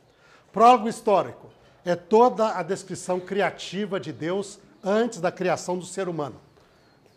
[0.54, 1.50] Prólogo histórico
[1.84, 6.48] é toda a descrição criativa de Deus antes da criação do ser humano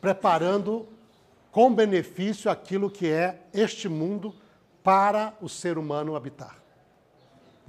[0.00, 0.88] preparando
[1.52, 4.34] com benefício aquilo que é este mundo
[4.82, 6.59] para o ser humano habitar.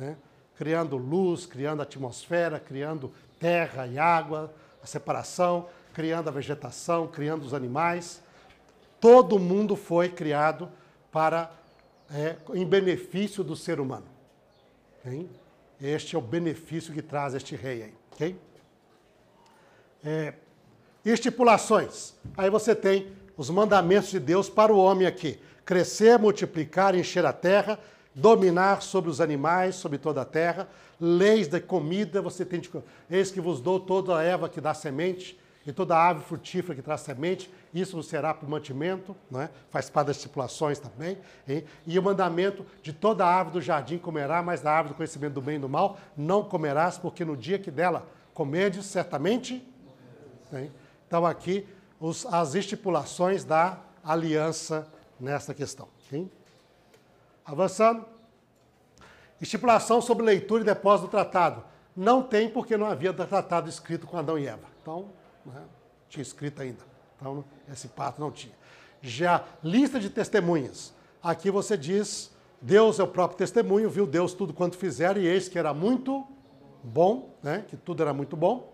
[0.02, 0.18] Né?
[0.58, 4.52] Criando luz, criando atmosfera, criando terra e água,
[4.82, 8.20] a separação, criando a vegetação, criando os animais.
[9.00, 10.68] Todo mundo foi criado
[11.12, 11.52] para
[12.12, 14.08] é, em benefício do ser humano.
[15.06, 15.30] Hein?
[15.80, 18.36] Este é o benefício que traz este rei aí, ok?
[20.04, 20.34] É,
[21.06, 22.16] estipulações.
[22.36, 27.34] Aí você tem os mandamentos de Deus para o homem aqui: crescer, multiplicar, encher a
[27.34, 27.80] terra,
[28.14, 30.68] dominar sobre os animais, sobre toda a terra,
[31.00, 32.70] leis da comida, você tem de.
[33.10, 36.82] Eis que vos dou toda a erva que dá semente, e toda ave frutífera que
[36.82, 39.50] traz semente, isso não será por mantimento, né?
[39.70, 41.18] faz parte das estipulações também.
[41.48, 41.64] Hein?
[41.86, 45.42] E o mandamento de toda ave do jardim comerá, mas da árvore do conhecimento do
[45.42, 49.64] bem e do mal não comerás, porque no dia que dela comerdes, certamente.
[50.52, 50.72] Hein?
[51.08, 51.68] Então, aqui,
[52.00, 54.88] os, as estipulações da aliança
[55.20, 55.88] nessa questão.
[56.12, 56.30] Hein?
[57.46, 58.06] Avançando.
[59.40, 61.64] Estipulação sobre leitura e depósito do tratado.
[61.96, 64.68] Não tem porque não havia tratado escrito com Adão e Eva.
[64.82, 65.10] Então,
[65.46, 65.64] né?
[66.08, 66.84] tinha escrito ainda.
[67.18, 68.54] Então, esse pato não tinha.
[69.02, 70.94] Já lista de testemunhas.
[71.22, 72.32] Aqui você diz,
[72.62, 76.26] Deus é o próprio testemunho, viu Deus tudo quanto fizeram, e eis que era muito
[76.84, 77.66] bom, né?
[77.68, 78.74] que tudo era muito bom.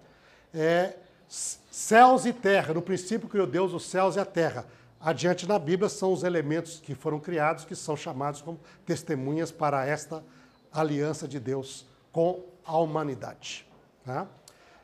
[0.53, 4.65] É, céus e terra, no princípio criou Deus os céus e a terra.
[4.99, 9.85] Adiante na Bíblia são os elementos que foram criados, que são chamados como testemunhas para
[9.85, 10.23] esta
[10.71, 13.67] aliança de Deus com a humanidade.
[14.03, 14.27] Tá?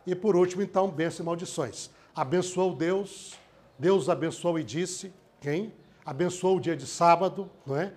[0.06, 1.90] E por último, então, bênçãos e maldições.
[2.16, 3.38] Abençoou Deus,
[3.78, 5.12] Deus abençoou e disse,
[5.42, 5.74] quem?
[6.06, 7.92] Abençoou o dia de sábado, não é?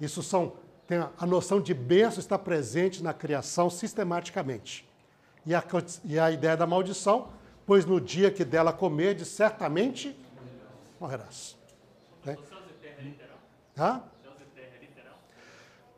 [0.00, 0.52] Isso são,
[0.86, 4.86] tem a, a noção de bênção está presente na criação sistematicamente.
[5.46, 5.64] E a,
[6.04, 7.28] e a ideia da maldição,
[7.64, 10.16] pois no dia que dela comerdes, certamente
[11.00, 11.56] morrerás.
[12.24, 12.36] Né?
[13.76, 14.02] Hã?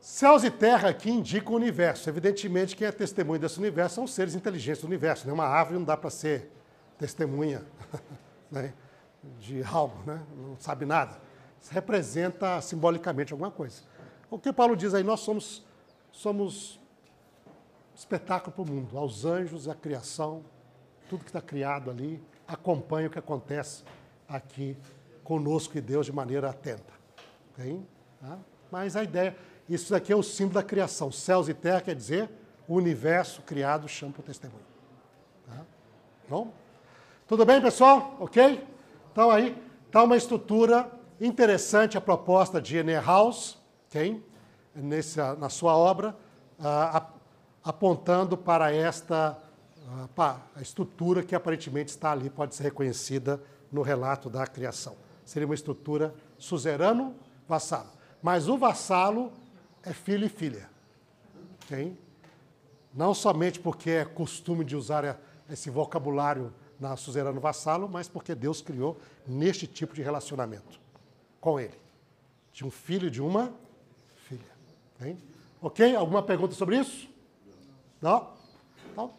[0.00, 2.08] Céus e terra aqui indicam o universo.
[2.08, 5.26] Evidentemente, quem é testemunho desse universo são os seres inteligentes do universo.
[5.26, 5.32] Né?
[5.32, 6.50] Uma árvore não dá para ser
[6.96, 7.66] testemunha
[8.50, 8.72] né?
[9.40, 10.24] de algo, né?
[10.36, 11.20] não sabe nada.
[11.60, 13.82] Isso representa simbolicamente alguma coisa.
[14.30, 15.66] O que Paulo diz aí, nós somos,
[16.12, 16.80] somos
[17.94, 18.96] espetáculo para o mundo.
[18.96, 20.44] Aos anjos, a criação,
[21.08, 23.82] tudo que está criado ali, acompanha o que acontece
[24.28, 24.76] aqui
[25.24, 26.92] conosco e Deus de maneira atenta.
[27.52, 27.80] Okay?
[28.20, 28.38] Tá?
[28.70, 29.36] Mas a ideia
[29.68, 31.10] isso aqui é o símbolo da criação.
[31.10, 32.30] Céus e terra quer dizer
[32.68, 34.64] o universo criado chama para o testemunho.
[35.46, 35.64] Tá?
[36.28, 36.52] Bom?
[37.26, 38.16] Tudo bem, pessoal?
[38.20, 38.64] Ok?
[39.10, 40.90] Então aí está uma estrutura
[41.20, 43.58] interessante a proposta de House,
[43.88, 44.22] okay?
[44.74, 46.14] Nesse, na sua obra,
[46.60, 47.02] uh,
[47.64, 49.38] apontando para esta
[49.78, 53.40] uh, para a estrutura que aparentemente está ali, pode ser reconhecida
[53.70, 54.96] no relato da criação.
[55.24, 57.90] Seria uma estrutura suzerano-vassalo.
[58.22, 59.32] Mas o vassalo
[59.82, 60.68] é filho e filha.
[61.64, 61.96] Okay?
[62.94, 65.20] Não somente porque é costume de usar
[65.50, 70.80] esse vocabulário na suzerano vassalo, mas porque Deus criou neste tipo de relacionamento
[71.40, 71.78] com ele.
[72.52, 73.52] De um filho e de uma
[74.28, 74.40] filha.
[74.96, 75.16] Okay?
[75.60, 75.96] ok?
[75.96, 77.08] Alguma pergunta sobre isso?
[78.00, 78.32] Não?
[78.92, 79.12] Então,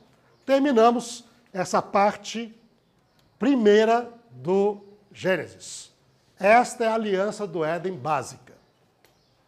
[0.45, 2.53] terminamos essa parte
[3.37, 5.91] primeira do Gênesis.
[6.39, 8.53] Esta é a aliança do Éden básica.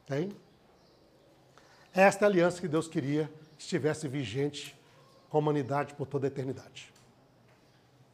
[0.06, 0.36] Okay?
[1.94, 4.76] Esta é a aliança que Deus queria que estivesse vigente
[5.30, 6.92] com a humanidade por toda a eternidade.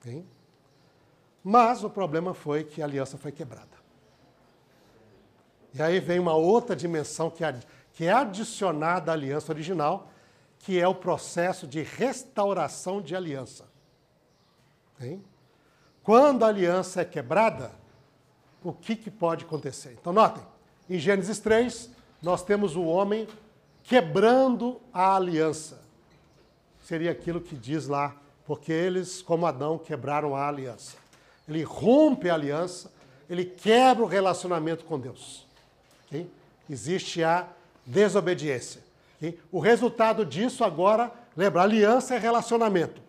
[0.04, 0.26] Bem?
[1.44, 3.76] Mas o problema foi que a aliança foi quebrada.
[5.74, 7.60] E aí vem uma outra dimensão que é,
[7.94, 10.10] que é adicionada à aliança original,
[10.60, 13.66] que é o processo de restauração de aliança.
[14.98, 15.24] Bem?
[16.06, 17.72] Quando a aliança é quebrada,
[18.64, 19.98] o que, que pode acontecer?
[20.00, 20.44] Então, notem,
[20.88, 21.90] em Gênesis 3,
[22.22, 23.28] nós temos o homem
[23.84, 25.82] quebrando a aliança.
[26.84, 28.16] Seria aquilo que diz lá,
[28.46, 30.96] porque eles, como Adão, quebraram a aliança.
[31.50, 32.92] Ele rompe a aliança,
[33.28, 35.48] ele quebra o relacionamento com Deus.
[36.06, 36.30] Okay?
[36.70, 37.48] Existe a
[37.84, 38.84] desobediência.
[39.18, 39.40] Okay?
[39.52, 43.02] O resultado disso agora, lembra, aliança é relacionamento.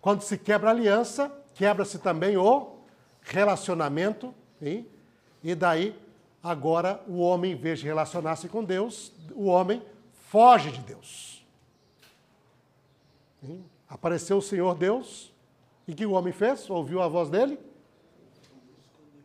[0.00, 2.78] Quando se quebra a aliança, quebra-se também o
[3.20, 5.94] relacionamento, e daí,
[6.42, 9.82] agora, o homem, em vez de relacionar-se com Deus, o homem
[10.30, 11.44] foge de Deus.
[13.86, 15.34] Apareceu o Senhor Deus,
[15.86, 16.70] e que o homem fez?
[16.70, 17.60] Ouviu a voz dele?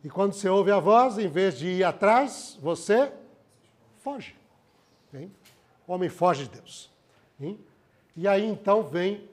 [0.04, 3.14] E quando você ouve a voz, em vez de ir atrás, você
[4.00, 4.36] foge.
[5.88, 6.90] O homem foge de Deus.
[8.14, 9.26] E aí então vem.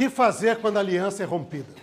[0.00, 1.74] Que fazer quando a aliança é rompida?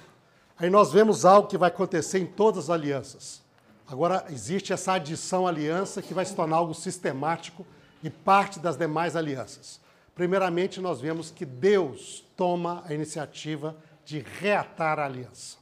[0.58, 3.44] Aí nós vemos algo que vai acontecer em todas as alianças.
[3.88, 7.64] Agora, existe essa adição à aliança que vai se tornar algo sistemático
[8.02, 9.80] e parte das demais alianças.
[10.16, 15.58] Primeiramente, nós vemos que Deus toma a iniciativa de reatar a aliança.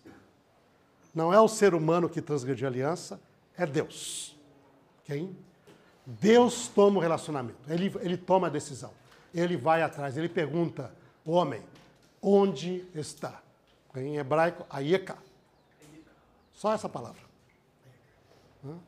[1.14, 3.20] Não é o ser humano que transgrediu a aliança,
[3.58, 4.34] é Deus.
[5.04, 5.30] Okay?
[6.06, 8.92] Deus toma o relacionamento, ele, ele toma a decisão.
[9.34, 10.90] Ele vai atrás, ele pergunta,
[11.26, 11.62] homem,
[12.26, 13.40] onde está?
[13.96, 15.18] Em hebraico, ayeka.
[16.54, 17.22] Só essa palavra.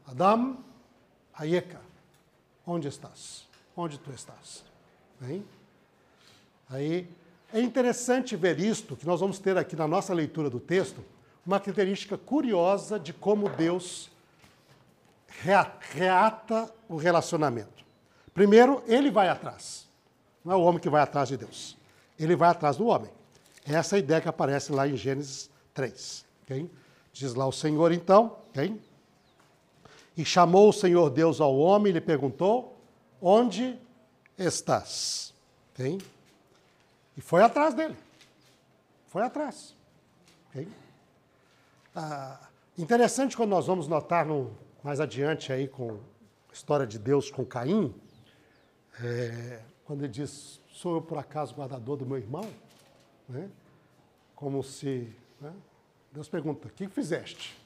[0.07, 0.57] Adam,
[1.33, 1.79] ayeka.
[2.65, 3.47] Onde estás?
[3.75, 4.63] Onde tu estás?
[5.21, 5.45] Hein?
[6.69, 7.07] Aí
[7.53, 11.05] é interessante ver isto, que nós vamos ter aqui na nossa leitura do texto,
[11.45, 14.09] uma característica curiosa de como Deus
[15.93, 17.85] reata o relacionamento.
[18.33, 19.87] Primeiro, ele vai atrás.
[20.43, 21.77] Não é o homem que vai atrás de Deus.
[22.19, 23.11] Ele vai atrás do homem.
[23.67, 26.25] Essa é a ideia que aparece lá em Gênesis 3.
[26.43, 26.69] Okay?
[27.11, 28.79] Diz lá o Senhor então, okay?
[30.17, 32.75] e chamou o Senhor Deus ao homem e lhe perguntou:
[33.21, 33.79] Onde
[34.37, 35.33] estás?
[35.73, 35.99] Okay?
[37.15, 37.95] E foi atrás dele.
[39.07, 39.75] Foi atrás.
[40.49, 40.67] Okay?
[41.95, 42.39] Ah,
[42.77, 44.51] interessante quando nós vamos notar no,
[44.83, 45.99] mais adiante aí com
[46.49, 47.93] a história de Deus com Caim,
[48.99, 52.49] é, quando ele diz, sou eu por acaso guardador do meu irmão?
[53.27, 53.49] Né?
[54.35, 55.13] Como se...
[55.39, 55.53] Né?
[56.11, 57.57] Deus pergunta, o que fizeste?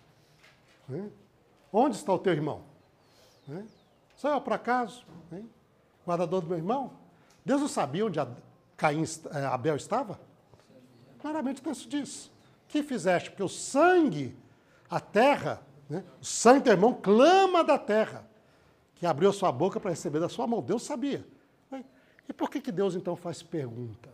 [0.87, 1.09] Né?
[1.71, 2.63] Onde está o teu irmão?
[3.47, 3.65] Né?
[4.15, 5.05] Sou eu por acaso?
[5.29, 5.43] Né?
[6.05, 6.91] Guardador do meu irmão?
[7.45, 8.19] Deus não sabia onde
[8.75, 10.19] Caim, é, Abel estava?
[11.19, 12.31] Claramente o texto diz.
[12.67, 13.29] Que fizeste?
[13.29, 14.35] Porque o sangue,
[14.89, 16.03] a terra, né?
[16.19, 18.27] o sangue do teu irmão clama da terra,
[18.95, 20.61] que abriu sua boca para receber da sua mão.
[20.61, 21.25] Deus sabia.
[22.31, 24.09] E por que, que Deus então faz pergunta?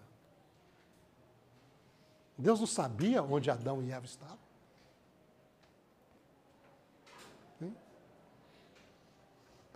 [2.38, 4.48] Deus não sabia onde Adão e Eva estavam?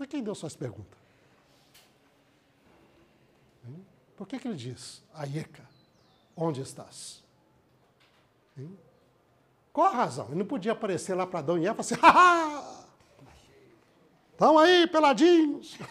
[0.01, 0.97] Por que Deus faz pergunta?
[4.17, 5.63] Por que, que ele diz, Aieca,
[6.35, 7.23] onde estás?
[8.57, 8.75] Hein?
[9.71, 10.25] Qual a razão?
[10.27, 12.85] Ele não podia aparecer lá para Adão e Eva e falar assim, haha!
[14.31, 15.77] Estão aí, peladinhos!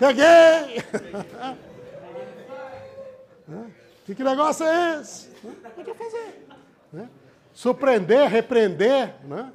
[0.00, 0.82] Peguei!
[4.10, 5.28] que, que negócio é esse?
[5.74, 6.46] Podia fazer.
[6.92, 7.08] Né?
[7.52, 9.52] Surpreender, repreender, né?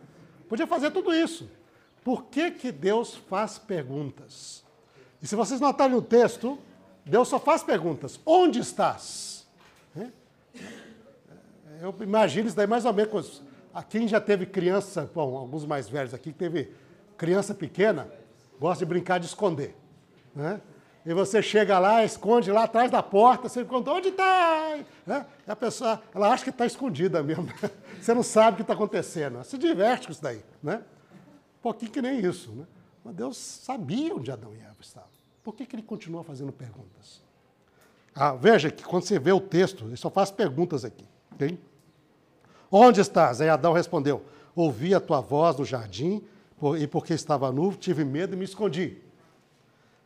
[0.48, 1.50] podia fazer tudo isso.
[2.04, 4.64] Por que, que Deus faz perguntas?
[5.22, 6.58] E se vocês notarem no texto,
[7.06, 8.20] Deus só faz perguntas.
[8.26, 9.48] Onde estás?
[11.82, 13.44] Eu imagino isso daí mais ou menos.
[13.90, 16.72] Quem já teve criança, bom, alguns mais velhos aqui, teve
[17.18, 18.08] criança pequena,
[18.60, 19.76] gosta de brincar de esconder.
[20.36, 20.60] Né?
[21.06, 24.78] E você chega lá, esconde lá atrás da porta, você pergunta, onde está?
[25.06, 25.26] Né?
[25.48, 27.48] E a pessoa, ela acha que está escondida mesmo.
[28.02, 29.44] Você não sabe o que está acontecendo.
[29.44, 30.44] Se diverte com isso daí.
[30.62, 30.84] Né?
[31.66, 32.52] pouquinho que nem isso.
[32.52, 32.66] Né?
[33.04, 35.10] Mas Deus sabia onde Adão e Eva estavam.
[35.44, 37.24] Por que, que ele continua fazendo perguntas?
[38.14, 41.06] Ah, veja que quando você vê o texto, ele só faz perguntas aqui.
[41.34, 41.60] Okay?
[42.72, 43.42] Onde estás?
[43.42, 44.24] Aí Adão respondeu:
[44.56, 46.24] Ouvi a tua voz no jardim,
[46.80, 48.98] e porque estava nu, tive medo e me escondi.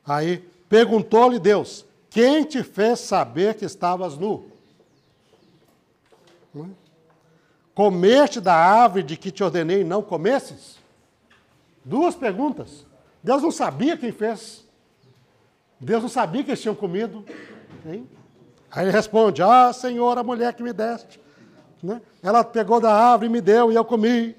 [0.10, 4.48] Aí perguntou-lhe Deus: Quem te fez saber que estavas nu?
[6.56, 6.72] Hum?
[7.76, 10.80] Comeste da árvore de que te ordenei não comesses?
[11.86, 12.88] Duas perguntas.
[13.22, 14.66] Deus não sabia quem fez.
[15.80, 17.24] Deus não sabia que eles tinham comido.
[17.86, 18.10] Hein?
[18.72, 21.22] Aí ele responde: Ah, Senhor, a mulher que me deste.
[21.84, 22.02] Né?
[22.24, 24.36] Ela pegou da árvore e me deu e eu comi.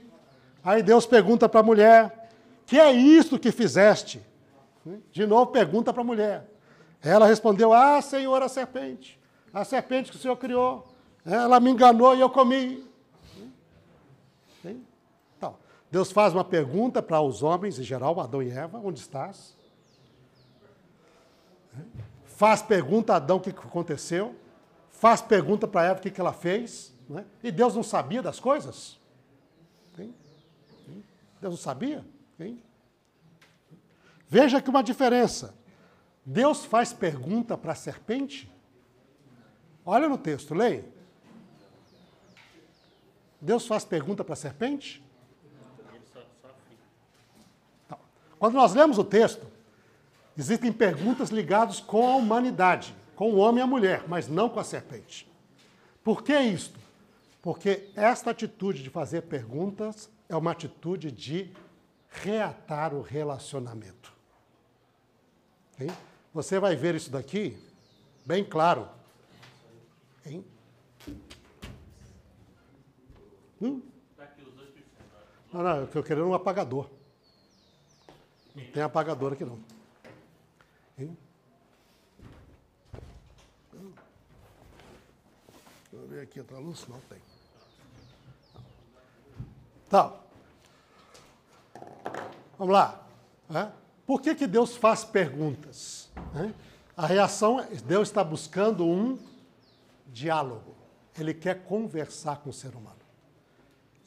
[0.65, 2.29] Aí Deus pergunta para a mulher:
[2.67, 4.21] Que é isto que fizeste?
[5.11, 6.51] De novo pergunta para a mulher.
[7.03, 9.21] Ela respondeu: Ah, Senhor, a serpente.
[9.53, 10.89] A serpente que o Senhor criou.
[11.25, 12.91] Ela me enganou e eu comi.
[15.91, 19.57] Deus faz uma pergunta para os homens em geral, Adão e Eva: onde estás?
[22.25, 24.35] Faz pergunta a Adão o que aconteceu.
[24.91, 26.95] Faz pergunta para Eva o que ela fez.
[27.17, 27.25] É?
[27.49, 29.01] E Deus não sabia das coisas?
[31.41, 32.05] Deus não sabia?
[34.31, 35.53] Veja que uma diferença.
[36.25, 38.49] Deus faz pergunta para a serpente?
[39.85, 40.85] Olha no texto, leia.
[43.41, 45.03] Deus faz pergunta para a serpente?
[48.39, 49.45] Quando nós lemos o texto,
[50.39, 54.61] existem perguntas ligadas com a humanidade, com o homem e a mulher, mas não com
[54.61, 55.29] a serpente.
[56.05, 56.79] Por que isto?
[57.43, 61.51] Porque esta atitude de fazer perguntas é uma atitude de
[62.09, 64.20] reatar o relacionamento.
[65.81, 65.91] Okay?
[66.35, 67.57] Você vai ver isso daqui
[68.27, 68.87] bem claro.
[70.27, 70.45] Hein?
[73.63, 73.83] Hum?
[75.51, 76.89] Não, não, eu estou querendo um apagador.
[78.55, 79.59] Não tem apagador aqui não.
[80.99, 81.17] Hein?
[83.73, 83.97] Deixa
[85.93, 86.87] eu ver aqui outra luz.
[86.87, 87.19] Não tem.
[89.87, 90.21] Então,
[92.59, 93.05] vamos lá.
[93.49, 93.73] Né?
[94.11, 96.11] Por que, que Deus faz perguntas?
[96.35, 96.53] Né?
[96.97, 99.17] A reação, Deus está buscando um
[100.09, 100.75] diálogo.
[101.17, 102.99] Ele quer conversar com o ser humano.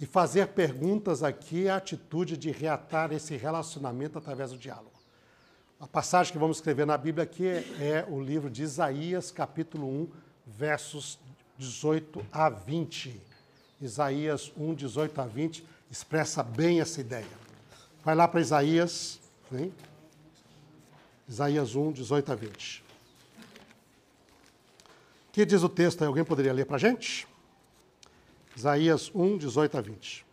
[0.01, 4.91] E fazer perguntas aqui é a atitude de reatar esse relacionamento através do diálogo.
[5.80, 9.88] A passagem que vamos escrever na Bíblia aqui é, é o livro de Isaías, capítulo
[9.88, 10.09] 1,
[10.45, 11.17] versos
[11.57, 13.21] 18 a 20.
[13.80, 17.25] Isaías 1, 18 a 20 expressa bem essa ideia.
[18.03, 19.71] Vai lá para Isaías, hein?
[21.34, 22.84] Isaías 1, 18 a 20.
[25.30, 26.03] O que diz o texto?
[26.03, 27.27] Alguém poderia ler para a gente?
[28.55, 30.23] Isaías 1, 18 a 20.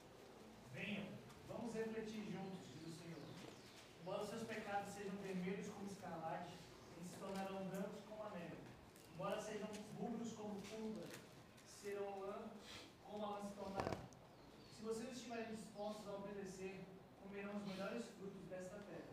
[0.75, 1.05] Venham,
[1.49, 3.17] vamos refletir juntos, diz o Senhor.
[4.03, 6.53] Embora os seus pecados sejam vermelhos como escarlate,
[6.99, 8.61] eles se tornarão brancos como a neve.
[9.15, 11.07] Embora sejam rubros como púrpura,
[11.81, 12.45] serão lã
[13.09, 13.97] como a lã se tornará.
[14.77, 16.85] Se vocês estiverem dispostos a obedecer,
[17.23, 19.09] comerão os melhores frutos desta terra.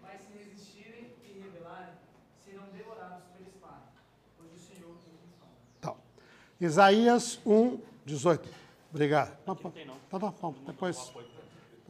[0.00, 1.94] Mas se resistirem e rebelarem,
[2.44, 3.90] serão devorados pela espada.
[4.38, 5.50] Pois o Senhor é quem fala.
[5.80, 5.96] Então,
[6.60, 8.48] Isaías 1, 18.
[8.90, 9.36] Obrigado.
[9.46, 9.94] Não, não tem não.
[10.10, 10.54] Tá, tá, bom.
[10.66, 11.12] Depois,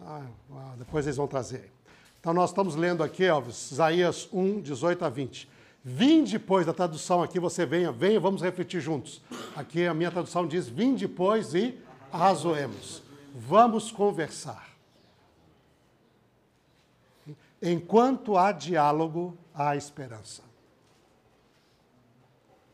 [0.02, 0.22] ah,
[0.52, 1.72] ah, depois eles vão trazer.
[2.18, 5.48] Então nós estamos lendo aqui, Elvis, Isaías 1, 18 a 20.
[5.84, 9.22] Vim depois da tradução aqui, você venha, venha, vamos refletir juntos.
[9.54, 11.78] Aqui a minha tradução diz: Vim depois e
[12.10, 13.02] arrazoemos.
[13.32, 14.66] Vamos conversar.
[17.62, 20.42] Enquanto há diálogo, há esperança.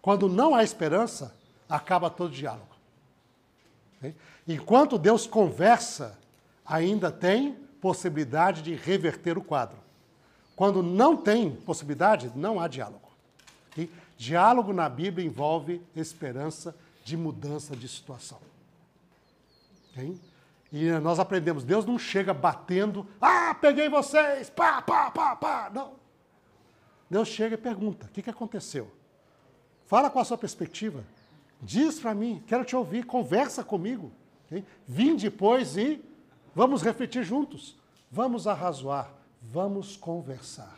[0.01, 1.35] Quando não há esperança,
[1.73, 2.69] acaba todo diálogo.
[4.47, 6.19] Enquanto Deus conversa,
[6.67, 9.79] ainda tem possibilidade de reverter o quadro.
[10.55, 13.11] Quando não tem possibilidade, não há diálogo.
[14.19, 18.39] Diálogo na Bíblia envolve esperança de mudança de situação.
[20.71, 25.71] E nós aprendemos, Deus não chega batendo, ah, peguei vocês, pá, pá, pá, pá.
[25.73, 25.95] Não.
[27.11, 28.91] Deus chega e pergunta, o que, que aconteceu?
[29.87, 31.05] Fala com a sua perspectiva.
[31.63, 34.11] Diz para mim, quero te ouvir, conversa comigo.
[34.47, 34.65] Okay?
[34.87, 36.03] Vim depois e
[36.55, 37.79] vamos refletir juntos.
[38.11, 40.77] Vamos arrazoar, vamos conversar.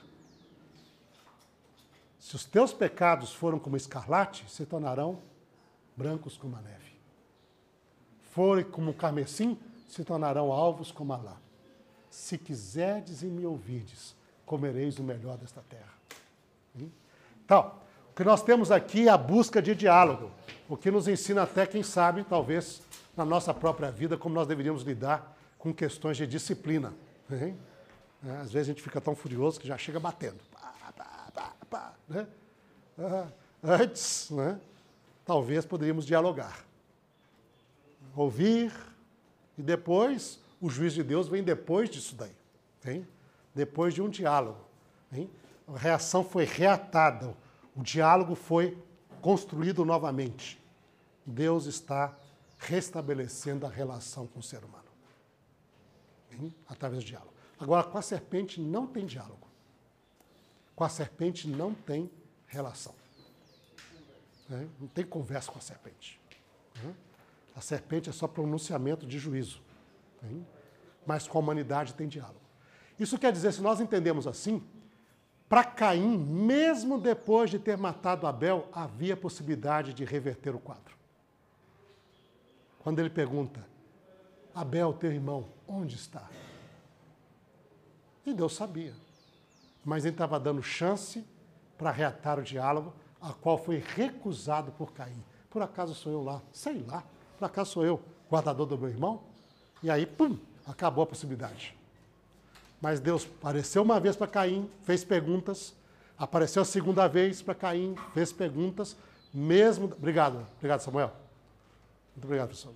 [2.21, 5.21] Se os teus pecados foram como escarlate, se tornarão
[5.97, 6.93] brancos como a neve.
[8.31, 9.59] Forem como carmesim,
[9.89, 11.37] se tornarão alvos como a lã.
[12.11, 15.93] Se quiserdes e me ouvirdes, comereis o melhor desta terra.
[17.45, 17.73] Então,
[18.15, 20.31] o que nós temos aqui é a busca de diálogo,
[20.69, 22.81] o que nos ensina até, quem sabe, talvez,
[23.17, 26.95] na nossa própria vida, como nós deveríamos lidar com questões de disciplina.
[27.29, 27.59] Hein?
[28.25, 30.39] É, às vezes a gente fica tão furioso que já chega batendo.
[30.53, 32.25] Pá, pá, pá, pá, né?
[33.01, 33.27] ah,
[33.61, 34.61] antes, né?
[35.27, 36.65] talvez poderíamos dialogar.
[38.15, 38.73] Ouvir,
[39.59, 42.37] e depois, o juiz de Deus vem depois disso daí.
[42.87, 43.05] Hein?
[43.53, 44.61] Depois de um diálogo.
[45.13, 45.29] Hein?
[45.67, 47.35] A reação foi reatada
[47.75, 48.79] o diálogo foi
[49.21, 50.63] construído novamente.
[51.27, 52.17] Deus está
[52.59, 54.85] restabelecendo a relação com o ser humano.
[56.33, 56.55] Hein?
[56.69, 57.33] Através do diálogo.
[57.59, 59.49] Agora, com a serpente não tem diálogo.
[60.75, 62.11] Com a serpente não tem
[62.47, 62.95] relação.
[64.49, 64.69] Né?
[64.81, 66.21] Não tem conversa com a serpente.
[66.83, 66.95] Né?
[67.55, 69.63] A serpente é só pronunciamento de juízo.
[70.23, 70.47] Hein?
[71.07, 72.41] Mas com a humanidade tem diálogo.
[72.99, 74.63] Isso quer dizer, se nós entendemos assim,
[75.49, 80.95] para Caim, mesmo depois de ter matado Abel, havia possibilidade de reverter o quadro.
[82.81, 83.65] Quando ele pergunta:
[84.55, 86.29] Abel, teu irmão, onde está?
[88.25, 88.95] E Deus sabia.
[89.85, 91.25] Mas ele estava dando chance
[91.77, 95.23] para reatar o diálogo, a qual foi recusado por Caim.
[95.51, 96.43] Por acaso sou eu lá?
[96.53, 97.05] Sei lá.
[97.39, 98.01] Por acaso sou eu,
[98.31, 99.23] guardador do meu irmão?
[99.83, 101.77] E aí, pum, acabou a possibilidade.
[102.85, 105.75] Mas Deus apareceu uma vez para Caim, fez perguntas,
[106.19, 108.95] apareceu a segunda vez para Caim, fez perguntas,
[109.33, 109.87] mesmo.
[109.87, 111.11] Obrigado, obrigado, Samuel.
[112.15, 112.75] Muito obrigado, pessoal.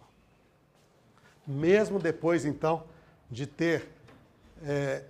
[1.46, 2.84] Mesmo depois, então,
[3.30, 3.86] de ter
[4.64, 5.04] é,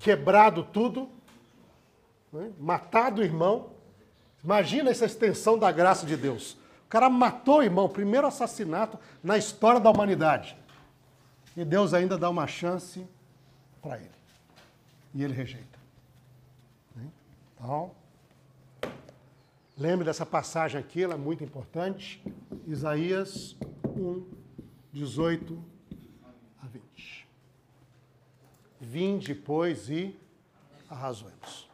[0.00, 1.08] quebrado tudo,
[2.32, 3.70] né, matado o irmão,
[4.42, 6.54] imagina essa extensão da graça de Deus.
[6.84, 10.56] O cara matou o irmão, primeiro assassinato na história da humanidade.
[11.56, 13.06] E Deus ainda dá uma chance
[13.80, 14.10] para ele.
[15.14, 15.78] E ele rejeita.
[17.60, 17.90] Então,
[19.76, 22.22] lembre dessa passagem aqui, ela é muito importante.
[22.66, 23.54] Isaías
[23.84, 24.24] 1,
[24.92, 25.62] 18
[26.62, 27.28] a 20.
[28.80, 30.18] Vinde, pois, e
[30.88, 31.68] arrazoemos.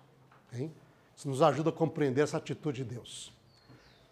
[1.17, 3.33] Isso nos ajuda a compreender essa atitude de Deus.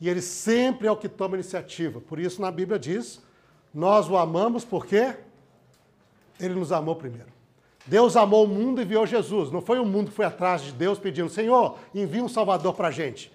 [0.01, 2.01] E ele sempre é o que toma iniciativa.
[2.01, 3.21] Por isso, na Bíblia diz:
[3.73, 5.17] Nós o amamos porque
[6.39, 7.34] ele nos amou primeiro.
[7.87, 9.51] Deus amou o mundo e enviou Jesus.
[9.51, 12.89] Não foi o mundo que foi atrás de Deus pedindo, Senhor, envia um Salvador para
[12.89, 13.33] a gente.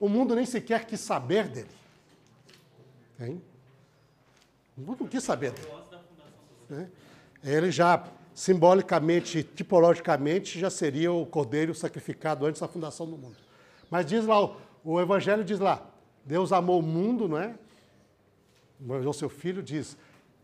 [0.00, 1.68] O mundo nem sequer quis saber dele.
[3.20, 3.40] Hein?
[4.76, 5.68] O mundo não quis saber dele.
[6.68, 6.88] Né?
[7.44, 8.04] Ele já,
[8.34, 13.36] simbolicamente, tipologicamente, já seria o cordeiro sacrificado antes da fundação do mundo.
[13.90, 14.50] Mas diz lá,
[14.82, 15.86] o Evangelho diz lá,
[16.24, 17.54] Deus amou o mundo, não é?
[18.80, 19.96] O seu filho diz,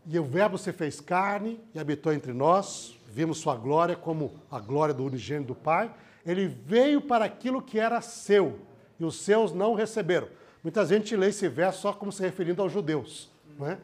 [0.05, 4.59] e o Verbo se fez carne e habitou entre nós, vimos sua glória como a
[4.59, 5.93] glória do unigênito do Pai.
[6.25, 8.59] Ele veio para aquilo que era seu,
[8.99, 10.27] e os seus não receberam.
[10.63, 13.77] Muita gente lê esse verso só como se referindo aos judeus, não é?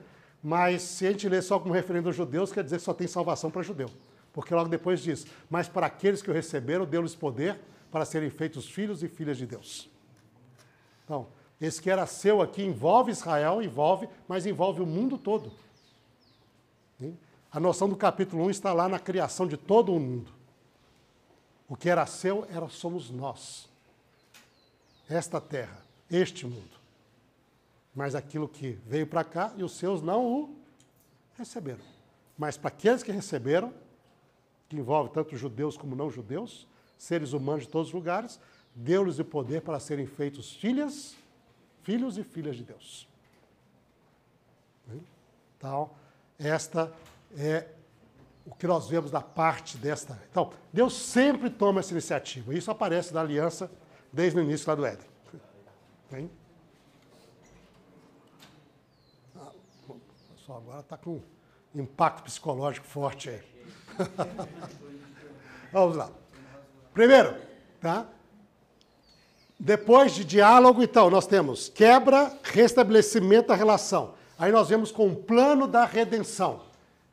[0.43, 3.07] Mas se a gente lê só como referindo aos judeus, quer dizer que só tem
[3.07, 3.89] salvação para judeu.
[4.31, 7.59] Porque logo depois diz: Mas para aqueles que o receberam, deu-lhes poder
[7.91, 9.89] para serem feitos filhos e filhas de Deus.
[11.03, 11.27] Então,
[11.59, 15.51] esse que era seu aqui envolve Israel, envolve, mas envolve o mundo todo.
[17.51, 20.31] A noção do capítulo 1 está lá na criação de todo o mundo.
[21.67, 23.69] O que era seu era somos nós.
[25.09, 26.77] Esta terra, este mundo.
[27.95, 30.55] Mas aquilo que veio para cá e os seus não o
[31.37, 31.83] receberam.
[32.37, 33.73] Mas para aqueles que receberam,
[34.69, 36.67] que envolve tanto judeus como não judeus,
[36.97, 38.39] seres humanos de todos os lugares,
[38.75, 41.15] deu-lhes o poder para serem feitos filhas,
[41.81, 43.07] filhos e filhas de Deus.
[45.57, 45.89] Então,
[46.37, 46.93] esta
[47.35, 47.67] é
[48.45, 50.17] o que nós vemos da parte desta.
[50.31, 52.53] Então, Deus sempre toma essa iniciativa.
[52.53, 53.69] Isso aparece na aliança
[54.11, 55.07] desde o início lá do Éden.
[56.09, 56.31] Bem?
[59.35, 59.51] Ah,
[59.89, 59.99] o
[60.35, 61.21] pessoal agora está com
[61.75, 63.41] um impacto psicológico forte aí.
[65.73, 66.09] Vamos lá.
[66.93, 67.35] Primeiro,
[67.81, 68.07] tá?
[69.59, 74.13] Depois de diálogo, então, nós temos quebra, restabelecimento da relação.
[74.37, 76.66] Aí nós vemos com o plano da redenção.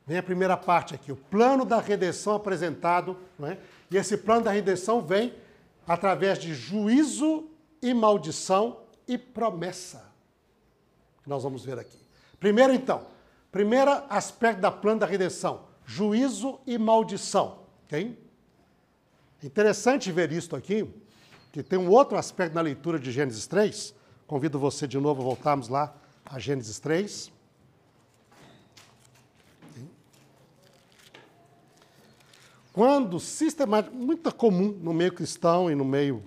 [0.06, 3.56] Vem a primeira parte aqui, o plano da redenção apresentado, é?
[3.90, 5.34] e esse plano da redenção vem
[5.86, 7.48] através de juízo
[7.80, 10.12] e maldição e promessa.
[11.26, 11.98] Nós vamos ver aqui.
[12.38, 13.06] Primeiro, então,
[13.50, 17.60] primeiro aspecto da plano da redenção, juízo e maldição.
[17.86, 18.18] Okay?
[19.42, 20.86] Interessante ver isso aqui,
[21.52, 23.94] que tem um outro aspecto na leitura de Gênesis 3.
[24.26, 25.94] Convido você de novo a voltarmos lá
[26.24, 27.33] a Gênesis 3.
[32.74, 36.24] Quando sistematicamente, muito comum no meio cristão e no meio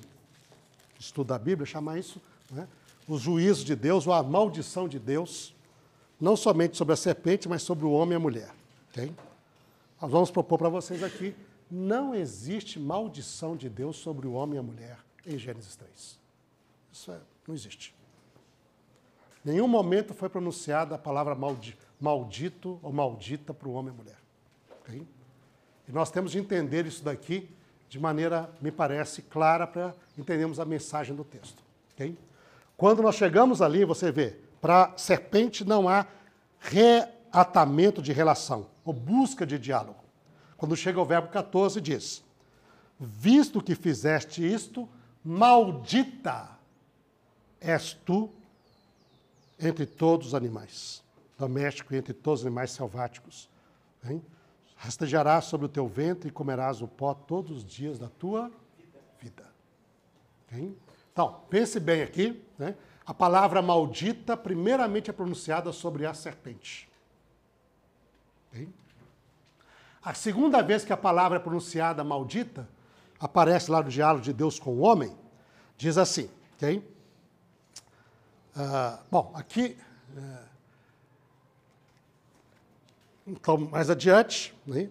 [0.97, 2.65] estudo da Bíblia, chamar isso né,
[3.05, 5.53] os juízos de Deus ou a maldição de Deus,
[6.17, 8.55] não somente sobre a serpente, mas sobre o homem e a mulher.
[8.91, 9.13] Okay?
[10.01, 11.35] Nós vamos propor para vocês aqui,
[11.69, 16.17] não existe maldição de Deus sobre o homem e a mulher em Gênesis 3.
[16.93, 17.93] Isso é, não existe.
[19.43, 24.01] Nenhum momento foi pronunciada a palavra maldi, maldito ou maldita para o homem e a
[24.01, 24.17] mulher.
[24.79, 25.16] Okay?
[25.87, 27.49] E nós temos de entender isso daqui
[27.89, 31.63] de maneira, me parece, clara para entendermos a mensagem do texto.
[31.93, 32.17] Okay?
[32.75, 36.05] Quando nós chegamos ali, você vê, para serpente não há
[36.59, 40.03] reatamento de relação, ou busca de diálogo.
[40.57, 42.23] Quando chega o verbo 14, diz:
[42.99, 44.89] Visto que fizeste isto,
[45.23, 46.49] maldita
[47.59, 48.29] és tu
[49.59, 51.03] entre todos os animais,
[51.37, 53.49] domésticos e entre todos os animais selváticos.
[54.77, 58.51] Rastejarás sobre o teu ventre e comerás o pó todos os dias da tua
[59.19, 59.45] vida.
[60.45, 60.77] Okay?
[61.11, 62.41] Então, pense bem aqui.
[62.57, 62.75] Né?
[63.05, 66.87] A palavra maldita, primeiramente, é pronunciada sobre a serpente.
[68.51, 68.69] Okay?
[70.03, 72.69] A segunda vez que a palavra é pronunciada maldita,
[73.19, 75.13] aparece lá no diálogo de Deus com o homem,
[75.75, 76.77] diz assim, ok?
[78.55, 79.77] Uh, bom, aqui
[80.15, 80.46] uh,
[83.27, 84.89] então, mais adiante, né?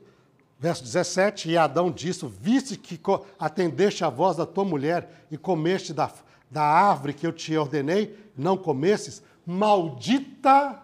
[0.59, 3.01] verso 17, e Adão disse, viste que
[3.39, 6.11] atendeste a voz da tua mulher e comeste da,
[6.51, 10.83] da árvore que eu te ordenei, não comesses, maldita,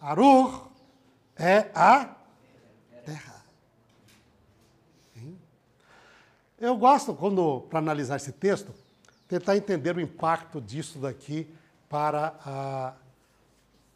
[0.00, 0.68] Arur,
[1.36, 2.14] é a
[3.04, 3.44] terra.
[6.58, 8.72] Eu gosto, quando para analisar esse texto,
[9.28, 11.48] tentar entender o impacto disso daqui
[11.88, 12.94] para, a,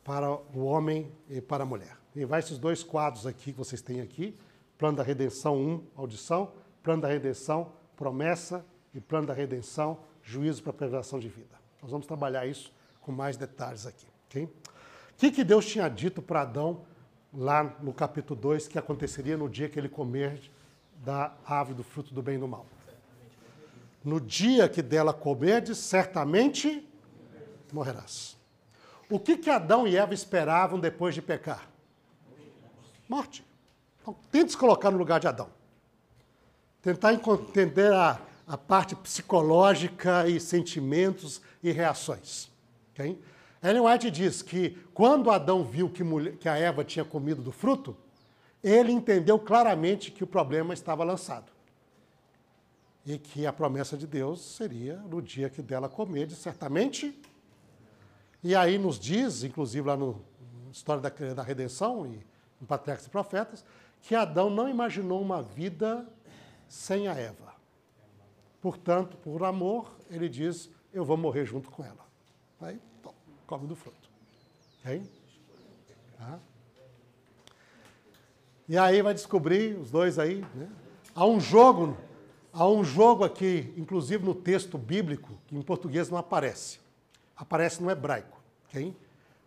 [0.05, 1.97] para o homem e para a mulher.
[2.24, 4.36] Vai esses dois quadros aqui que vocês têm aqui,
[4.76, 8.64] plano da redenção 1, audição, plano da redenção, promessa
[8.94, 11.56] e plano da redenção, juízo para preservação de vida.
[11.82, 14.06] Nós vamos trabalhar isso com mais detalhes aqui.
[14.44, 14.48] O
[15.16, 16.82] que, que Deus tinha dito para Adão
[17.32, 20.40] lá no capítulo 2 que aconteceria no dia que ele comer
[21.04, 22.66] da ave do fruto do bem e do mal?
[24.04, 26.86] No dia que dela comerdes, certamente
[27.72, 28.36] morrerás.
[29.10, 31.68] O que, que Adão e Eva esperavam depois de pecar?
[33.09, 33.44] Morte.
[34.01, 35.48] Então, tente se colocar no lugar de Adão.
[36.82, 42.48] Tentar entender a, a parte psicológica e sentimentos e reações.
[42.93, 43.20] Okay?
[43.62, 47.51] Ellen White diz que quando Adão viu que, mulher, que a Eva tinha comido do
[47.51, 47.97] fruto,
[48.62, 51.51] ele entendeu claramente que o problema estava lançado.
[53.05, 57.18] E que a promessa de Deus seria no dia que dela comer, certamente.
[58.44, 60.22] E aí nos diz, inclusive lá no
[60.70, 62.20] História da, da Redenção e
[62.60, 63.64] no Patriarcas e Profetas,
[64.02, 66.06] que Adão não imaginou uma vida
[66.68, 67.55] sem a Eva.
[68.60, 72.06] Portanto, por amor, ele diz: Eu vou morrer junto com ela.
[72.60, 73.14] Aí, tom,
[73.47, 74.09] come do fruto.
[74.80, 75.02] Okay?
[76.16, 76.39] Tá?
[78.68, 80.68] E aí vai descobrir, os dois aí, né?
[81.14, 81.97] Há um jogo,
[82.52, 86.78] há um jogo aqui, inclusive no texto bíblico, que em português não aparece.
[87.36, 88.39] Aparece no hebraico.
[88.68, 88.94] Okay?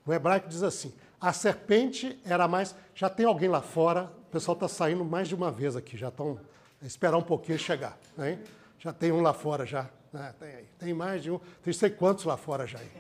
[0.06, 2.76] No hebraico diz assim: a serpente era mais.
[2.95, 6.07] Já tem alguém lá fora, o pessoal está saindo mais de uma vez aqui, já
[6.07, 6.39] estão.
[6.81, 7.95] Esperar um pouquinho chegar.
[8.18, 8.39] Né?
[8.80, 9.88] Já tem um lá fora já.
[10.11, 10.34] Né?
[10.39, 10.65] Tem, aí.
[10.80, 11.39] tem mais de um.
[11.61, 12.80] Tem sei quantos lá fora já.
[12.80, 12.91] Aí.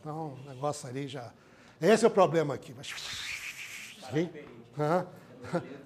[0.00, 1.32] Então, o negócio ali já.
[1.82, 2.72] Esse é o problema aqui.
[2.76, 2.94] Mas...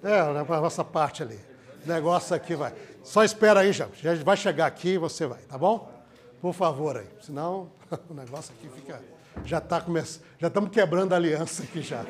[0.03, 1.39] É, na nossa parte ali.
[1.83, 2.73] O negócio aqui vai.
[3.03, 3.89] Só espera aí, já.
[3.95, 5.91] Já vai chegar aqui e você vai, tá bom?
[6.39, 7.09] Por favor aí.
[7.19, 7.71] Senão
[8.09, 9.01] o negócio aqui fica.
[9.45, 10.23] Já está começando.
[10.37, 12.05] Já estamos quebrando a aliança aqui já.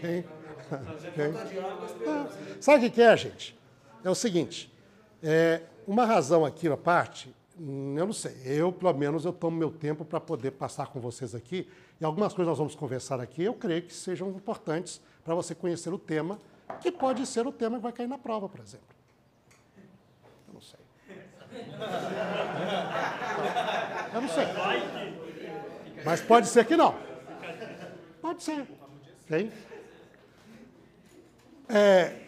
[0.00, 0.24] Quem?
[1.14, 1.32] Quem?
[2.60, 3.58] Sabe o que é, gente?
[4.02, 4.72] É o seguinte.
[5.22, 8.36] É, uma razão aqui na parte, hum, eu não sei.
[8.44, 11.68] Eu, pelo menos, eu tomo meu tempo para poder passar com vocês aqui.
[12.00, 15.92] E algumas coisas nós vamos conversar aqui, eu creio que sejam importantes para você conhecer
[15.92, 16.38] o tema,
[16.80, 18.86] que pode ser o tema que vai cair na prova, por exemplo.
[20.48, 20.80] Eu não sei.
[24.12, 25.23] Eu não sei.
[26.04, 26.94] Mas pode ser que não.
[28.20, 28.66] Pode ser.
[29.24, 29.50] Okay?
[31.68, 32.20] É,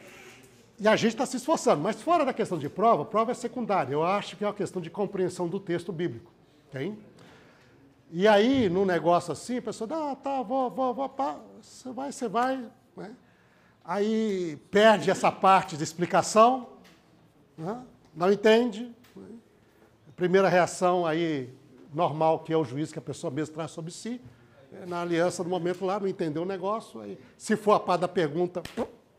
[0.79, 1.83] e a gente está se esforçando.
[1.83, 3.93] Mas fora da questão de prova, prova é secundária.
[3.93, 6.33] Eu acho que é uma questão de compreensão do texto bíblico.
[6.69, 6.97] Okay?
[8.11, 12.13] E aí, num negócio assim, a pessoa, ah, tá, vou, vou, vou, pá, você vai,
[12.13, 12.71] você vai.
[12.97, 13.11] Né?
[13.85, 16.69] Aí perde essa parte de explicação,
[17.57, 17.83] né?
[18.15, 18.93] não entende.
[19.15, 19.29] Né?
[20.15, 21.53] Primeira reação aí
[21.97, 24.21] normal, que é o juiz que a pessoa mesmo traz sobre si.
[24.71, 27.01] É, na aliança, no momento lá, não entendeu o negócio.
[27.01, 28.63] Aí, se for a par da pergunta,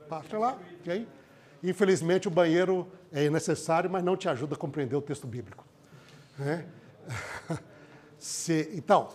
[0.08, 0.60] baixa lá.
[0.82, 1.08] Okay?
[1.64, 5.66] Infelizmente, o banheiro é necessário, mas não te ajuda a compreender o texto bíblico.
[6.38, 6.68] Né?
[8.20, 9.10] Se, então,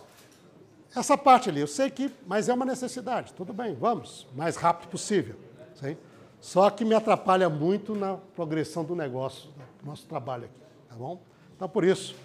[0.95, 4.89] essa parte ali, eu sei que, mas é uma necessidade, tudo bem, vamos, mais rápido
[4.89, 5.35] possível.
[5.75, 5.97] Sei?
[6.39, 9.49] Só que me atrapalha muito na progressão do negócio,
[9.81, 10.59] do nosso trabalho aqui,
[10.89, 11.21] tá bom?
[11.55, 12.15] Então, por isso,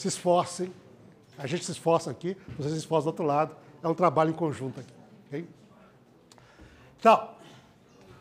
[0.00, 0.72] se esforcem,
[1.36, 4.34] a gente se esforça aqui, vocês se esforçam do outro lado, é um trabalho em
[4.34, 4.92] conjunto aqui.
[5.26, 5.48] Okay?
[6.98, 7.30] Então,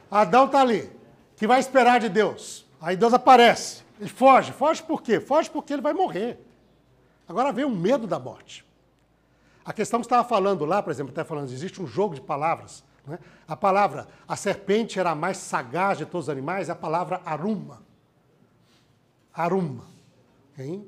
[0.10, 0.92] Adão está ali,
[1.36, 2.66] que vai esperar de Deus.
[2.82, 4.52] Aí Deus aparece, ele foge.
[4.52, 5.20] Foge por quê?
[5.20, 6.40] Foge porque ele vai morrer.
[7.28, 8.66] Agora vem o medo da morte.
[9.66, 12.84] A questão que estava falando lá, por exemplo, até falando, existe um jogo de palavras.
[13.06, 13.20] Né?
[13.48, 17.22] A palavra, a serpente era a mais sagaz de todos os animais, é a palavra
[17.26, 17.82] aruma.
[19.34, 19.86] Aruma.
[20.58, 20.88] Hein?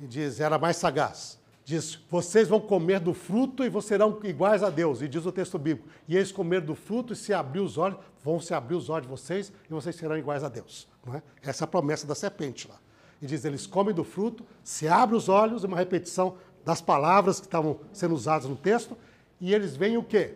[0.00, 1.38] E diz, era mais sagaz.
[1.64, 5.02] Diz, vocês vão comer do fruto e vocês serão iguais a Deus.
[5.02, 7.98] E diz o texto bíblico, e eles comer do fruto e se abrir os olhos,
[8.24, 10.88] vão se abrir os olhos de vocês e vocês serão iguais a Deus.
[11.14, 11.22] É?
[11.42, 12.78] Essa é a promessa da serpente lá
[13.20, 17.46] e diz: eles comem do fruto, se abrem os olhos, uma repetição das palavras que
[17.46, 18.96] estavam sendo usadas no texto,
[19.40, 20.34] e eles veem o quê?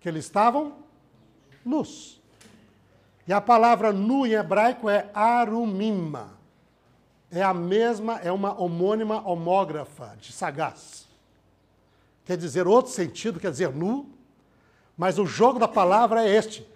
[0.00, 0.76] Que eles estavam
[1.64, 2.20] nus.
[3.26, 6.37] E a palavra nu em hebraico é arumima.
[7.30, 11.06] É a mesma, é uma homônima homógrafa de sagaz.
[12.24, 14.08] Quer dizer outro sentido, quer dizer nu,
[14.96, 16.66] mas o jogo da palavra é este.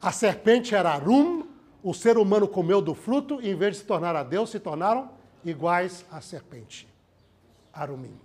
[0.00, 1.46] A serpente era arum,
[1.82, 4.58] o ser humano comeu do fruto e, em vez de se tornar a Deus, se
[4.58, 5.10] tornaram
[5.44, 6.88] iguais à serpente.
[7.72, 8.18] Arumima.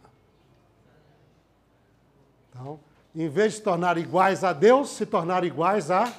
[2.50, 2.80] Então,
[3.16, 6.12] em vez de se tornar iguais a Deus, se tornaram iguais à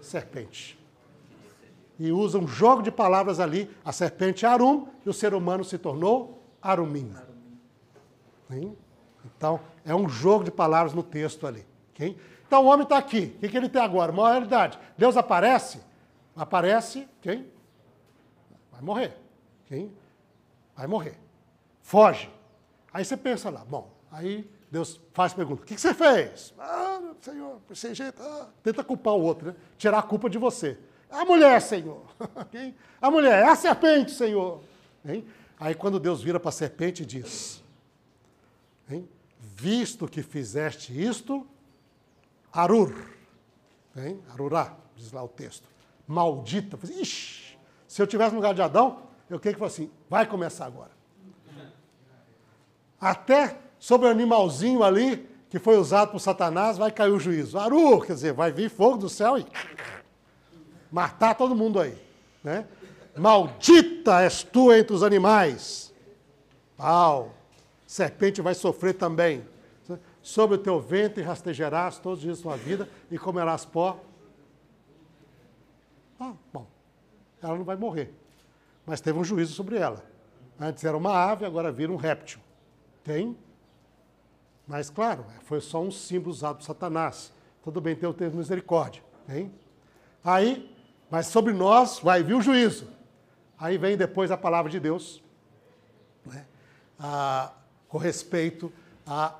[0.00, 0.77] serpente.
[1.98, 5.76] E usa um jogo de palavras ali, a serpente Arum, e o ser humano se
[5.78, 7.12] tornou Arumim.
[9.24, 11.66] Então, é um jogo de palavras no texto ali.
[12.46, 13.36] Então, o homem está aqui.
[13.36, 14.12] O que ele tem agora?
[14.12, 14.78] Uma realidade.
[14.96, 15.80] Deus aparece,
[16.38, 17.50] Aparece quem?
[18.70, 19.16] Vai morrer.
[19.66, 19.92] Quem?
[20.76, 21.18] Vai morrer.
[21.82, 22.30] Foge.
[22.92, 26.54] Aí você pensa lá, bom, aí Deus faz pergunta: o que você fez?
[26.56, 28.22] Ah, Senhor, sem jeito.
[28.22, 29.56] Ah, tenta culpar o outro, né?
[29.76, 30.78] Tirar a culpa de você.
[31.10, 32.02] A mulher, Senhor.
[33.00, 34.60] A mulher, é a serpente, Senhor.
[35.60, 37.62] Aí quando Deus vira para a serpente e diz?
[39.40, 41.46] Visto que fizeste isto,
[42.52, 42.92] Arur?
[44.32, 45.68] Arurá, diz lá o texto,
[46.06, 46.78] maldita.
[46.84, 47.56] Ixi,
[47.86, 50.92] se eu tivesse no lugar de Adão, eu queria que fosse assim, vai começar agora.
[53.00, 57.58] Até sobre o animalzinho ali, que foi usado por Satanás, vai cair o juízo.
[57.58, 59.46] Aru, quer dizer, vai vir fogo do céu e
[60.90, 61.96] matar todo mundo aí.
[62.42, 62.66] Né?
[63.16, 65.92] Maldita és tu entre os animais.
[66.76, 67.34] Pau.
[67.86, 69.44] Serpente vai sofrer também.
[70.22, 73.98] Sobre o teu ventre rastejarás todos os dias da tua vida e comerás pó.
[76.20, 76.66] Ah, bom.
[77.40, 78.12] Ela não vai morrer.
[78.84, 80.04] Mas teve um juízo sobre ela.
[80.60, 82.40] Antes era uma ave, agora vira um réptil.
[83.04, 83.36] Tem?
[84.66, 87.32] Mas, claro, foi só um símbolo usado por Satanás.
[87.62, 89.02] Tudo bem, tem o termo misericórdia.
[89.26, 89.52] Tem?
[90.22, 90.76] Aí,
[91.10, 92.88] mas sobre nós vai vir o juízo.
[93.58, 95.22] Aí vem depois a palavra de Deus,
[96.24, 96.46] né?
[96.98, 97.52] ah,
[97.88, 98.72] com respeito
[99.06, 99.34] a.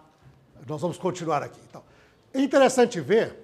[0.67, 1.61] Nós vamos continuar aqui.
[1.69, 1.83] Então,
[2.35, 3.37] é interessante ver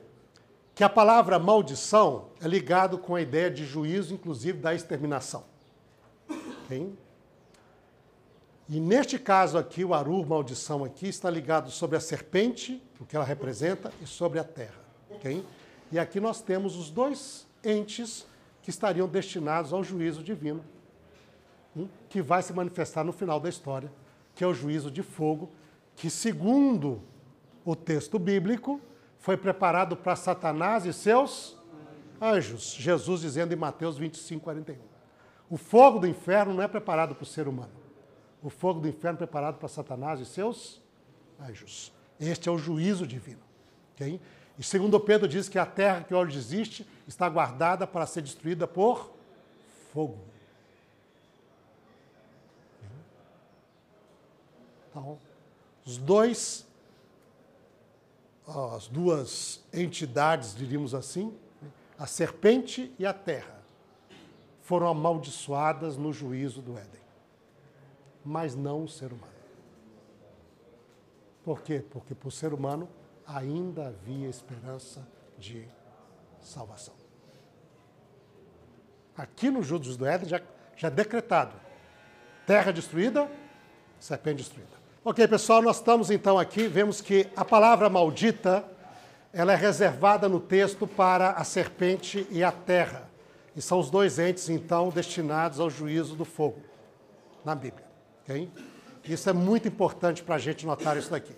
[0.74, 5.44] que a palavra maldição é ligado com a ideia de juízo, inclusive da exterminação.
[6.64, 6.92] Okay?
[8.68, 13.14] E neste caso aqui, o Arur, maldição aqui, está ligado sobre a serpente, o que
[13.14, 14.80] ela representa, e sobre a terra.
[15.10, 15.44] Okay?
[15.92, 18.26] E aqui nós temos os dois entes
[18.62, 20.64] que estariam destinados ao juízo divino,
[21.76, 23.92] hum, que vai se manifestar no final da história,
[24.34, 25.50] que é o juízo de fogo,
[25.96, 27.02] que segundo
[27.64, 28.80] o texto bíblico,
[29.18, 31.56] foi preparado para Satanás e seus
[32.20, 32.74] anjos.
[32.74, 34.78] Jesus dizendo em Mateus 25, 41.
[35.48, 37.84] O fogo do inferno não é preparado para o ser humano
[38.44, 40.82] o fogo do inferno preparado para Satanás e seus
[41.40, 41.90] anjos.
[42.20, 43.40] Este é o juízo divino.
[43.94, 44.20] Okay?
[44.58, 48.66] E segundo Pedro diz que a terra que hoje existe está guardada para ser destruída
[48.66, 49.12] por
[49.92, 50.18] fogo.
[54.90, 55.18] Então,
[55.84, 56.66] os dois,
[58.46, 61.36] as duas entidades, diríamos assim,
[61.98, 63.60] a serpente e a terra,
[64.62, 67.04] foram amaldiçoadas no juízo do Éden
[68.24, 69.34] mas não o ser humano.
[71.44, 71.84] Por quê?
[71.90, 72.88] Porque para o ser humano
[73.26, 75.06] ainda havia esperança
[75.38, 75.66] de
[76.40, 76.94] salvação.
[79.16, 80.40] Aqui no Judas do Éden já,
[80.76, 81.54] já é decretado:
[82.46, 83.30] terra destruída,
[83.98, 84.72] serpente destruída.
[85.04, 88.64] Ok, pessoal, nós estamos então aqui, vemos que a palavra maldita
[89.32, 93.10] ela é reservada no texto para a serpente e a terra.
[93.56, 96.60] E são os dois entes, então, destinados ao juízo do fogo
[97.44, 97.84] na Bíblia.
[98.22, 98.50] Okay?
[99.04, 101.34] Isso é muito importante para a gente notar isso daqui.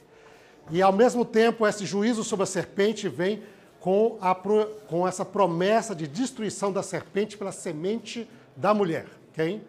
[0.71, 3.43] E, ao mesmo tempo, esse juízo sobre a serpente vem
[3.81, 9.63] com, a, com essa promessa de destruição da serpente pela semente da mulher, okay?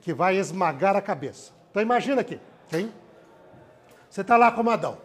[0.00, 1.52] que vai esmagar a cabeça.
[1.70, 2.90] Então, imagina aqui, okay?
[4.10, 4.98] você está lá como Adão,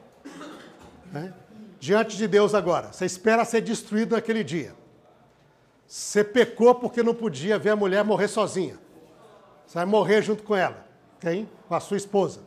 [1.12, 1.34] né?
[1.80, 2.92] diante de Deus agora.
[2.92, 4.76] Você espera ser destruído naquele dia.
[5.88, 8.78] Você pecou porque não podia ver a mulher morrer sozinha.
[9.66, 10.86] Você vai morrer junto com ela.
[11.20, 11.50] Quem?
[11.68, 12.42] Com a sua esposa.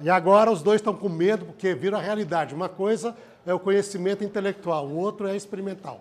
[0.00, 2.54] E agora os dois estão com medo porque viram a realidade.
[2.54, 3.16] Uma coisa
[3.46, 6.00] é o conhecimento intelectual, o outro é experimental.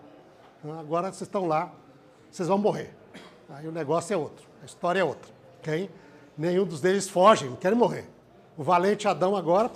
[0.59, 1.71] Então, agora vocês estão lá,
[2.31, 2.93] vocês vão morrer.
[3.49, 5.31] Aí o negócio é outro, a história é outra.
[5.59, 5.89] Okay?
[6.37, 8.05] Nenhum dos deles foge, não querem morrer.
[8.57, 9.71] O valente Adão agora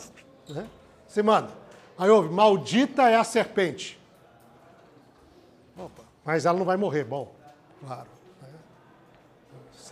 [0.49, 0.67] né,
[1.07, 1.49] se manda.
[1.97, 3.99] Aí ouve, maldita é a serpente.
[5.77, 7.31] Opa, mas ela não vai morrer, bom,
[7.85, 8.13] claro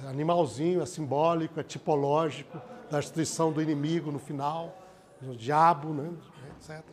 [0.07, 2.59] animalzinho, é simbólico, é tipológico
[2.91, 4.77] da destruição do inimigo no final,
[5.21, 6.11] do diabo, né,
[6.57, 6.83] etc.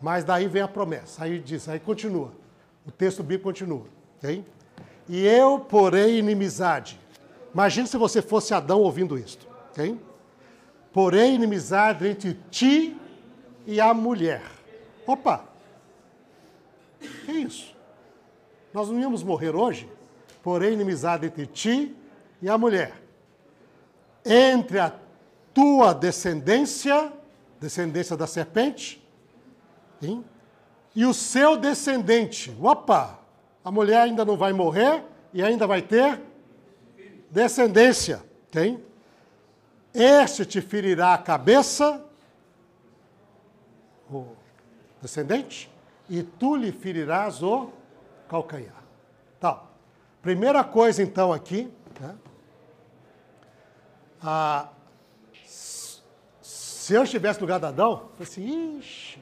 [0.00, 2.32] Mas daí vem a promessa, aí diz, aí continua.
[2.86, 3.84] O texto bíblico continua,
[4.18, 4.44] ok?
[5.08, 6.98] E eu porei inimizade.
[7.52, 9.98] Imagine se você fosse Adão ouvindo isto, ok?
[10.92, 12.96] Porém inimizade entre ti
[13.66, 14.42] e a mulher.
[15.06, 15.44] Opa!
[17.00, 17.74] Que isso?
[18.72, 19.90] Nós não íamos morrer hoje?
[20.42, 21.96] Porém inimizade entre ti
[22.40, 22.94] e a mulher.
[24.24, 24.90] Entre a
[25.54, 27.12] tua descendência,
[27.60, 29.02] descendência da serpente,
[30.00, 30.24] hein?
[30.94, 32.54] e o seu descendente.
[32.60, 33.18] Opa!
[33.64, 36.20] A mulher ainda não vai morrer e ainda vai ter
[37.30, 38.22] descendência.
[38.50, 38.82] Tem?
[39.94, 42.04] Este te ferirá a cabeça,
[44.10, 44.26] o
[45.00, 45.70] descendente,
[46.08, 47.70] e tu lhe ferirás o
[48.28, 48.82] calcanhar.
[49.38, 49.60] Então,
[50.20, 51.70] primeira coisa então aqui,
[52.00, 52.14] né?
[54.22, 54.68] Ah,
[56.82, 59.20] se eu estivesse no lugar de Adão, eu assim, ixi,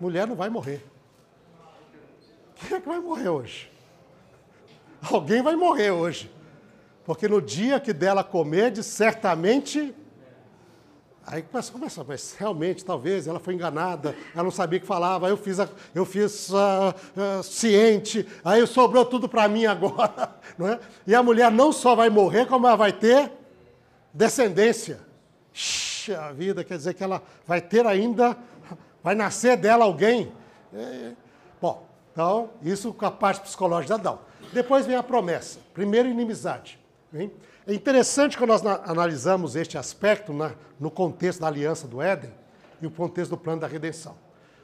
[0.00, 0.82] mulher não vai morrer.
[2.54, 3.70] Quem é que vai morrer hoje?
[5.02, 6.32] Alguém vai morrer hoje.
[7.04, 9.94] Porque no dia que dela comer, certamente
[11.26, 15.28] Aí começa, começa, mas realmente, talvez, ela foi enganada, ela não sabia o que falava,
[15.28, 20.34] eu fiz, a, eu fiz uh, uh, ciente, aí sobrou tudo para mim agora.
[20.58, 20.80] Não é?
[21.06, 23.30] E a mulher não só vai morrer, como ela vai ter
[24.12, 25.10] descendência.
[26.14, 28.36] A vida, quer dizer que ela vai ter ainda,
[29.02, 30.32] vai nascer dela alguém.
[30.72, 31.12] É,
[31.60, 34.18] bom, então, isso com a parte psicológica de Adão.
[34.52, 35.60] Depois vem a promessa.
[35.72, 36.78] Primeiro, inimizade.
[37.12, 37.32] Hein?
[37.66, 42.32] É interessante quando nós analisamos este aspecto na, no contexto da aliança do Éden
[42.80, 44.16] e o contexto do plano da redenção.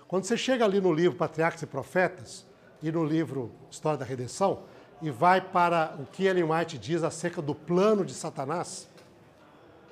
[0.08, 2.46] Quando você chega ali no livro Patriarcas e Profetas
[2.82, 4.62] e no livro História da Redenção
[5.02, 8.88] e vai para o que Ellen White diz acerca do plano de Satanás,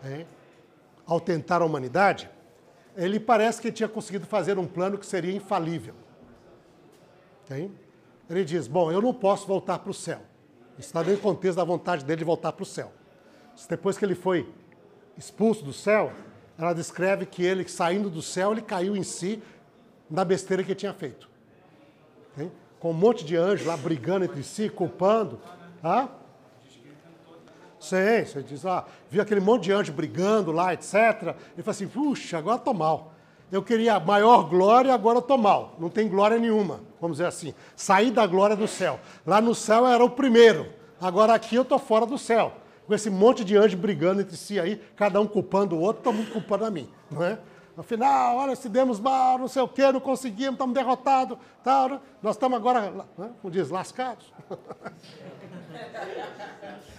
[0.03, 0.25] é,
[1.07, 2.31] ao tentar a humanidade,
[2.97, 5.95] ele parece que tinha conseguido fazer um plano que seria infalível.
[7.45, 7.71] Okay?
[8.29, 10.21] Ele diz: Bom, eu não posso voltar para o céu.
[10.79, 12.93] Está dentro do contexto da vontade dele de voltar para o céu.
[13.69, 14.53] Depois que ele foi
[15.17, 16.13] expulso do céu,
[16.59, 19.43] ela descreve que ele, saindo do céu, ele caiu em si
[20.11, 21.29] na besteira que tinha feito.
[22.33, 22.51] Okay?
[22.81, 25.41] Com um monte de anjos lá brigando entre si, culpando.
[25.83, 26.09] Ah?
[27.85, 31.37] Sim, você diz, ah, viu aquele monte de anjo brigando lá, etc.
[31.53, 33.13] Ele fala assim, puxa, agora estou mal.
[33.53, 35.77] Eu queria maior glória, agora estou mal.
[35.79, 37.53] Não tem glória nenhuma, vamos dizer assim.
[37.77, 38.99] Saí da glória do céu.
[39.27, 40.67] Lá no céu era o primeiro.
[40.99, 42.55] Agora aqui eu estou fora do céu.
[42.87, 46.15] Com esse monte de anjos brigando entre si aí, cada um culpando o outro, todo
[46.15, 47.39] mundo culpando a mim, não é?
[47.77, 51.89] No final, olha, se demos mal, não sei o quê, não conseguimos, estamos derrotados, tal,
[51.89, 52.01] né?
[52.23, 53.31] nós estamos agora, né?
[53.43, 54.33] como diz, lascados.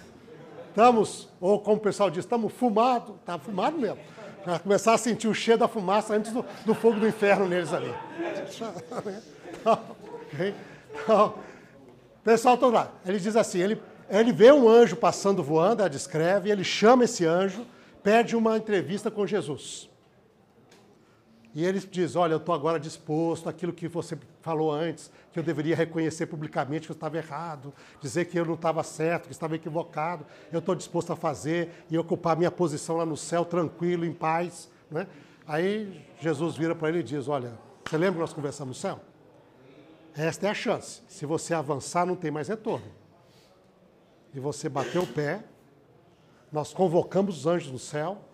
[0.76, 3.98] estamos, ou como o pessoal diz, estamos fumados, está fumado mesmo.
[4.46, 7.72] Já começar a sentir o cheiro da fumaça antes do, do fogo do inferno neles
[7.72, 7.92] ali.
[9.48, 9.80] Então,
[10.32, 10.54] okay?
[11.02, 11.34] então,
[12.22, 13.80] pessoal todo lá, ele diz assim, ele,
[14.10, 17.66] ele vê um anjo passando voando, ela descreve, ele chama esse anjo,
[18.02, 19.88] pede uma entrevista com Jesus.
[21.56, 25.42] E ele diz: Olha, eu estou agora disposto àquilo que você falou antes, que eu
[25.42, 29.56] deveria reconhecer publicamente que eu estava errado, dizer que eu não estava certo, que estava
[29.56, 30.26] equivocado.
[30.52, 34.68] Eu estou disposto a fazer e ocupar minha posição lá no céu, tranquilo, em paz.
[34.90, 35.06] Né?
[35.46, 39.00] Aí Jesus vira para ele e diz: Olha, você lembra que nós conversamos no céu?
[40.14, 41.00] Esta é a chance.
[41.08, 42.86] Se você avançar, não tem mais retorno.
[44.34, 45.42] E você bateu o pé,
[46.52, 48.25] nós convocamos os anjos no céu?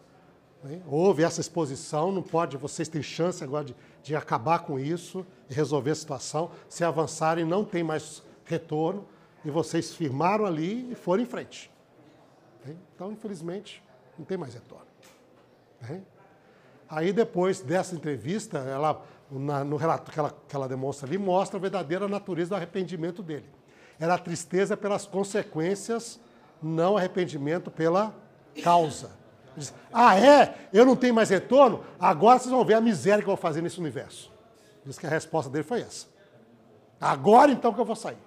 [0.86, 5.54] Houve essa exposição, não pode, vocês têm chance agora de, de acabar com isso e
[5.54, 6.50] resolver a situação.
[6.68, 9.04] Se avançarem, não tem mais retorno
[9.44, 11.70] e vocês firmaram ali e foram em frente.
[12.94, 13.82] Então, infelizmente,
[14.16, 14.86] não tem mais retorno.
[16.88, 21.60] Aí, depois dessa entrevista, ela, no relato que ela, que ela demonstra ali, mostra a
[21.60, 23.48] verdadeira natureza do arrependimento dele.
[23.98, 26.20] Era tristeza pelas consequências,
[26.62, 28.14] não arrependimento pela
[28.62, 29.21] causa.
[29.56, 30.68] Diz, ah, é?
[30.72, 31.84] Eu não tenho mais retorno?
[31.98, 34.32] Agora vocês vão ver a miséria que eu vou fazer nesse universo.
[34.84, 36.06] Diz que a resposta dele foi essa.
[37.00, 38.18] Agora então que eu vou sair.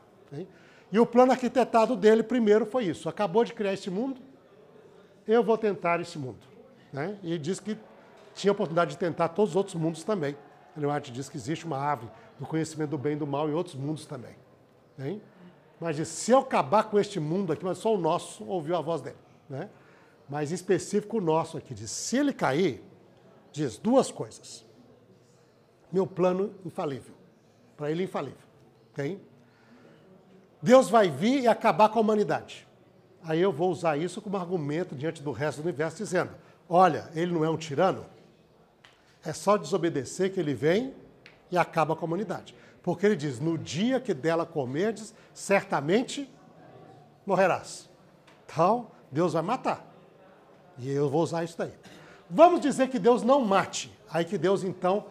[0.91, 3.09] E o plano arquitetado dele primeiro foi isso.
[3.09, 4.21] Acabou de criar esse mundo,
[5.27, 6.39] eu vou tentar esse mundo.
[6.93, 7.17] Né?
[7.23, 7.77] E diz que
[8.33, 10.37] tinha a oportunidade de tentar todos os outros mundos também.
[10.77, 12.07] Leonardo diz que existe uma ave
[12.39, 14.35] do conhecimento do bem e do mal em outros mundos também.
[15.79, 18.81] Mas diz, se eu acabar com este mundo aqui, mas só o nosso ouviu a
[18.81, 19.17] voz dele.
[19.49, 19.69] Né?
[20.27, 21.73] Mas específico nosso aqui.
[21.73, 22.83] Diz: se ele cair,
[23.51, 24.65] diz duas coisas.
[25.91, 27.13] Meu plano infalível.
[27.77, 28.45] Para ele, infalível.
[28.91, 29.19] Okay?
[30.61, 32.67] Deus vai vir e acabar com a humanidade.
[33.23, 36.31] Aí eu vou usar isso como argumento diante do resto do universo, dizendo:
[36.67, 38.05] olha, ele não é um tirano.
[39.23, 40.93] É só desobedecer que ele vem
[41.51, 42.55] e acaba com a humanidade.
[42.81, 46.29] Porque ele diz: no dia que dela comerdes, certamente
[47.25, 47.89] morrerás.
[48.45, 49.94] Então, Deus vai matar.
[50.77, 51.73] E eu vou usar isso daí.
[52.29, 53.91] Vamos dizer que Deus não mate.
[54.09, 55.05] Aí que Deus, então,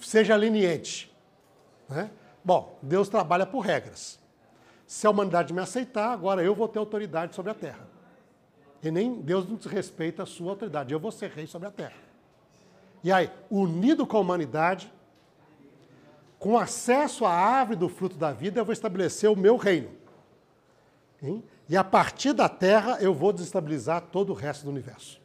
[0.00, 1.14] seja leniente.
[1.88, 2.10] Né?
[2.44, 4.18] Bom, Deus trabalha por regras.
[4.86, 7.88] Se a humanidade me aceitar, agora eu vou ter autoridade sobre a terra.
[8.82, 10.92] E nem Deus não desrespeita a sua autoridade.
[10.92, 11.94] Eu vou ser rei sobre a terra.
[13.02, 14.92] E aí, unido com a humanidade,
[16.38, 19.90] com acesso à árvore do fruto da vida, eu vou estabelecer o meu reino.
[21.22, 21.44] Hein?
[21.70, 25.20] E a partir da Terra eu vou desestabilizar todo o resto do universo.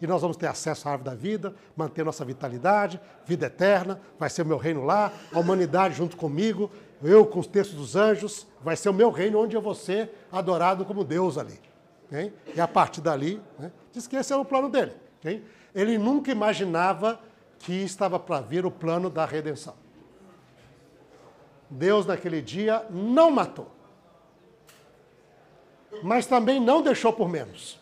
[0.00, 4.30] E nós vamos ter acesso à árvore da vida, manter nossa vitalidade, vida eterna, vai
[4.30, 6.70] ser o meu reino lá, a humanidade junto comigo,
[7.02, 10.10] eu com os textos dos anjos, vai ser o meu reino onde eu vou ser
[10.32, 11.60] adorado como Deus ali.
[12.06, 12.32] Okay?
[12.54, 14.94] E a partir dali, né, diz que esse era o plano dele.
[15.18, 15.44] Okay?
[15.74, 17.20] Ele nunca imaginava
[17.58, 19.74] que estava para vir o plano da redenção.
[21.68, 23.75] Deus naquele dia não matou
[26.02, 27.78] mas também não deixou por menos.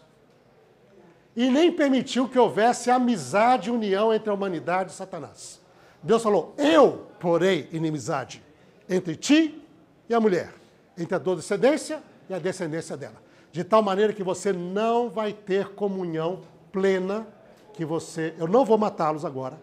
[1.36, 5.61] e nem permitiu que houvesse amizade e união entre a humanidade e Satanás.
[6.03, 8.43] Deus falou: Eu porei inimizade
[8.89, 9.61] entre ti
[10.09, 10.53] e a mulher,
[10.97, 13.23] entre a tua descendência e a descendência dela.
[13.51, 17.27] De tal maneira que você não vai ter comunhão plena,
[17.73, 18.35] que você.
[18.39, 19.59] Eu não vou matá-los agora,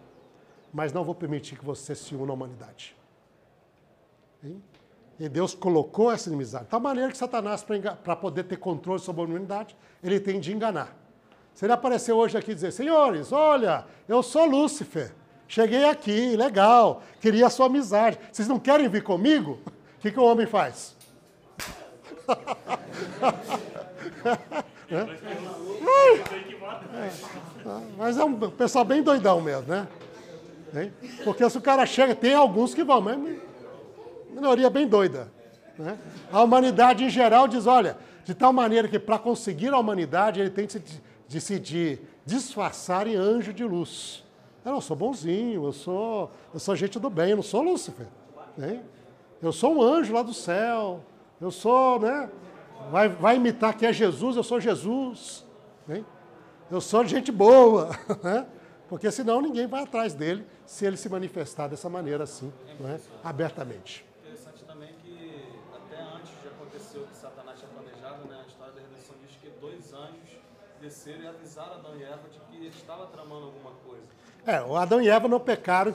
[0.72, 2.96] mas não vou permitir que você se una à humanidade.
[4.44, 4.62] Hein?
[5.18, 6.64] E Deus colocou essa inimizade.
[6.64, 7.64] De tal maneira que Satanás,
[8.02, 10.96] para poder ter controle sobre a humanidade, ele tem de enganar.
[11.54, 15.12] Se ele aparecer hoje aqui e dizer, senhores, olha, eu sou Lúcifer,
[15.46, 18.18] cheguei aqui, legal, queria a sua amizade.
[18.32, 19.58] Vocês não querem vir comigo?
[19.98, 20.96] O que, que o homem faz?
[24.90, 25.06] é?
[27.96, 29.86] Mas é um pessoal bem doidão mesmo, né?
[31.22, 33.18] Porque se o cara chega, tem alguns que vão, mas
[34.32, 35.30] minoria bem doida.
[35.78, 35.98] Né?
[36.30, 40.50] A humanidade em geral diz, olha, de tal maneira que para conseguir a humanidade ele
[40.50, 44.24] tem de se de disfarçar em anjo de luz.
[44.64, 48.06] Eu sou bonzinho, eu sou, eu sou gente do bem, eu não sou Lúcifer.
[48.56, 48.82] Né?
[49.40, 51.00] Eu sou um anjo lá do céu.
[51.40, 52.30] Eu sou, né?
[52.90, 55.44] Vai, vai imitar que é Jesus, eu sou Jesus.
[55.86, 56.04] Né?
[56.70, 57.90] Eu sou gente boa.
[58.22, 58.46] Né?
[58.88, 63.00] Porque senão ninguém vai atrás dele se ele se manifestar dessa maneira assim, né?
[63.24, 64.04] abertamente.
[64.20, 68.42] Interessante também que até antes de acontecer o que Satanás tinha planejado, né?
[68.44, 70.38] a história da redenção diz que dois anjos
[70.82, 74.02] desceram e avisaram Adão e Eva de que ele estava tramando alguma coisa.
[74.44, 75.94] É, o Adão e Eva não pecaram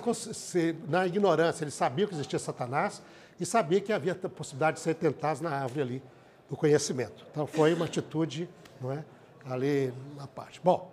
[0.88, 3.02] na ignorância, eles sabiam que existia Satanás
[3.38, 6.04] e sabiam que havia a possibilidade de ser tentados na árvore ali
[6.50, 7.26] do conhecimento.
[7.30, 8.50] Então foi uma atitude,
[8.80, 9.04] não é?
[9.46, 10.62] Ali na parte.
[10.64, 10.90] Bom,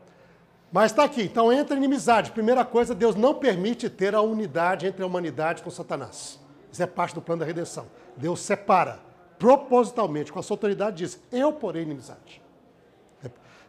[0.72, 2.32] mas está aqui, então entra inimizade.
[2.32, 6.40] Primeira coisa, Deus não permite ter a unidade entre a humanidade com Satanás.
[6.72, 7.86] Isso é parte do plano da redenção.
[8.16, 8.98] Deus separa
[9.38, 12.43] propositalmente, com a sua autoridade, diz: Eu porei inimizade.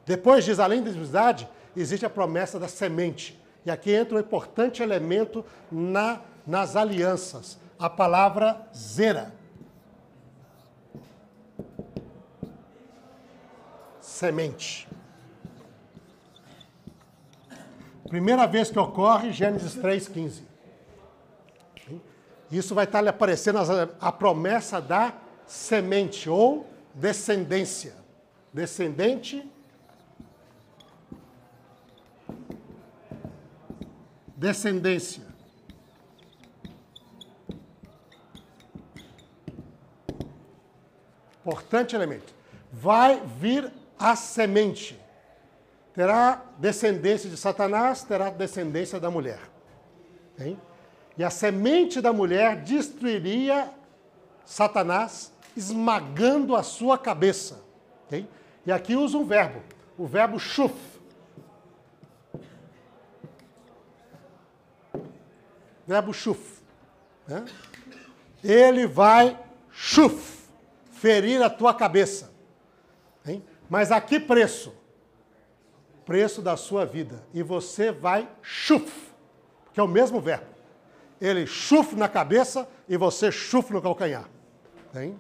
[0.06, 3.40] Depois diz, além da inimizade, existe a promessa da semente.
[3.66, 9.34] E aqui entra um importante elemento na, nas alianças, a palavra zera.
[14.00, 14.88] Semente.
[18.08, 20.44] Primeira vez que ocorre, Gênesis 3,15.
[22.52, 23.58] Isso vai estar lhe aparecendo
[24.00, 25.12] a promessa da
[25.48, 27.96] semente ou descendência.
[28.54, 29.44] Descendente
[34.36, 35.24] descendência.
[41.42, 42.34] Importante elemento.
[42.72, 45.00] Vai vir a semente.
[45.94, 49.40] Terá descendência de Satanás, terá descendência da mulher.
[50.38, 50.60] Hein?
[51.18, 53.72] E a semente da mulher destruiria
[54.44, 57.64] Satanás, esmagando a sua cabeça.
[58.12, 58.28] Hein?
[58.66, 59.62] E aqui usa um verbo,
[59.98, 60.95] o verbo shuf
[65.88, 66.12] verbo.
[67.28, 67.46] Né?
[68.44, 69.40] Ele vai
[69.72, 70.48] chuf,
[70.92, 72.32] ferir a tua cabeça.
[73.26, 73.44] Hein?
[73.70, 74.74] Mas a que preço?
[76.06, 77.24] Preço da sua vida.
[77.34, 79.12] E você vai chuf,
[79.74, 80.46] que é o mesmo verbo.
[81.20, 84.30] Ele chuf na cabeça e você chuf no calcanhar.
[84.96, 85.20] Hein?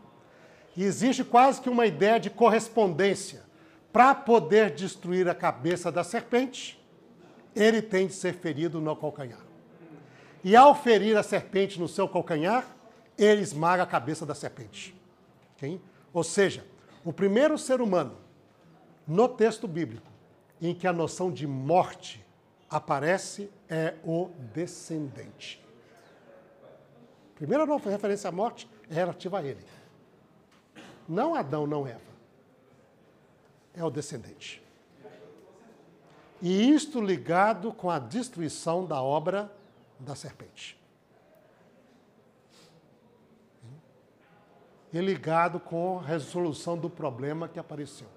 [0.78, 3.44] E existe quase que uma ideia de correspondência.
[3.92, 6.84] Para poder destruir a cabeça da serpente,
[7.56, 9.40] ele tem de ser ferido no calcanhar.
[10.46, 12.68] E ao ferir a serpente no seu calcanhar,
[13.18, 14.96] ele esmaga a cabeça da serpente.
[15.56, 15.82] Okay?
[16.14, 16.64] Ou seja,
[17.04, 18.16] o primeiro ser humano
[19.08, 20.06] no texto bíblico
[20.62, 22.24] em que a noção de morte
[22.70, 25.66] aparece é o descendente.
[27.34, 29.66] A primeira referência à morte é relativa a ele.
[31.10, 32.00] Não Adão, não Eva.
[33.74, 34.62] É o descendente.
[36.40, 39.52] E isto ligado com a destruição da obra
[40.06, 40.80] da serpente.
[44.94, 48.08] E ligado com a resolução do problema que apareceu.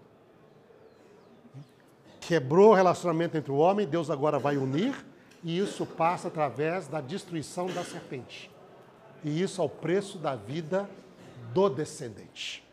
[2.20, 4.94] Quebrou o relacionamento entre o homem, Deus agora vai unir,
[5.43, 8.51] e isso passa através da destruição da serpente.
[9.24, 10.89] E isso ao preço da vida
[11.52, 12.65] do descendente.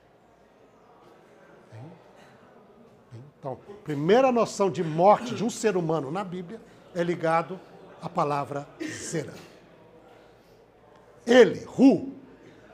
[3.40, 6.60] Então, primeira noção de morte de um ser humano na Bíblia
[6.94, 7.60] é ligado
[8.02, 9.34] a palavra será.
[11.26, 12.14] Ele, Ru,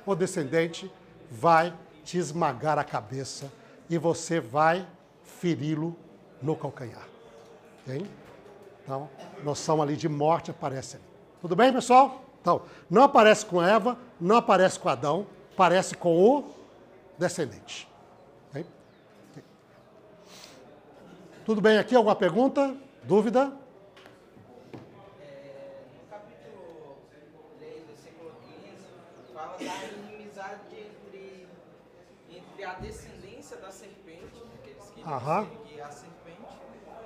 [0.06, 0.92] o descendente,
[1.30, 1.74] vai
[2.04, 3.52] te esmagar a cabeça
[3.90, 4.88] e você vai
[5.24, 5.96] feri-lo
[6.42, 7.08] no calcanhar.
[7.84, 8.06] Okay?
[8.84, 9.10] Então,
[9.44, 11.06] noção ali de morte aparece ali.
[11.40, 12.24] Tudo bem, pessoal?
[12.42, 16.56] Então, não aparece com Eva, não aparece com Adão, aparece com o
[17.18, 17.88] descendente.
[18.50, 18.66] Okay?
[21.46, 21.96] Tudo bem aqui?
[21.96, 22.76] Alguma pergunta?
[23.04, 23.54] Dúvida?
[25.22, 26.98] É, no capítulo
[27.60, 31.48] 3, versículo 15, fala da inimizade entre,
[32.30, 35.48] entre a descendência da serpente, aqueles que Aham.
[35.84, 36.38] a serpente.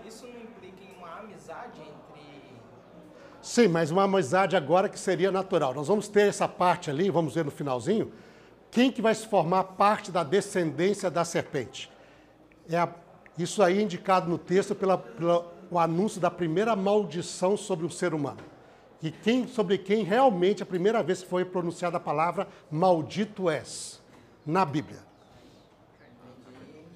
[0.05, 2.55] Isso não implica em uma amizade entre.
[3.41, 5.73] Sim, mas uma amizade agora que seria natural.
[5.73, 8.11] Nós vamos ter essa parte ali, vamos ver no finalzinho,
[8.71, 11.91] quem que vai se formar parte da descendência da serpente.
[12.69, 12.93] É a-
[13.37, 17.89] isso aí é indicado no texto pela, pela- o anúncio da primeira maldição sobre o
[17.89, 18.39] ser humano.
[19.01, 24.01] E quem, sobre quem realmente a primeira vez foi pronunciada a palavra maldito és,
[24.45, 24.99] na Bíblia.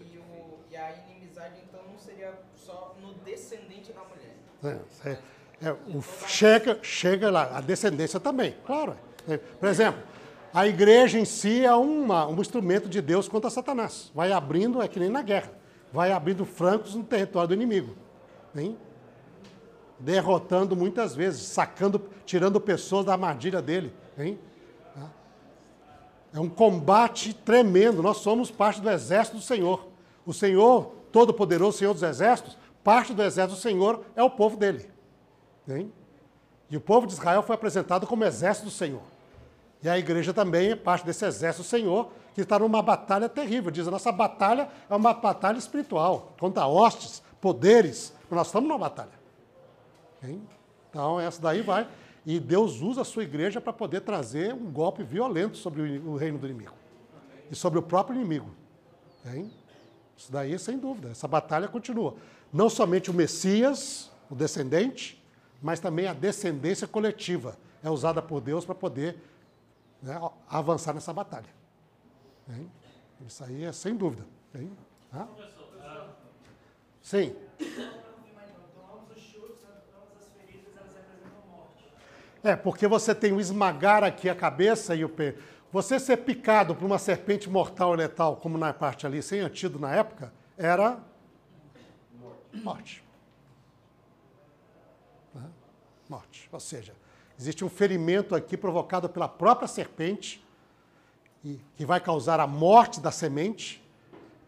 [0.02, 3.94] E, o- e a inimizade, então, não seria só no descendente
[4.64, 5.18] É, é,
[5.62, 8.96] é, o- chega, chega lá, a descendência também, claro.
[9.28, 10.02] É, por exemplo,
[10.54, 14.12] a igreja em si é uma- um instrumento de Deus contra Satanás.
[14.14, 15.52] Vai abrindo, é que nem na guerra,
[15.94, 17.96] vai abrindo francos no território do inimigo.
[18.56, 18.76] hein?
[20.00, 23.94] Derrotando muitas vezes, sacando, tirando pessoas da armadilha dele.
[24.18, 24.40] hein?
[26.34, 28.02] É um combate tremendo.
[28.04, 29.88] Nós somos parte do exército do Senhor.
[30.26, 34.90] O Senhor, Todo-Poderoso, Senhor dos Exércitos, parte do exército do Senhor é o povo dele.
[35.68, 35.92] Hein?
[36.70, 39.02] E o povo de Israel foi apresentado como exército do Senhor.
[39.82, 43.72] E a igreja também é parte desse exército do Senhor, que está numa batalha terrível.
[43.72, 48.14] Diz, a nossa batalha é uma batalha espiritual, contra hostes, poderes.
[48.30, 49.18] Nós estamos numa batalha.
[50.24, 50.42] Hein?
[50.90, 51.88] Então, essa daí vai.
[52.26, 56.38] E Deus usa a sua igreja para poder trazer um golpe violento sobre o reino
[56.38, 56.74] do inimigo.
[57.50, 58.52] E sobre o próprio inimigo.
[59.26, 59.52] Hein?
[60.16, 61.10] Isso daí, sem dúvida.
[61.10, 62.16] Essa batalha continua.
[62.52, 65.22] Não somente o Messias, o descendente,
[65.62, 69.18] mas também a descendência coletiva é usada por Deus para poder
[70.02, 71.50] né, avançar nessa batalha.
[72.50, 72.70] Hein?
[73.26, 74.26] Isso aí é sem dúvida.
[74.56, 74.72] Hein?
[75.12, 75.28] Tá?
[77.02, 77.36] Sim.
[82.42, 85.36] É, porque você tem o esmagar aqui a cabeça e o pé.
[85.72, 89.82] Você ser picado por uma serpente mortal e letal, como na parte ali, sem antídoto
[89.82, 90.98] na época, era
[92.54, 93.04] morte.
[95.34, 95.50] Né?
[96.08, 96.50] Morte.
[96.52, 96.94] Ou seja,
[97.38, 100.46] existe um ferimento aqui provocado pela própria serpente,
[101.44, 103.84] e, que vai causar a morte da semente,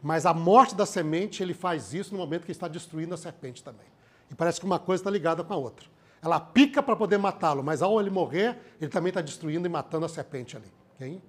[0.02, 3.64] mas a morte da semente, ele faz isso no momento que está destruindo a serpente
[3.64, 3.86] também.
[4.30, 5.88] E parece que uma coisa está ligada com a outra.
[6.22, 10.06] Ela pica para poder matá-lo, mas ao ele morrer, ele também está destruindo e matando
[10.06, 10.72] a serpente ali.
[10.96, 11.22] ok?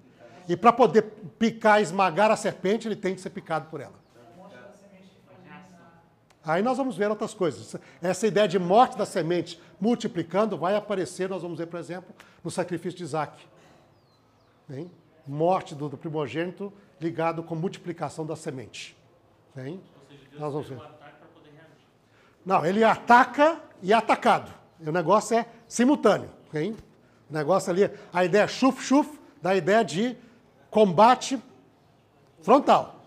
[0.47, 1.03] E para poder
[1.39, 4.02] picar, esmagar a serpente, ele tem que ser picado por ela.
[6.45, 7.75] Aí nós vamos ver outras coisas.
[8.01, 12.13] Essa ideia de morte da semente multiplicando vai aparecer, nós vamos ver, por exemplo,
[12.43, 13.41] no sacrifício de Isaac.
[14.69, 14.91] Hein?
[15.25, 18.95] Morte do, do primogênito ligado com multiplicação da semente.
[19.55, 19.81] Hein?
[20.37, 20.81] Nós vamos ver.
[22.45, 24.51] Não, ele ataca e é atacado.
[24.85, 26.29] O negócio é simultâneo.
[26.53, 26.75] Hein?
[27.29, 30.17] O negócio ali, a ideia chuf-chuf, da ideia de
[30.69, 31.41] combate
[32.41, 32.99] frontal.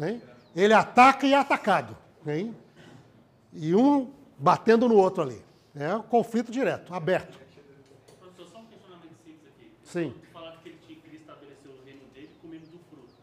[0.00, 0.22] Hein?
[0.54, 1.96] Ele ataca e é atacado.
[2.26, 2.54] Hein?
[3.52, 5.40] E um batendo no outro ali.
[5.74, 7.38] É um conflito direto, aberto.
[8.18, 9.72] Professor, só um questionamento simples aqui.
[9.84, 10.14] Sim.
[10.32, 13.14] Falaram que ele tinha que estabelecer o reino dele comendo do fruto.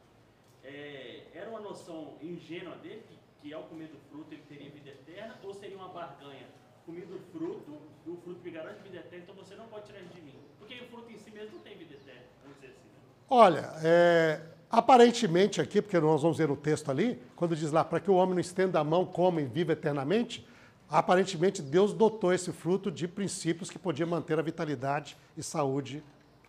[0.64, 4.90] É, era uma noção ingênua dele que, que ao comer do fruto ele teria vida
[4.90, 6.48] eterna ou seria uma barganha?
[6.86, 10.22] Comi do fruto, o fruto me garante vida eterna, então você não pode tirar de
[10.22, 10.40] mim.
[10.58, 12.88] Porque o fruto em si mesmo não tem vida eterna, vamos dizer assim.
[13.30, 18.00] Olha, é, aparentemente aqui, porque nós vamos ver o texto ali, quando diz lá, para
[18.00, 20.48] que o homem não estenda a mão, coma e viva eternamente,
[20.90, 26.04] aparentemente Deus dotou esse fruto de princípios que podiam manter a vitalidade e saúde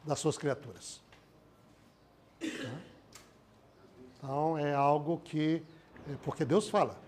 [0.04, 1.00] das suas criaturas.
[4.16, 5.62] Então é algo que,
[6.08, 6.98] é, porque Deus fala,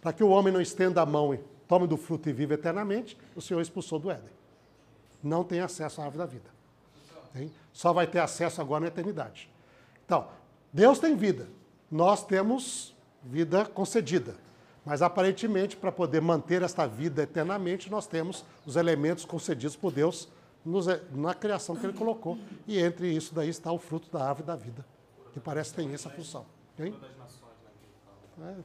[0.00, 1.38] para que o homem não estenda a mão e
[1.68, 4.30] tome do fruto e viva eternamente, o Senhor expulsou do Éden.
[5.22, 6.50] Não tem acesso à árvore da vida.
[7.72, 9.48] Só vai ter acesso agora na eternidade.
[10.04, 10.28] Então,
[10.72, 11.48] Deus tem vida,
[11.90, 14.34] nós temos vida concedida.
[14.84, 20.28] Mas aparentemente, para poder manter esta vida eternamente, nós temos os elementos concedidos por Deus
[20.64, 22.38] nos- na criação que Ele colocou.
[22.66, 24.84] E entre isso daí está o fruto da árvore da vida,
[25.32, 26.46] que parece que tem essa função.
[26.78, 26.94] hein?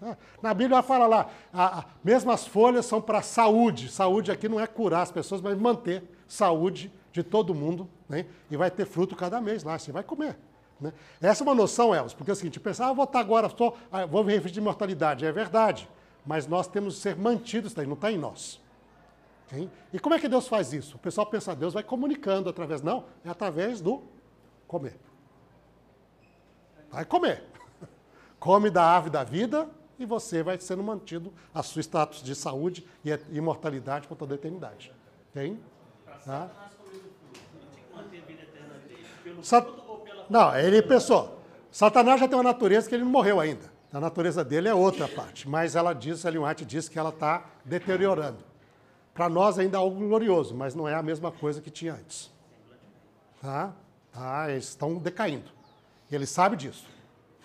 [0.02, 0.18] É, é.
[0.42, 3.90] Na Bíblia fala lá, a, a, mesmo as folhas são para saúde.
[3.90, 7.90] Saúde aqui não é curar as pessoas, mas manter saúde de todo mundo.
[8.08, 8.26] Né?
[8.50, 10.38] E vai ter fruto cada mês lá, você vai comer.
[10.80, 10.94] Né?
[11.22, 13.76] Essa é uma noção, Elvis, porque é o seguinte, pensar, ah, vou estar agora, só,
[13.92, 15.26] ah, vou me referir de imortalidade.
[15.26, 15.90] É verdade,
[16.26, 18.62] mas nós temos que ser mantidos, daí, não está em nós.
[19.48, 19.70] Ok?
[19.94, 20.96] E como é que Deus faz isso?
[20.96, 24.04] O pessoal pensa, Deus vai comunicando através, não, é através do
[24.68, 24.98] comer.
[26.90, 27.44] Vai comer.
[28.40, 32.86] Come da árvore da vida, e você vai sendo mantido a seu status de saúde
[33.04, 34.92] e imortalidade por toda a eternidade.
[35.34, 35.60] Tem?
[36.26, 36.50] Tá?
[39.42, 39.68] Sat...
[40.30, 41.40] Não, ele pensou.
[41.72, 43.74] Satanás já tem uma natureza que ele não morreu ainda.
[43.92, 45.48] A natureza dele é outra parte.
[45.48, 48.40] Mas ela diz, Ellen White diz que ela está deteriorando.
[49.14, 52.30] Para nós ainda é algo glorioso, mas não é a mesma coisa que tinha antes.
[53.42, 53.74] Tá?
[54.12, 54.50] tá?
[54.50, 55.50] Eles estão decaindo.
[56.12, 56.86] Ele sabe disso.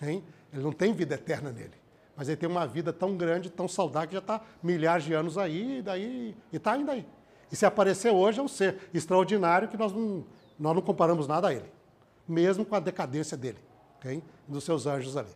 [0.01, 0.23] Hein?
[0.51, 1.75] Ele não tem vida eterna nele.
[2.15, 5.37] Mas ele tem uma vida tão grande, tão saudável, que já está milhares de anos
[5.37, 7.07] aí, e daí e está ainda aí.
[7.51, 10.25] E se aparecer hoje é um ser extraordinário que nós não,
[10.59, 11.71] nós não comparamos nada a ele.
[12.31, 13.57] Mesmo com a decadência dele,
[13.99, 14.23] okay?
[14.47, 15.31] dos seus anjos ali.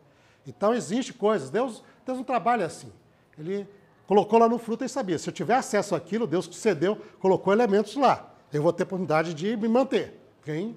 [0.48, 2.92] Então existe coisas, Deus, Deus não trabalha assim.
[3.38, 3.68] Ele
[4.08, 7.96] colocou lá no fruto e sabia, se eu tiver acesso àquilo, Deus cedeu, colocou elementos
[7.96, 8.32] lá.
[8.54, 10.76] Eu vou ter oportunidade de me manter, okay?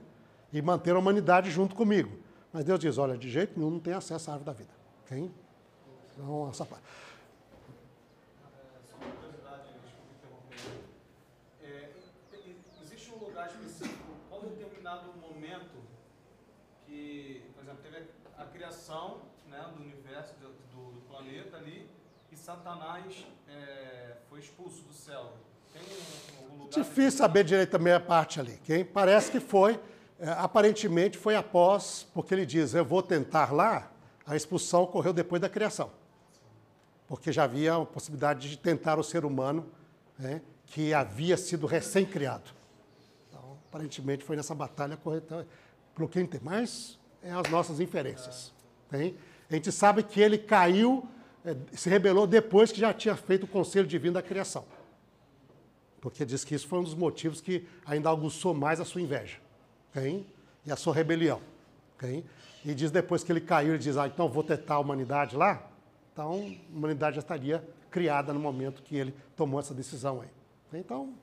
[0.53, 2.11] e manter a humanidade junto comigo.
[2.53, 4.71] Mas Deus diz, olha, de jeito nenhum não tem acesso à árvore da vida.
[5.05, 5.31] Okay?
[6.13, 6.85] Então, essa parte.
[11.63, 11.91] É,
[12.83, 15.77] existe um lugar específico, qual determinado momento
[16.87, 18.07] que, por exemplo, teve
[18.39, 18.45] a
[18.89, 19.19] criação
[19.51, 21.91] né, do universo, do, do planeta ali,
[22.33, 25.35] e Satanás é, foi expulso do céu.
[25.73, 25.83] Tem
[26.43, 28.59] um lugar Difícil saber direito também a parte ali.
[28.65, 29.79] Quem parece que foi,
[30.19, 33.93] é, aparentemente foi após, porque ele diz, eu vou tentar lá,
[34.27, 35.91] a expulsão ocorreu depois da criação.
[37.07, 39.71] Porque já havia a possibilidade de tentar o ser humano,
[40.19, 42.51] né, que havia sido recém-criado.
[43.29, 45.47] Então, aparentemente foi nessa batalha correta.
[45.95, 48.57] Pelo que tem mais, é as nossas inferências.
[48.91, 51.07] A gente sabe que ele caiu,
[51.45, 54.65] é, se rebelou depois que já tinha feito o conselho divino da criação.
[56.01, 59.39] Porque diz que isso foi um dos motivos que ainda aguçou mais a sua inveja
[59.97, 60.27] hein?
[60.65, 61.41] e a sua rebelião.
[62.03, 62.25] Hein?
[62.65, 65.69] E diz depois que ele caiu, ele diz, ah, então vou tentar a humanidade lá.
[66.13, 70.29] Então, a humanidade já estaria criada no momento que ele tomou essa decisão aí.
[70.81, 71.15] Então,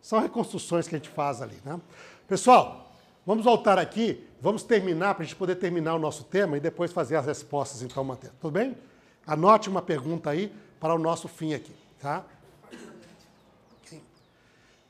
[0.00, 1.58] são reconstruções que a gente faz ali.
[1.64, 1.80] Né?
[2.26, 2.91] Pessoal,
[3.26, 6.92] vamos voltar aqui, vamos terminar, para a gente poder terminar o nosso tema e depois
[6.92, 8.32] fazer as respostas, então, Matheus.
[8.40, 8.76] Tudo bem?
[9.26, 12.24] Anote uma pergunta aí para o nosso fim aqui, tá?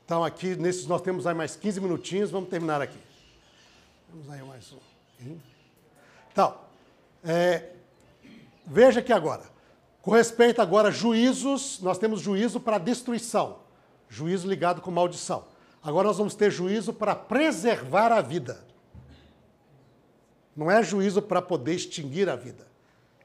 [0.05, 2.99] Então, aqui, nesses, nós temos aí mais 15 minutinhos, vamos terminar aqui.
[4.11, 5.37] Temos aí mais um.
[6.31, 6.55] Então,
[7.23, 7.69] é,
[8.65, 9.43] veja aqui agora.
[10.01, 13.59] Com respeito agora a juízos, nós temos juízo para destruição,
[14.09, 15.45] juízo ligado com maldição.
[15.83, 18.63] Agora nós vamos ter juízo para preservar a vida.
[20.55, 22.67] Não é juízo para poder extinguir a vida,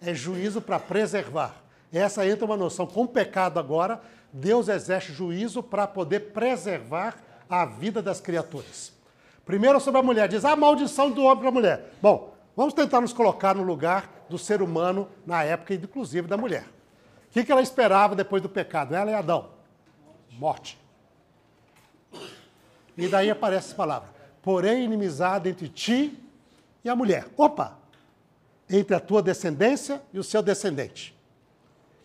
[0.00, 1.62] é juízo para preservar.
[1.92, 2.86] Essa entra uma noção.
[2.86, 4.00] Com o pecado agora,
[4.32, 7.16] Deus exerce juízo para poder preservar
[7.48, 8.92] a vida das criaturas.
[9.44, 11.92] Primeiro sobre a mulher, diz a maldição do homem para a mulher.
[12.02, 16.66] Bom, vamos tentar nos colocar no lugar do ser humano na época, inclusive da mulher.
[17.28, 18.94] O que ela esperava depois do pecado?
[18.94, 19.50] Ela e Adão.
[20.32, 20.78] Morte.
[22.98, 24.08] E daí aparece essa palavra.
[24.42, 26.18] Porém, inimizade entre ti
[26.84, 27.28] e a mulher.
[27.36, 27.78] Opa!
[28.68, 31.16] Entre a tua descendência e o seu descendente.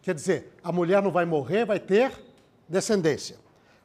[0.04, 2.12] Quer dizer, a mulher não vai morrer, vai ter
[2.70, 3.38] descendência.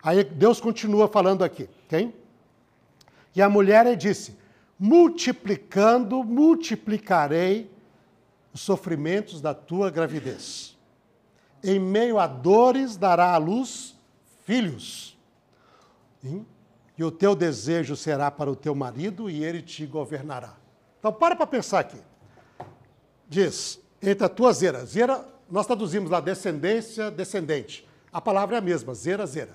[0.02, 2.14] Aí Deus continua falando aqui, quem?
[3.34, 4.36] E a mulher disse:
[4.78, 7.70] multiplicando, multiplicarei
[8.52, 10.76] os sofrimentos da tua gravidez.
[11.64, 13.96] Em meio a dores dará à luz
[14.44, 15.16] filhos.
[16.98, 20.56] E o teu desejo será para o teu marido e ele te governará.
[20.98, 21.98] Então, para para pensar aqui.
[23.28, 24.84] Diz, entre a tua zera.
[24.84, 27.86] Zera nós traduzimos lá descendência, descendente.
[28.12, 29.54] A palavra é a mesma, zera, zera.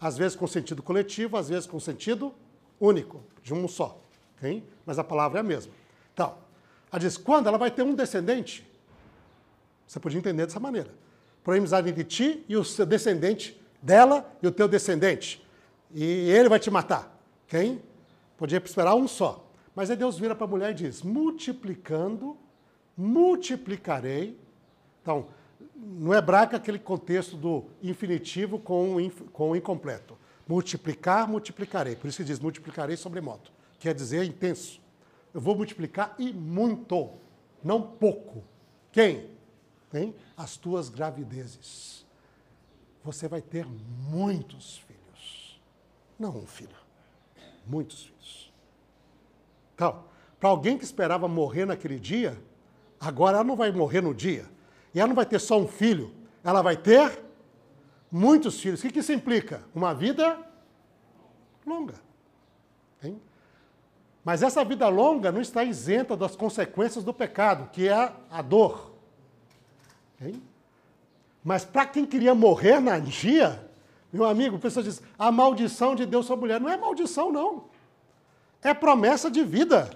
[0.00, 2.34] Às vezes com sentido coletivo, às vezes com sentido
[2.80, 4.00] único, de um só.
[4.36, 4.62] Okay?
[4.84, 5.72] Mas a palavra é a mesma.
[6.12, 6.34] Então,
[6.90, 8.68] ela diz, quando ela vai ter um descendente,
[9.86, 10.90] você podia entender dessa maneira.
[11.42, 15.43] Por amizade entre ti e o seu descendente dela e o teu descendente.
[15.94, 17.18] E ele vai te matar.
[17.46, 17.80] Quem?
[18.36, 19.48] Podia esperar um só.
[19.74, 22.36] Mas aí Deus vira para a mulher e diz: multiplicando,
[22.96, 24.38] multiplicarei
[25.04, 25.26] então,
[25.76, 30.16] no hebraico, aquele contexto do infinitivo com o, com o incompleto.
[30.48, 31.94] Multiplicar, multiplicarei.
[31.94, 33.52] Por isso que diz multiplicarei sobre moto.
[33.78, 34.80] Quer dizer intenso.
[35.34, 37.10] Eu vou multiplicar e muito,
[37.62, 38.42] não pouco.
[38.90, 39.28] Quem?
[39.90, 42.06] Tem as tuas gravidezes.
[43.02, 43.66] Você vai ter
[44.08, 44.93] muitos filhos.
[46.18, 46.76] Não um filho.
[47.66, 48.52] Muitos filhos.
[49.74, 50.04] Então,
[50.38, 52.40] para alguém que esperava morrer naquele dia,
[53.00, 54.46] agora ela não vai morrer no dia
[54.94, 57.24] e ela não vai ter só um filho, ela vai ter
[58.10, 58.82] muitos filhos.
[58.82, 59.64] O que, isso implica?
[59.74, 60.38] Uma vida
[61.66, 61.94] longa.
[63.02, 63.20] Hein?
[64.24, 68.94] Mas essa vida longa não está isenta das consequências do pecado, que é a dor.
[70.20, 70.40] Hein?
[71.42, 73.68] Mas para quem queria morrer na dia,
[74.14, 76.60] meu amigo, a pessoa diz, a maldição de Deus sobre a mulher.
[76.60, 77.64] Não é maldição, não.
[78.62, 79.90] É promessa de vida.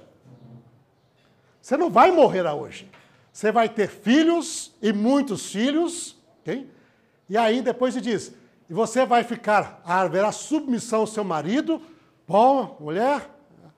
[1.61, 2.91] Você não vai morrer hoje.
[3.33, 6.69] Você vai ter filhos e muitos filhos, ok?
[7.29, 8.33] E aí depois se diz,
[8.69, 11.81] e você vai ficar, haverá submissão ao seu marido.
[12.27, 13.31] Bom, mulher,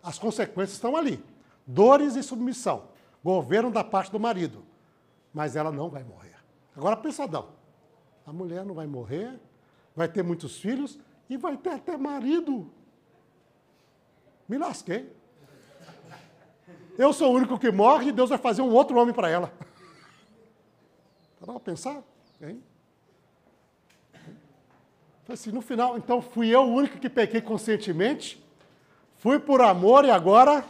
[0.03, 1.23] as consequências estão ali.
[1.67, 2.85] Dores e submissão.
[3.23, 4.65] Governo da parte do marido.
[5.35, 6.37] Mas ela não vai morrer.
[6.75, 7.49] Agora pensadão.
[8.27, 9.39] A mulher não vai morrer,
[9.95, 10.99] vai ter muitos filhos
[11.29, 12.71] e vai ter até marido.
[14.49, 15.13] Me lasquei.
[16.99, 19.53] Eu sou o único que morre e Deus vai fazer um outro homem para ela.
[21.41, 22.03] Para pensar?
[22.43, 22.63] Hein?
[25.29, 28.45] Assim, no final, então fui eu o único que pequei conscientemente,
[29.19, 30.65] fui por amor e agora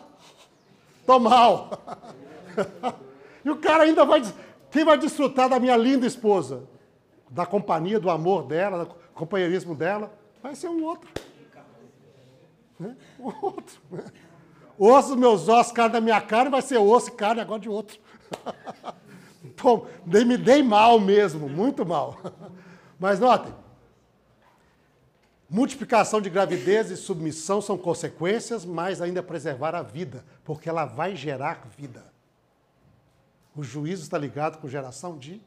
[1.06, 1.70] tô mal.
[3.42, 4.22] e o cara ainda vai.
[4.70, 6.68] Quem vai desfrutar da minha linda esposa?
[7.30, 10.12] Da companhia, do amor dela, companheirismo dela?
[10.42, 11.10] Vai ser um outro.
[12.78, 12.96] Né?
[13.18, 13.80] Um outro.
[13.90, 14.04] Né?
[14.78, 17.98] Osso meus ossos, carne da minha carne, vai ser osso e carne agora de outro.
[19.44, 22.18] então, me dei mal mesmo, muito mal.
[22.98, 23.52] Mas notem,
[25.52, 31.16] Multiplicação de gravidez e submissão são consequências, mas ainda preservar a vida, porque ela vai
[31.16, 32.04] gerar vida.
[33.56, 35.42] O juízo está ligado com geração de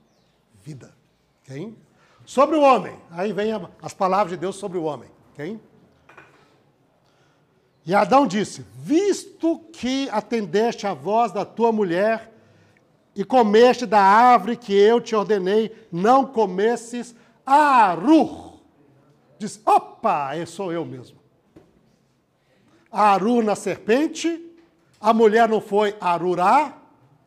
[0.61, 0.93] vida.
[1.41, 1.73] Okay?
[2.25, 3.51] Sobre o homem, aí vem
[3.81, 5.09] as palavras de Deus sobre o homem.
[5.33, 5.59] Okay?
[7.85, 12.31] E Adão disse: Visto que atendeste à voz da tua mulher
[13.15, 18.53] e comeste da árvore que eu te ordenei, não comesses arur
[19.43, 21.17] Diz: opa, sou eu mesmo.
[22.89, 24.55] A Aru na serpente,
[25.01, 26.77] a mulher não foi Arurá,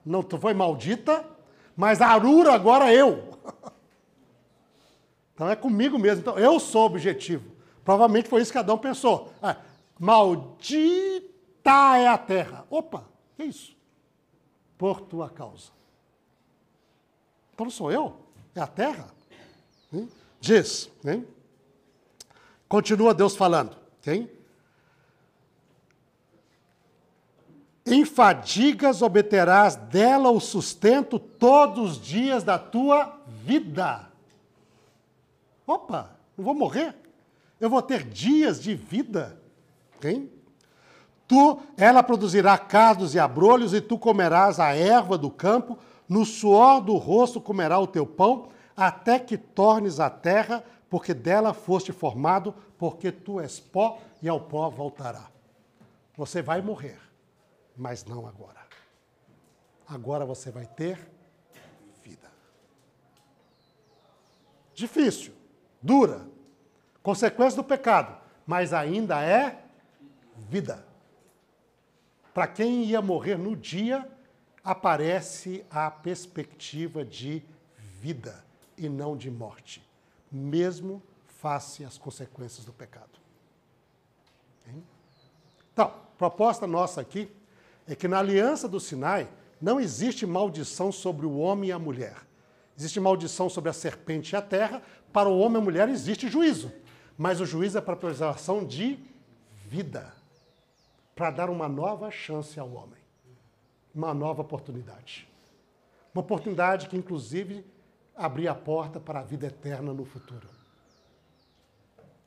[0.05, 1.23] não foi maldita,
[1.77, 3.39] mas a Arura agora eu.
[5.37, 6.23] Então é comigo mesmo.
[6.23, 7.45] Então eu sou objetivo.
[7.85, 9.31] Provavelmente foi isso que Adão pensou.
[9.43, 9.57] Ah,
[9.99, 11.29] maldita
[11.99, 12.67] é a terra.
[12.71, 13.05] Opa,
[13.37, 13.77] que isso?
[14.79, 15.71] Por tua causa.
[17.53, 18.17] Então não sou eu,
[18.55, 19.09] é a terra.
[20.41, 21.27] Diz, hein?
[22.67, 23.77] Continua Deus falando.
[24.01, 24.35] Okay?
[27.85, 34.11] Em fadigas obterás dela o sustento todos os dias da tua vida.
[35.67, 36.95] Opa, não vou morrer.
[37.61, 39.41] Eu vou ter dias de vida.
[39.97, 40.33] Okay?
[41.27, 45.79] Tu, ela produzirá cardos e abrolhos, e tu comerás a erva do campo,
[46.09, 51.53] no suor do rosto comerá o teu pão, até que tornes a terra porque dela
[51.53, 55.29] foste formado, porque tu és pó e ao pó voltará.
[56.17, 57.01] Você vai morrer,
[57.77, 58.65] mas não agora.
[59.89, 61.11] Agora você vai ter
[62.03, 62.31] vida.
[64.75, 65.33] Difícil,
[65.87, 66.27] dura,
[67.03, 69.65] consequência do pecado, mas ainda é
[70.49, 70.85] vida.
[72.35, 74.07] Para quem ia morrer no dia,
[74.63, 77.43] aparece a perspectiva de
[77.79, 78.45] vida
[78.77, 79.87] e não de morte
[80.31, 83.11] mesmo face às consequências do pecado.
[85.73, 87.31] Então, proposta nossa aqui
[87.87, 89.29] é que na aliança do Sinai
[89.61, 92.26] não existe maldição sobre o homem e a mulher.
[92.77, 94.83] Existe maldição sobre a serpente e a terra.
[95.13, 96.71] Para o homem e a mulher existe juízo.
[97.17, 98.99] Mas o juízo é para a preservação de
[99.67, 100.13] vida
[101.17, 103.01] para dar uma nova chance ao homem.
[103.95, 105.27] Uma nova oportunidade.
[106.15, 107.65] Uma oportunidade que, inclusive,
[108.15, 110.47] abrir a porta para a vida eterna no futuro.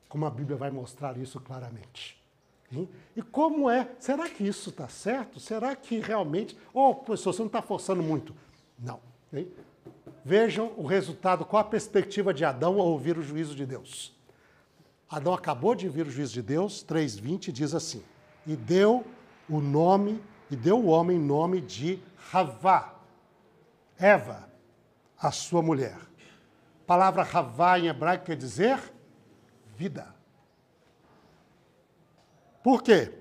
[0.08, 2.20] Como a Bíblia vai mostrar isso claramente.
[3.16, 3.88] E como é?
[4.00, 5.38] Será que isso está certo?
[5.38, 6.58] Será que realmente.
[6.72, 8.34] Oh, professor, você não está forçando muito.
[8.78, 9.00] Não.
[10.24, 14.14] Vejam o resultado, qual a perspectiva de Adão ao ouvir o juízo de Deus.
[15.08, 18.02] Adão acabou de ouvir o juízo de Deus, 3,20 diz assim:
[18.46, 19.04] E deu
[19.48, 21.98] o nome, e deu o homem nome de
[22.30, 22.94] Ravá,
[23.98, 24.48] Eva,
[25.18, 25.96] a sua mulher.
[25.96, 28.78] A palavra Havá em hebraico quer dizer
[29.76, 30.14] vida.
[32.62, 33.12] Por quê?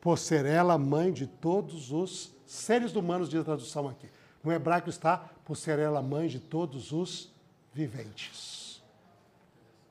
[0.00, 4.08] Por ser ela mãe de todos os seres humanos, de tradução aqui.
[4.42, 7.32] No hebraico está por ser ela mãe de todos os
[7.72, 8.82] viventes.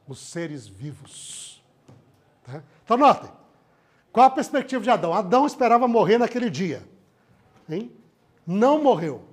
[0.07, 1.64] Os seres vivos.
[2.44, 2.61] Tá?
[2.84, 3.32] Então, notem.
[4.11, 5.14] Qual a perspectiva de Adão?
[5.14, 6.86] Adão esperava morrer naquele dia.
[7.69, 7.91] Hein?
[8.45, 9.23] Não morreu.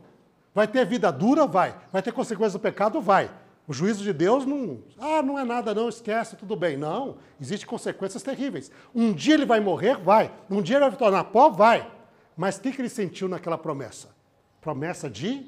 [0.55, 1.47] Vai ter vida dura?
[1.47, 1.77] Vai.
[1.93, 3.01] Vai ter consequências do pecado?
[3.01, 3.31] Vai.
[3.67, 4.83] O juízo de Deus não.
[4.99, 6.77] Ah, não é nada, não, esquece, tudo bem.
[6.77, 7.19] Não.
[7.41, 8.71] Existem consequências terríveis.
[8.95, 9.97] Um dia ele vai morrer?
[9.99, 10.33] Vai.
[10.49, 11.51] Um dia ele vai tornar pó?
[11.51, 11.91] Vai.
[12.37, 14.18] Mas o que, que ele sentiu naquela promessa?
[14.61, 15.47] Promessa de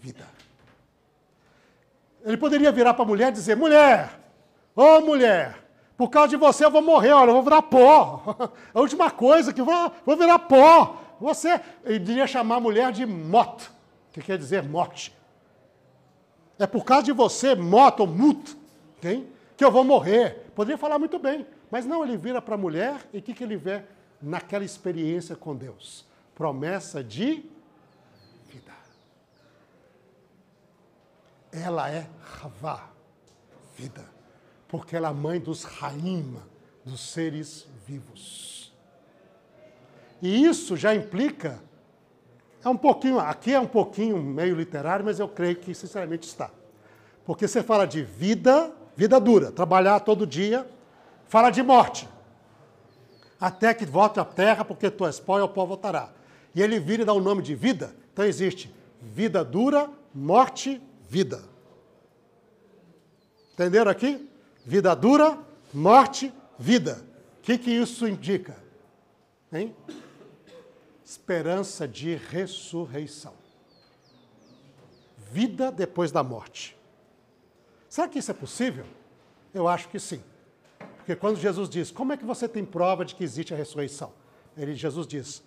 [0.00, 0.26] vida.
[2.24, 4.18] Ele poderia virar para a mulher e dizer: mulher,
[4.74, 5.64] ô mulher,
[5.96, 8.36] por causa de você eu vou morrer, olha, eu vou virar pó.
[8.74, 11.00] A última coisa que eu vou, vou virar pó.
[11.20, 13.70] Você, ele iria chamar a mulher de mot,
[14.12, 15.16] que quer dizer morte.
[16.58, 18.56] É por causa de você, mot ou mut,
[18.98, 19.26] okay?
[19.56, 20.50] que eu vou morrer.
[20.54, 23.44] Poderia falar muito bem, mas não, ele vira para a mulher e o que, que
[23.44, 23.82] ele vê
[24.20, 26.04] naquela experiência com Deus?
[26.34, 27.44] Promessa de
[31.54, 32.90] Ela é Ravá,
[33.76, 34.14] vida
[34.74, 36.36] porque ela é a mãe dos Raim,
[36.84, 38.74] dos seres vivos.
[40.20, 41.60] E isso já implica,
[42.64, 46.50] é um pouquinho, aqui é um pouquinho meio literário, mas eu creio que sinceramente está.
[47.24, 50.68] Porque você fala de vida, vida dura, trabalhar todo dia,
[51.28, 52.08] fala de morte.
[53.40, 56.10] Até que volte à terra, porque tu és pó e o pó voltará.
[56.52, 57.94] E ele vira e dá o nome de vida.
[58.12, 61.42] Então existe vida dura, morte, vida.
[63.52, 64.28] Entenderam aqui?
[64.64, 65.38] Vida dura,
[65.72, 67.04] morte, vida.
[67.38, 68.56] O que, que isso indica?
[69.52, 69.74] Hein?
[71.04, 73.34] Esperança de ressurreição.
[75.30, 76.76] Vida depois da morte.
[77.88, 78.86] Será que isso é possível?
[79.52, 80.22] Eu acho que sim.
[80.96, 84.12] Porque quando Jesus diz, como é que você tem prova de que existe a ressurreição?
[84.56, 85.42] Ele, Jesus diz,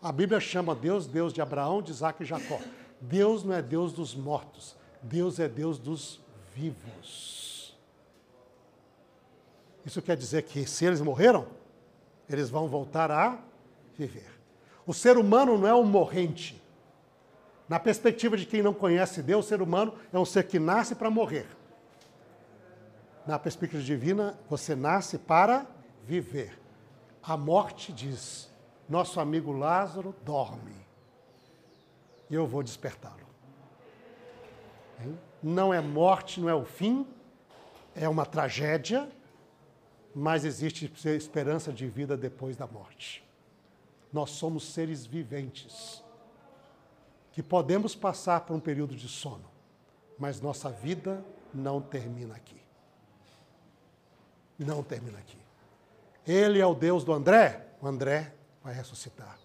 [0.00, 2.60] a Bíblia chama Deus Deus de Abraão, de Isaac e Jacó.
[3.00, 6.20] Deus não é Deus dos mortos, Deus é Deus dos
[6.54, 7.76] vivos.
[9.84, 11.46] Isso quer dizer que se eles morreram,
[12.28, 13.38] eles vão voltar a
[13.96, 14.30] viver.
[14.86, 16.60] O ser humano não é um morrente.
[17.68, 20.94] Na perspectiva de quem não conhece Deus, o ser humano é um ser que nasce
[20.94, 21.46] para morrer.
[23.26, 25.66] Na perspectiva divina, você nasce para
[26.04, 26.56] viver.
[27.22, 28.48] A morte diz:
[28.88, 30.85] nosso amigo Lázaro dorme.
[32.28, 33.26] E eu vou despertá-lo.
[35.42, 37.06] Não é morte, não é o fim,
[37.94, 39.08] é uma tragédia,
[40.14, 43.22] mas existe esperança de vida depois da morte.
[44.12, 46.02] Nós somos seres viventes,
[47.32, 49.44] que podemos passar por um período de sono,
[50.18, 51.22] mas nossa vida
[51.52, 52.60] não termina aqui.
[54.58, 55.38] Não termina aqui.
[56.26, 58.32] Ele é o Deus do André, o André
[58.64, 59.38] vai ressuscitar.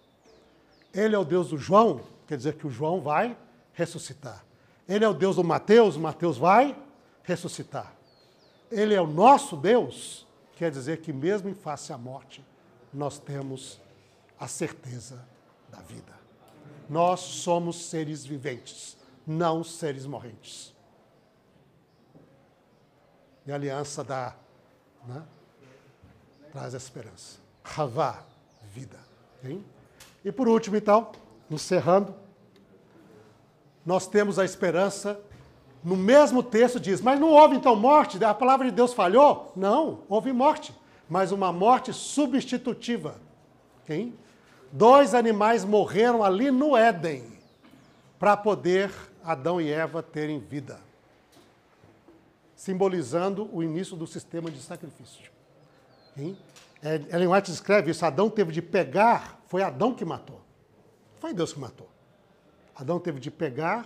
[0.93, 2.01] Ele é o Deus do João,
[2.31, 3.37] quer dizer que o João vai
[3.73, 4.45] ressuscitar.
[4.87, 6.81] Ele é o Deus do Mateus, Mateus vai
[7.23, 7.93] ressuscitar.
[8.71, 12.41] Ele é o nosso Deus, quer dizer que, mesmo em face à morte,
[12.93, 13.81] nós temos
[14.39, 15.27] a certeza
[15.67, 16.13] da vida.
[16.89, 18.95] Nós somos seres viventes,
[19.27, 20.73] não seres morrentes.
[23.45, 24.37] E a aliança da,
[25.05, 25.21] né,
[26.49, 27.39] traz a esperança.
[27.61, 28.23] Ravá,
[28.73, 28.99] vida.
[29.43, 29.65] Hein?
[30.23, 31.11] E por último, então,
[31.49, 32.20] encerrando,
[33.85, 35.19] nós temos a esperança
[35.83, 38.23] no mesmo texto diz, mas não houve então morte?
[38.23, 39.51] A palavra de Deus falhou?
[39.55, 40.75] Não, houve morte,
[41.09, 43.19] mas uma morte substitutiva.
[43.85, 44.13] Quem?
[44.71, 47.25] Dois animais morreram ali no Éden
[48.19, 48.91] para poder
[49.23, 50.79] Adão e Eva terem vida,
[52.55, 55.31] simbolizando o início do sistema de sacrifício.
[56.83, 60.41] É, Ellen White escreve isso: Adão teve de pegar, foi Adão que matou,
[61.19, 61.90] foi Deus que matou.
[62.75, 63.85] Adão teve de pegar.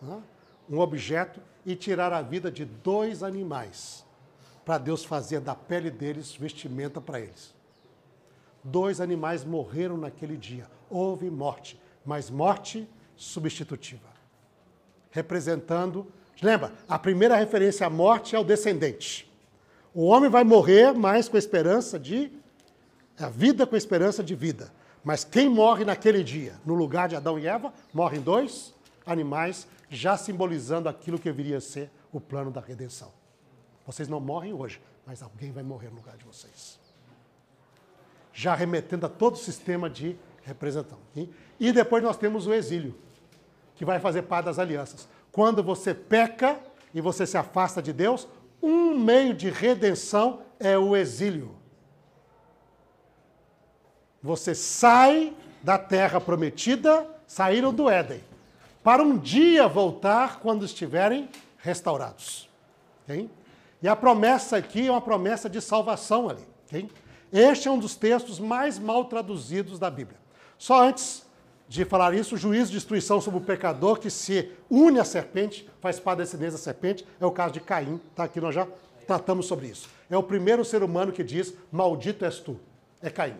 [0.00, 0.22] Né?
[0.68, 4.04] um objeto e tirar a vida de dois animais,
[4.64, 7.54] para Deus fazer da pele deles vestimenta para eles.
[8.62, 10.66] Dois animais morreram naquele dia.
[10.88, 14.08] Houve morte, mas morte substitutiva.
[15.10, 16.06] Representando.
[16.40, 19.30] Lembra, a primeira referência à morte é o descendente.
[19.92, 22.32] O homem vai morrer, mas com a esperança de.
[23.18, 24.72] A vida com a esperança de vida.
[25.04, 28.72] Mas quem morre naquele dia, no lugar de Adão e Eva, morrem dois
[29.04, 33.12] animais já simbolizando aquilo que viria a ser o plano da redenção.
[33.86, 36.80] Vocês não morrem hoje, mas alguém vai morrer no lugar de vocês.
[38.32, 40.98] Já remetendo a todo o sistema de representação.
[41.60, 42.94] E depois nós temos o exílio,
[43.74, 45.06] que vai fazer parte das alianças.
[45.30, 46.58] Quando você peca
[46.94, 48.26] e você se afasta de Deus,
[48.62, 51.54] um meio de redenção é o exílio.
[54.24, 58.24] Você sai da terra prometida, saíram do Éden
[58.82, 61.28] para um dia voltar quando estiverem
[61.58, 62.48] restaurados.
[63.02, 63.28] Okay?
[63.82, 66.42] E a promessa aqui é uma promessa de salvação ali.
[66.66, 66.88] Okay?
[67.30, 70.18] Este é um dos textos mais mal traduzidos da Bíblia.
[70.56, 71.26] Só antes
[71.68, 75.68] de falar isso, o juízo de destruição sobre o pecador que se une à serpente,
[75.82, 78.00] faz parte da descendência da serpente, é o caso de Caim.
[78.14, 78.24] Tá?
[78.24, 78.66] Aqui nós já
[79.06, 79.86] tratamos sobre isso.
[80.08, 82.58] É o primeiro ser humano que diz: Maldito és tu.
[83.02, 83.36] É Caim.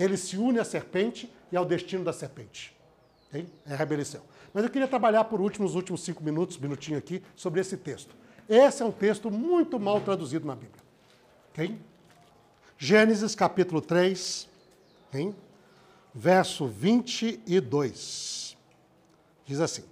[0.00, 2.74] Ele se une à serpente e ao destino da serpente.
[3.28, 3.46] Okay?
[3.66, 4.22] É rebelião.
[4.52, 8.16] Mas eu queria trabalhar por último, os últimos cinco minutos, minutinho aqui, sobre esse texto.
[8.48, 10.82] Esse é um texto muito mal traduzido na Bíblia.
[11.52, 11.78] Okay?
[12.78, 14.48] Gênesis capítulo 3,
[15.08, 15.34] okay?
[16.14, 18.56] verso 22.
[19.44, 19.84] Diz assim: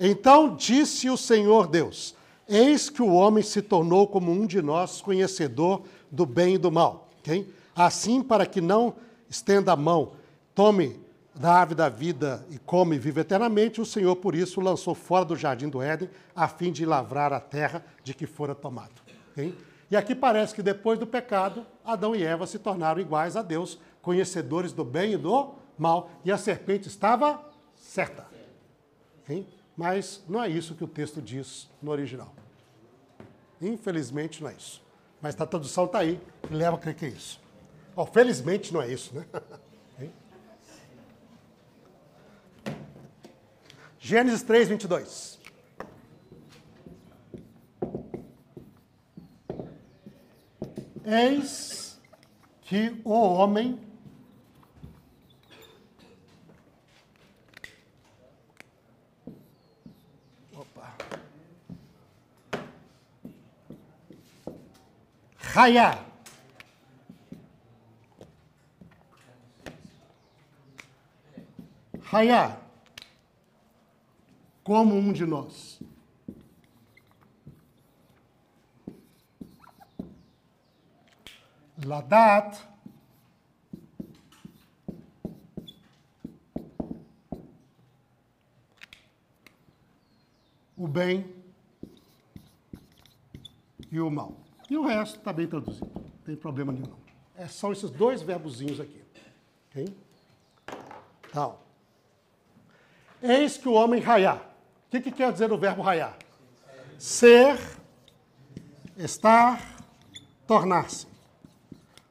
[0.00, 2.16] Então disse o Senhor Deus:
[2.48, 6.72] Eis que o homem se tornou como um de nós, conhecedor do bem e do
[6.72, 7.10] mal.
[7.18, 7.52] Okay?
[7.76, 8.96] Assim, para que não
[9.34, 10.12] estenda a mão,
[10.54, 11.00] tome
[11.34, 15.24] da ave da vida e come e vive eternamente, o Senhor, por isso, lançou fora
[15.24, 19.02] do jardim do Éden, a fim de lavrar a terra de que fora tomado.
[19.32, 19.52] Okay?
[19.90, 23.78] E aqui parece que depois do pecado, Adão e Eva se tornaram iguais a Deus,
[24.00, 28.26] conhecedores do bem e do mal, e a serpente estava certa.
[29.22, 29.46] Okay?
[29.76, 32.32] Mas não é isso que o texto diz no original.
[33.60, 34.80] Infelizmente não é isso.
[35.20, 37.43] Mas a tradução está aí, leva a crer que é isso.
[37.96, 39.24] Oh, felizmente não é isso, né?
[44.04, 45.40] Gênesis 3, 22.
[51.06, 51.98] Eis
[52.60, 53.80] que o homem
[60.52, 60.94] Opa.
[65.38, 66.03] Raiar.
[72.14, 72.60] Raiar.
[74.62, 75.80] Como um de nós.
[81.84, 82.56] Ladat.
[90.76, 91.26] O bem
[93.90, 94.36] e o mal.
[94.70, 96.94] E o resto está bem traduzido, não tem problema nenhum.
[97.34, 99.02] É só esses dois verbozinhos aqui.
[99.68, 99.96] Ok?
[101.28, 101.63] Então,
[103.24, 104.36] eis que o homem raiar.
[104.86, 106.16] O que, que quer dizer o verbo raiar?
[106.98, 107.58] Ser,
[108.96, 109.60] estar,
[110.46, 111.06] tornar-se.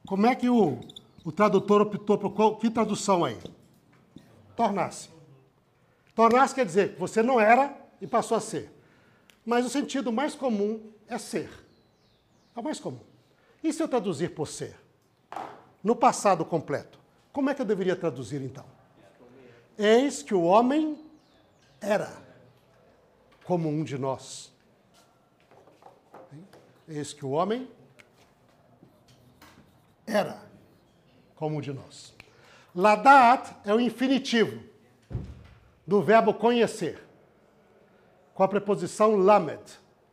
[0.06, 0.80] Como é que o,
[1.24, 3.38] o tradutor optou por qual, que tradução aí?
[4.56, 5.08] Tornar-se.
[6.14, 8.70] Tornar-se quer dizer que você não era e passou a ser.
[9.46, 11.50] Mas o sentido mais comum é ser.
[12.54, 13.00] É o mais comum.
[13.62, 14.76] E se eu traduzir por ser?
[15.82, 16.98] No passado completo.
[17.32, 18.64] Como é que eu deveria traduzir então?
[19.76, 20.98] Eis que o homem
[21.80, 22.12] era
[23.44, 24.52] como um de nós.
[26.86, 27.68] Eis que o homem
[30.06, 30.40] era
[31.34, 32.14] como um de nós.
[32.74, 34.62] Ladat é o infinitivo
[35.86, 37.02] do verbo conhecer,
[38.34, 39.62] com a preposição lamed,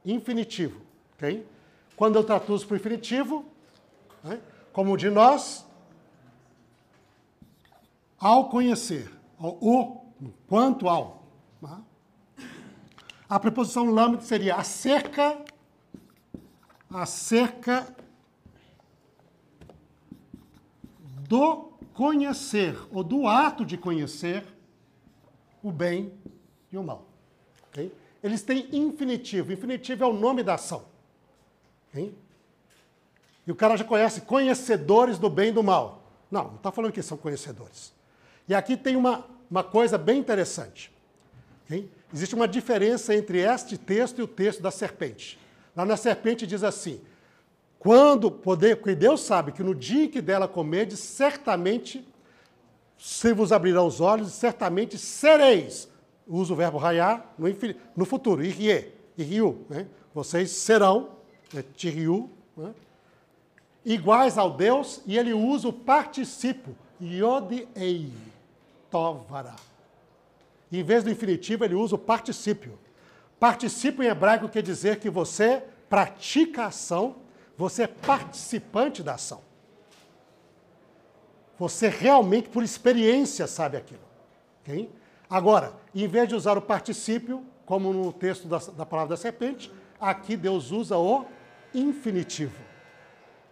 [0.05, 0.81] infinitivo.
[1.15, 1.45] Okay?
[1.95, 3.45] Quando eu traduzo para o infinitivo,
[4.23, 4.41] né,
[4.73, 5.65] como de nós,
[8.19, 10.01] ao conhecer, o,
[10.47, 11.23] quanto ao.
[11.61, 11.81] Né?
[13.29, 15.43] A preposição lamed seria acerca,
[16.89, 17.95] acerca
[21.27, 24.45] do conhecer, ou do ato de conhecer
[25.63, 26.13] o bem
[26.71, 27.07] e o mal.
[27.69, 27.93] Okay?
[28.21, 29.51] Eles têm infinitivo.
[29.51, 30.85] Infinitivo é o nome da ação.
[31.89, 32.13] Okay?
[33.47, 36.03] E o cara já conhece conhecedores do bem e do mal.
[36.29, 37.93] Não, não está falando que são conhecedores.
[38.51, 40.91] E aqui tem uma, uma coisa bem interessante.
[42.13, 45.39] Existe uma diferença entre este texto e o texto da serpente.
[45.73, 46.99] Lá na serpente diz assim:
[47.79, 52.05] quando poder, porque Deus sabe que no dia em que dela comerdes, certamente
[52.97, 55.87] se vos abrirão os olhos, certamente sereis.
[56.27, 57.47] Usa o verbo raiar no,
[57.95, 59.65] no futuro, irie, iriu.
[59.69, 59.87] Né?
[60.13, 61.11] Vocês serão,
[61.53, 61.63] né?
[61.73, 62.73] tiriu, né?
[63.85, 68.11] iguais ao Deus, e ele usa o particípio, iodiei,
[70.71, 72.77] Em vez do infinitivo, ele usa o particípio.
[73.39, 77.21] Particípio em hebraico quer dizer que você pratica a ação
[77.61, 79.41] você é participante da ação.
[81.59, 84.01] Você realmente, por experiência, sabe aquilo.
[84.63, 84.89] Okay?
[85.29, 89.71] Agora, em vez de usar o particípio, como no texto da, da palavra da serpente,
[89.99, 91.25] aqui Deus usa o
[91.71, 92.59] infinitivo.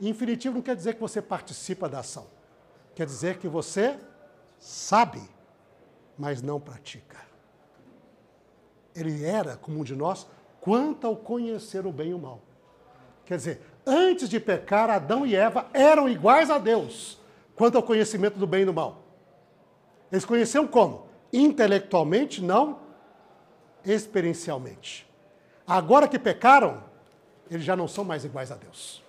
[0.02, 2.26] Infinitivo não quer dizer que você participa da ação.
[2.96, 3.96] Quer dizer que você
[4.60, 5.22] sabe,
[6.18, 7.18] mas não pratica.
[8.96, 10.28] Ele era, como um de nós,
[10.60, 12.42] quanto ao conhecer o bem e o mal.
[13.26, 17.18] Quer dizer, antes de pecar, Adão e Eva eram iguais a Deus
[17.56, 19.04] quanto ao conhecimento do bem e do mal.
[20.12, 21.08] Eles conheciam como?
[21.32, 22.80] Intelectualmente, não
[23.86, 25.08] experiencialmente.
[25.66, 26.84] Agora que pecaram,
[27.50, 29.04] eles já não são mais iguais a Deus.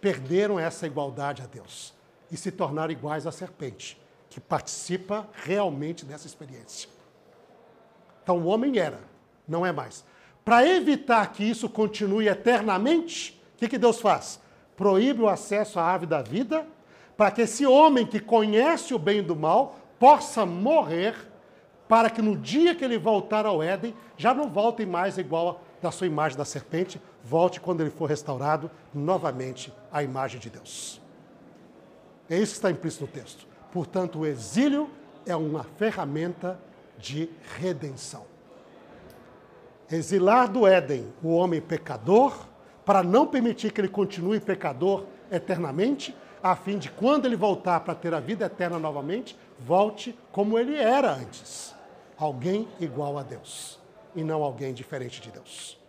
[0.00, 1.94] Perderam essa igualdade a Deus
[2.30, 4.00] e se tornaram iguais à serpente,
[4.32, 6.88] que participa realmente dessa experiência.
[8.22, 9.00] Então o homem era,
[9.46, 10.06] não é mais.
[10.42, 14.40] Para evitar que isso continue eternamente, o que, que Deus faz?
[14.74, 16.66] Proíbe o acesso à árvore da vida,
[17.14, 21.14] para que esse homem que conhece o bem e do mal possa morrer,
[21.86, 25.90] para que no dia que ele voltar ao Éden, já não volte mais igual da
[25.90, 31.02] sua imagem da serpente, volte quando ele for restaurado novamente à imagem de Deus.
[32.30, 33.51] É isso que está implícito no texto.
[33.72, 34.88] Portanto, o exílio
[35.26, 36.60] é uma ferramenta
[36.98, 37.28] de
[37.58, 38.24] redenção.
[39.90, 42.46] Exilar do Éden o homem pecador,
[42.84, 47.94] para não permitir que ele continue pecador eternamente, a fim de quando ele voltar para
[47.94, 51.74] ter a vida eterna novamente, volte como ele era antes.
[52.18, 53.80] Alguém igual a Deus
[54.14, 55.81] e não alguém diferente de Deus.